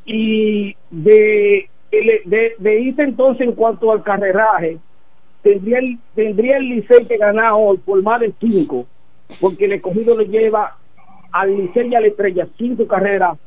[0.05, 4.77] Y de, de, de, de irse entonces en cuanto al carreraje,
[5.43, 8.85] tendría el, tendría el Licey que ganar hoy por más de cinco,
[9.39, 10.75] porque el escogido le lleva
[11.31, 13.37] al Licey y a la estrella cinco carreras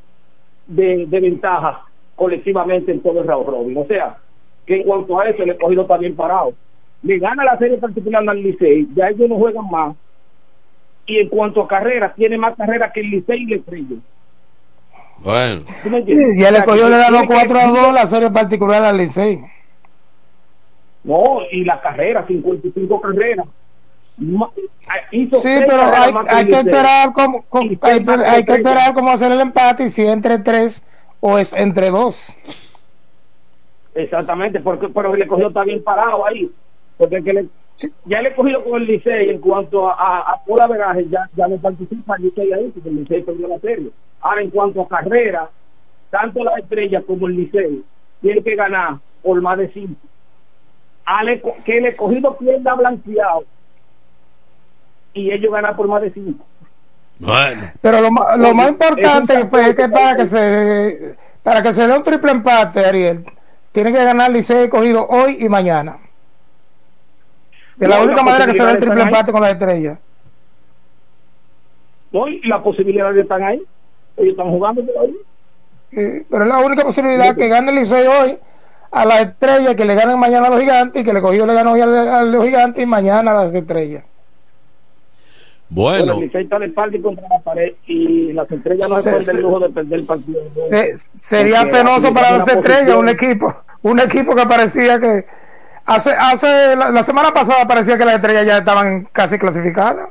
[0.66, 1.82] de, de ventaja
[2.16, 3.76] colectivamente en todo el round robin.
[3.78, 4.16] O sea,
[4.66, 6.52] que en cuanto a eso, el escogido está bien parado.
[7.02, 9.96] Le gana la serie particular al Licey, ya ellos no juegan más.
[11.06, 13.96] Y en cuanto a carreras, tiene más carreras que el Licey y el estrella.
[15.18, 15.62] Bueno.
[15.82, 16.38] ¿Tú me entiendes?
[16.38, 18.30] Y el O sea, escogido que le ganó tiene que- 4 a 2 la serie
[18.30, 19.40] particular al Licey.
[21.04, 23.46] No, y la carrera, 55 carreras.
[25.10, 25.82] Hizo Sí, pero
[26.28, 27.12] hay, que esperar
[27.54, 27.78] Y
[28.24, 30.84] hay, que hay esperar cómo hacer el empate y si entre 3
[31.20, 32.36] o es entre 2.
[33.94, 36.50] Exactamente, porque pero el escogido está bien parado ahí.
[36.96, 37.48] Porque que le-
[38.04, 41.56] ya el escogido con el Licey en cuanto a, a, pura veraje, ya, ya no
[41.56, 43.90] participa el Licey ahí, porque el Licey perdió la serie.
[44.20, 45.48] Ahora, en cuanto a carrera,
[46.10, 47.82] tanto la estrella como el Licey
[48.20, 50.00] tienen que ganar por más de cinco.
[51.04, 53.44] Al eco- que el escogido pierda blanqueado
[55.14, 56.46] y ellos ganan por más de cinco.
[57.18, 57.72] Bueno.
[57.80, 61.62] Pero lo, lo Oye, más es importante un pues, es que para que se para
[61.62, 63.24] que se dé un triple empate, Ariel,
[63.72, 65.98] tiene que ganar Licey cogido hoy y mañana.
[67.76, 69.02] De la No, única las manera que se dé el posibilidades triple ahí.
[69.02, 70.00] empate con la estrella.
[72.12, 72.28] ¿no?
[72.28, 73.62] Y las posibilidades están ahí.
[74.16, 74.82] Ellos están jugando.
[75.90, 78.38] Sí, pero es la única posibilidad que gane el Licey hoy
[78.90, 81.54] a la estrella, que le ganen mañana a los gigantes y que le cogió le
[81.54, 84.04] ganó hoy a, a los gigantes y mañana a las estrellas.
[85.74, 89.10] Bueno, el Licey está de espalda y contra la pared y las estrellas no se
[89.10, 90.40] pueden dar el lujo de perder el partido.
[90.70, 95.24] Se- sería Porque penoso para las estrellas, un equipo, un equipo que parecía que
[95.86, 100.10] hace, hace la, la semana pasada parecía que las estrellas ya estaban casi clasificadas.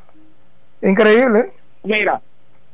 [0.81, 1.51] Increíble.
[1.83, 2.21] Mira,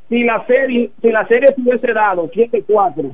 [0.07, 3.11] si la serie, si la serie se hubiese dado 7-4,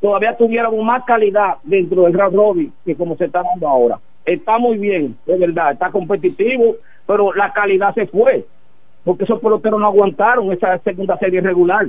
[0.00, 3.98] todavía tuviéramos más calidad dentro del round robin que como se está dando ahora.
[4.24, 6.76] Está muy bien, de verdad, está competitivo,
[7.06, 8.44] pero la calidad se fue,
[9.04, 11.86] porque esos peloteros no aguantaron esa segunda serie regular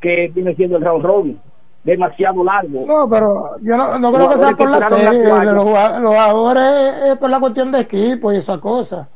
[0.00, 1.40] que viene siendo el round robin,
[1.84, 2.84] demasiado largo.
[2.86, 5.52] No, pero yo no, no creo que sea por la que tiraron la serie.
[5.52, 9.08] Los, jugad- los jugadores es por la cuestión de equipo y esa cosa.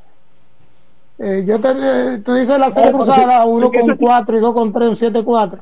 [1.19, 3.99] Eh, yo te, eh, tú dices la serie No, cruzada, sí, uno porque con eso
[3.99, 5.59] sí- 4 y dos con 3, un 7-4.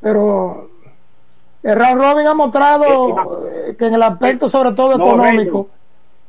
[0.00, 0.68] Pero
[1.62, 5.68] el round robin ha mostrado eh, que en el aspecto, sobre todo No, económico,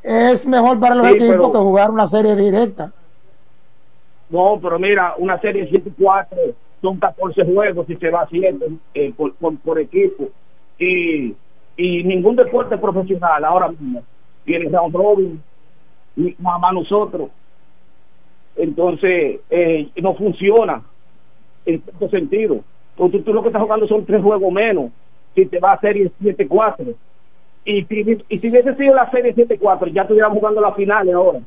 [0.04, 2.92] es mejor para los Sí, equipos pero- que jugar una serie directa.
[4.30, 6.28] No, pero mira, una serie 7-4
[6.82, 10.30] son 14 juegos y se va haciendo eh, por, por, equipo.
[10.80, 11.36] Y,
[11.78, 14.04] y ningún deporte profesional ahora mismo
[14.46, 15.44] tiene round robin,
[16.16, 17.30] ni más más nosotros.
[18.56, 20.82] Entonces, eh, no funciona
[21.66, 22.62] en todo sentido.
[22.96, 24.92] Porque tú, lo que estás jugando son tres juegos menos
[25.34, 26.96] si te va a serie 7-4.
[27.66, 31.40] Y si, y si hubiese sido la serie 7-4, ya estuviéramos jugando la final ahora.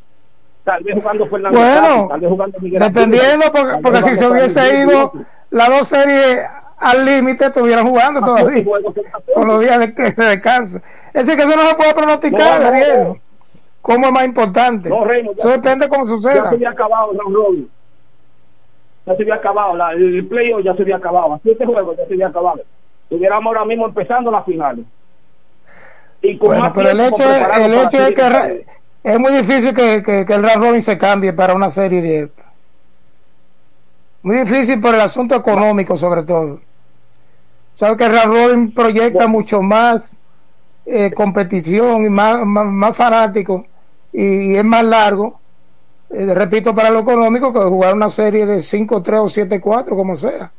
[0.69, 4.27] Tal vez jugando Fernando Bueno, Tati, tal vez jugando Miguel Dependiendo, porque, porque si se
[4.28, 5.12] hubiese ido
[5.51, 6.45] las dos series
[6.77, 8.62] al límite, estuvieran jugando todavía.
[9.35, 10.78] Con los días de, de descanso.
[11.15, 13.05] Es decir, que eso no se puede pronosticar, No, no, Ariel.
[13.05, 13.16] no.
[13.81, 14.90] ¿Cómo es más importante?
[14.90, 16.49] Ya- eso depende de cómo Ya suceda.
[16.51, 17.70] se había acabado robin.
[19.07, 19.74] Ya se había acabado.
[19.74, 21.32] La, el playoff ya se había acabado.
[21.32, 22.61] A siete juegos ya se había acabado.
[23.05, 24.85] Estuviéramos ahora mismo empezando las finales.
[26.20, 28.66] Y con Bueno, más pero el hecho, es, el hecho es que
[29.13, 32.19] es muy difícil que, que, que el round robin se cambie para una serie de
[32.25, 32.45] esta.
[34.23, 36.61] Muy difícil por el asunto económico, sobre todo.
[37.75, 40.19] Sabes que el round robin proyecta mucho más
[40.87, 43.67] eh, competición y más, más, más fanático
[44.13, 45.41] y, es más largo.
[46.11, 50.53] eh, repito, para lo económico, que jugar una serie de 5-3 o 7-4, como sea.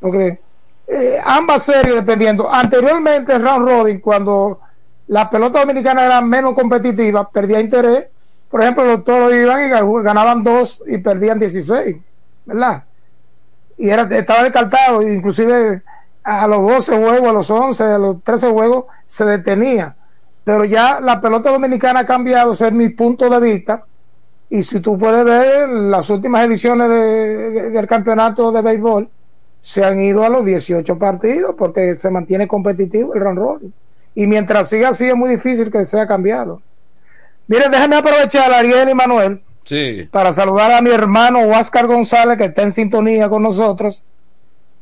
[0.00, 0.40] Porque
[0.88, 2.50] eh, ambas series dependiendo.
[2.50, 4.60] Anteriormente el round robin, cuando
[5.06, 8.06] la pelota dominicana era menos competitiva, perdía interés.
[8.48, 11.96] Por ejemplo, los toros iban y gan- ganaban dos y perdían 16,
[12.44, 12.88] ¿verdad?
[13.76, 15.82] Y era, estaba descartado, inclusive
[16.22, 19.96] a los 12 juegos, a los 11, a los 13 juegos se detenía.
[20.44, 23.86] Pero ya la pelota dominicana ha cambiado, ese es mi punto de vista.
[24.48, 29.12] Y si tú puedes ver las últimas ediciones de- del campeonato de béisbol,
[29.60, 33.74] se han ido a los 18 partidos porque se mantiene competitivo el round robin.
[34.16, 36.60] Y mientras siga así es muy difícil que sea cambiado.
[37.46, 40.08] Miren, déjenme aprovechar a Ariel y Manuel Sí.
[40.10, 44.02] para saludar a mi hermano Huáscar González que está en sintonía con nosotros.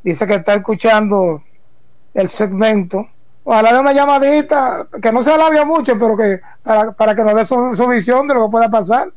[0.02, 1.42] Dice que está escuchando
[2.14, 3.08] el segmento.
[3.42, 7.34] Ojalá de una llamadita, que no se alargue mucho, pero que para, para que nos
[7.34, 9.10] dé su, su visión de lo que pueda pasar.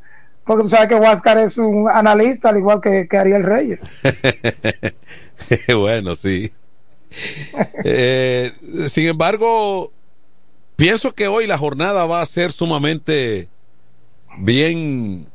[0.44, 3.80] Porque tú sabes que Huáscar es un analista, al igual que, que Ariel Reyes.
[5.78, 6.52] bueno, sí.
[7.84, 8.52] Eh,
[8.88, 9.92] sin embargo,
[10.78, 13.50] pienso que hoy la jornada va a ser sumamente
[14.38, 15.28] bien,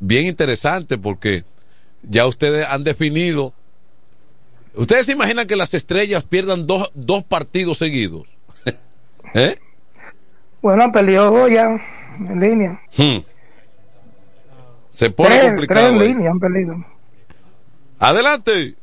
[0.00, 1.44] bien interesante porque
[2.02, 3.54] ya ustedes han definido.
[4.74, 8.26] Ustedes se imaginan que las estrellas pierdan dos, dos partidos seguidos.
[9.34, 9.58] ¿Eh?
[10.60, 11.68] Bueno, peleó ya
[12.18, 12.80] en línea.
[12.96, 13.18] Hmm.
[14.90, 15.80] Se pone Tres, complicado.
[15.80, 16.76] tres en línea han perdido.
[17.98, 18.74] Adelante.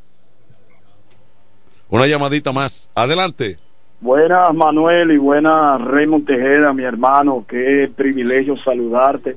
[1.90, 2.90] Una llamadita más.
[2.96, 3.58] Adelante.
[4.02, 9.36] Buenas Manuel y buenas Raymond Tejeda, mi hermano, qué privilegio saludarte.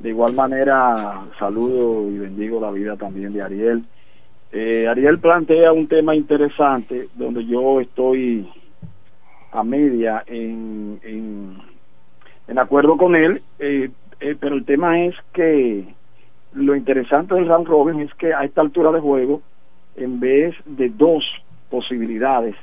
[0.00, 3.84] De igual manera saludo y bendigo la vida también de Ariel.
[4.50, 8.50] Eh, Ariel plantea un tema interesante donde yo estoy
[9.52, 10.98] a media en,
[12.48, 13.88] en, acuerdo con él, eh,
[14.18, 15.84] eh, pero el tema es que
[16.54, 19.42] lo interesante del round robin es que a esta altura de juego,
[19.94, 21.22] en vez de dos
[21.70, 22.56] posibilidades,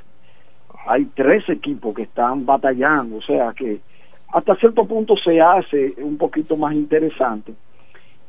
[0.86, 3.80] hay tres equipos que están batallando, o sea que
[4.32, 7.54] hasta cierto punto se hace un poquito más interesante.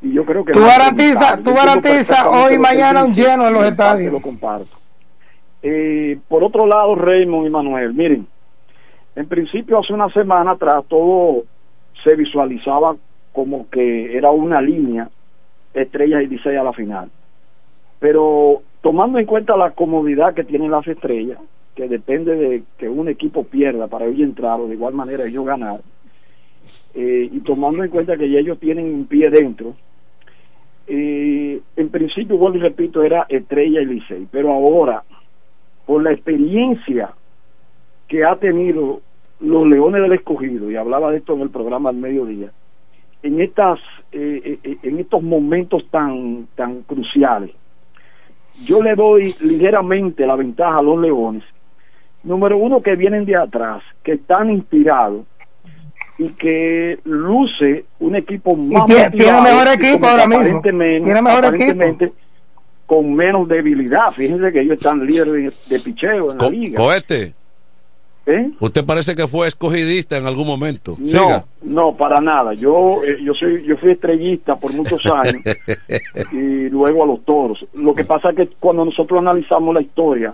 [0.02, 4.14] Y yo creo que Tú garantizas, perfectamente hoy y mañana un lleno en los estadios.
[4.14, 4.78] Lo comparto.
[5.64, 8.28] Eh, por otro lado, Raymond y Manuel, miren,
[9.16, 11.44] en principio hace una semana atrás todo
[12.04, 12.96] se visualizaba
[13.34, 15.10] como que era una línea
[15.74, 17.10] estrellas y Licey a la final.
[18.00, 21.40] Pero tomando en cuenta la comodidad que tienen las estrellas,
[21.76, 25.46] que depende de que un equipo pierda para ellos entrar o de igual manera ellos
[25.46, 25.82] ganar,
[26.94, 29.76] eh, y tomando en cuenta que ya ellos tienen un pie dentro,
[30.88, 35.04] eh, en principio, vuelvo y repito, era Estrella y Licey, pero ahora,
[35.86, 37.12] por la experiencia
[38.08, 39.02] que ha tenido
[39.42, 42.52] los Leones del Escogido, y hablaba de esto en el programa al mediodía,
[43.24, 43.80] en estas
[44.12, 47.52] eh, en estos momentos tan tan cruciales,
[48.64, 51.44] yo le doy ligeramente la ventaja a los Leones.
[52.26, 55.26] Número uno, que vienen de atrás, que están inspirados
[56.18, 60.44] y que luce un equipo más tiene- tiene motivado mejor y equipo ahora mismo.
[60.58, 62.14] aparentemente- Tiene mejor aparentemente
[62.86, 64.12] con menos debilidad.
[64.12, 65.34] Fíjense que ellos están líderes
[65.70, 66.78] de, de picheo en la Co- liga.
[66.78, 67.34] Cohete.
[68.28, 68.50] ¿Eh?
[68.60, 70.96] Usted parece que fue escogidista en algún momento.
[70.98, 71.46] No, Siga.
[71.62, 72.54] no, para nada.
[72.56, 75.44] Yo eh, yo soy yo fui estrellista por muchos años
[76.32, 77.64] y luego a los toros.
[77.76, 80.34] Lo que pasa es que cuando nosotros analizamos la historia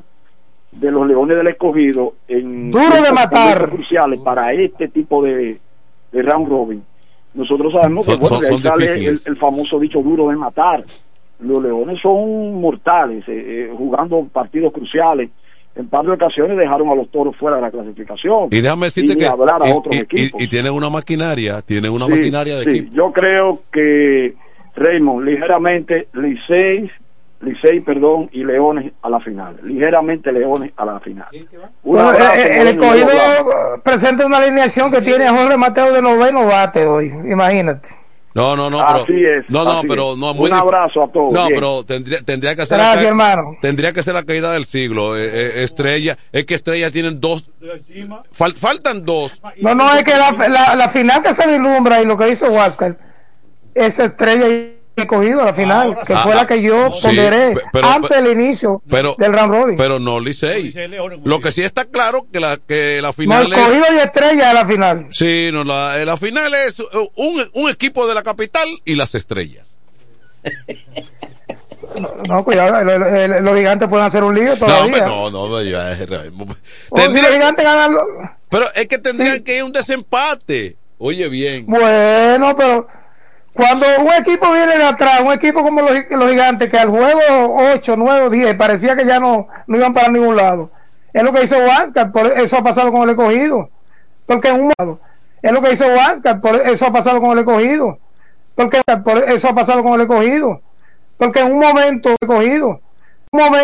[0.71, 3.69] de los Leones del Escogido en Duro de matar.
[3.69, 5.59] cruciales para este tipo de,
[6.11, 6.83] de round robin,
[7.33, 10.83] nosotros sabemos que bueno, son- de ahí son sale el, famoso dicho duro de matar.
[11.39, 15.29] los Leones son mortales, eh, eh, jugando partidos cruciales.
[15.73, 18.49] En par de ocasiones dejaron a los toros fuera de la clasificación.
[18.51, 19.25] Y déjame decirte que.
[19.25, 20.41] hablar a y- otros y- equipos.
[20.41, 22.69] y, y tienen una maquinaria, tienen una Sí, maquinaria de sí.
[22.71, 22.93] equipo.
[22.93, 24.33] Yo creo que
[24.75, 26.91] Raymond, ligeramente Licey,
[27.41, 29.59] Licey, perdón, y Leones a la final.
[29.63, 31.27] Ligeramente Leones a la final.
[31.83, 33.09] Bueno, abrazo, eh, el escogido
[33.83, 37.89] presenta una alineación que tiene a Jorge Mateo de noveno bate hoy, imagínate.
[38.33, 39.39] No, no, no, Así pero.
[39.39, 41.59] es, no, no, así pero no, muy Un abrazo a todos, No, bien.
[41.59, 42.77] pero tendría, tendría que ser.
[42.77, 43.57] Gracias, ca- hermano.
[43.61, 45.17] Tendría que ser la caída del siglo.
[45.17, 47.49] eh, eh, estrella, es que Estrella tienen dos.
[48.33, 49.41] fal- faltan dos.
[49.59, 52.49] No, no, es que la, la, la final que se vislumbra y lo que hizo
[52.49, 52.97] Huáscar
[53.75, 57.61] es estrella y escogido la final, que fue ah, la que yo sí, ponderé pe-
[57.71, 59.77] pero- antes del inicio Pero, del round robin.
[59.77, 60.73] pero no Licey.
[61.23, 63.57] Lo que sí está claro que la, que la no, final es.
[63.59, 65.07] escogido y estrella de la final.
[65.11, 66.85] Sí, no, la, eh, la final es uh,
[67.15, 69.77] un, un equipo de la capital y las estrellas.
[72.27, 74.83] No, cuidado, el- el- el- los gigantes pueden hacer un lío No, todavía.
[74.85, 76.07] hombre, no, no, ya es-
[76.89, 77.97] O si gigantes ganan
[78.49, 80.77] pero es que tendrían que ir un desempate.
[80.97, 81.65] Oye, bien.
[81.65, 82.87] Bueno, pero
[83.53, 87.57] cuando un equipo viene de atrás, un equipo como los, los gigantes, que al juego
[87.73, 90.71] 8, 9, 10 parecía que ya no, no iban para ningún lado.
[91.13, 93.69] Es lo que hizo Huáscar, por eso ha pasado con el escogido.
[94.25, 94.99] Porque en un lado.
[95.41, 97.99] Es lo que hizo Huáscar, por eso ha pasado con el escogido.
[98.55, 100.61] Porque por eso ha pasado con el escogido.
[101.17, 102.81] Porque en un momento escogido,
[103.31, 103.57] un momento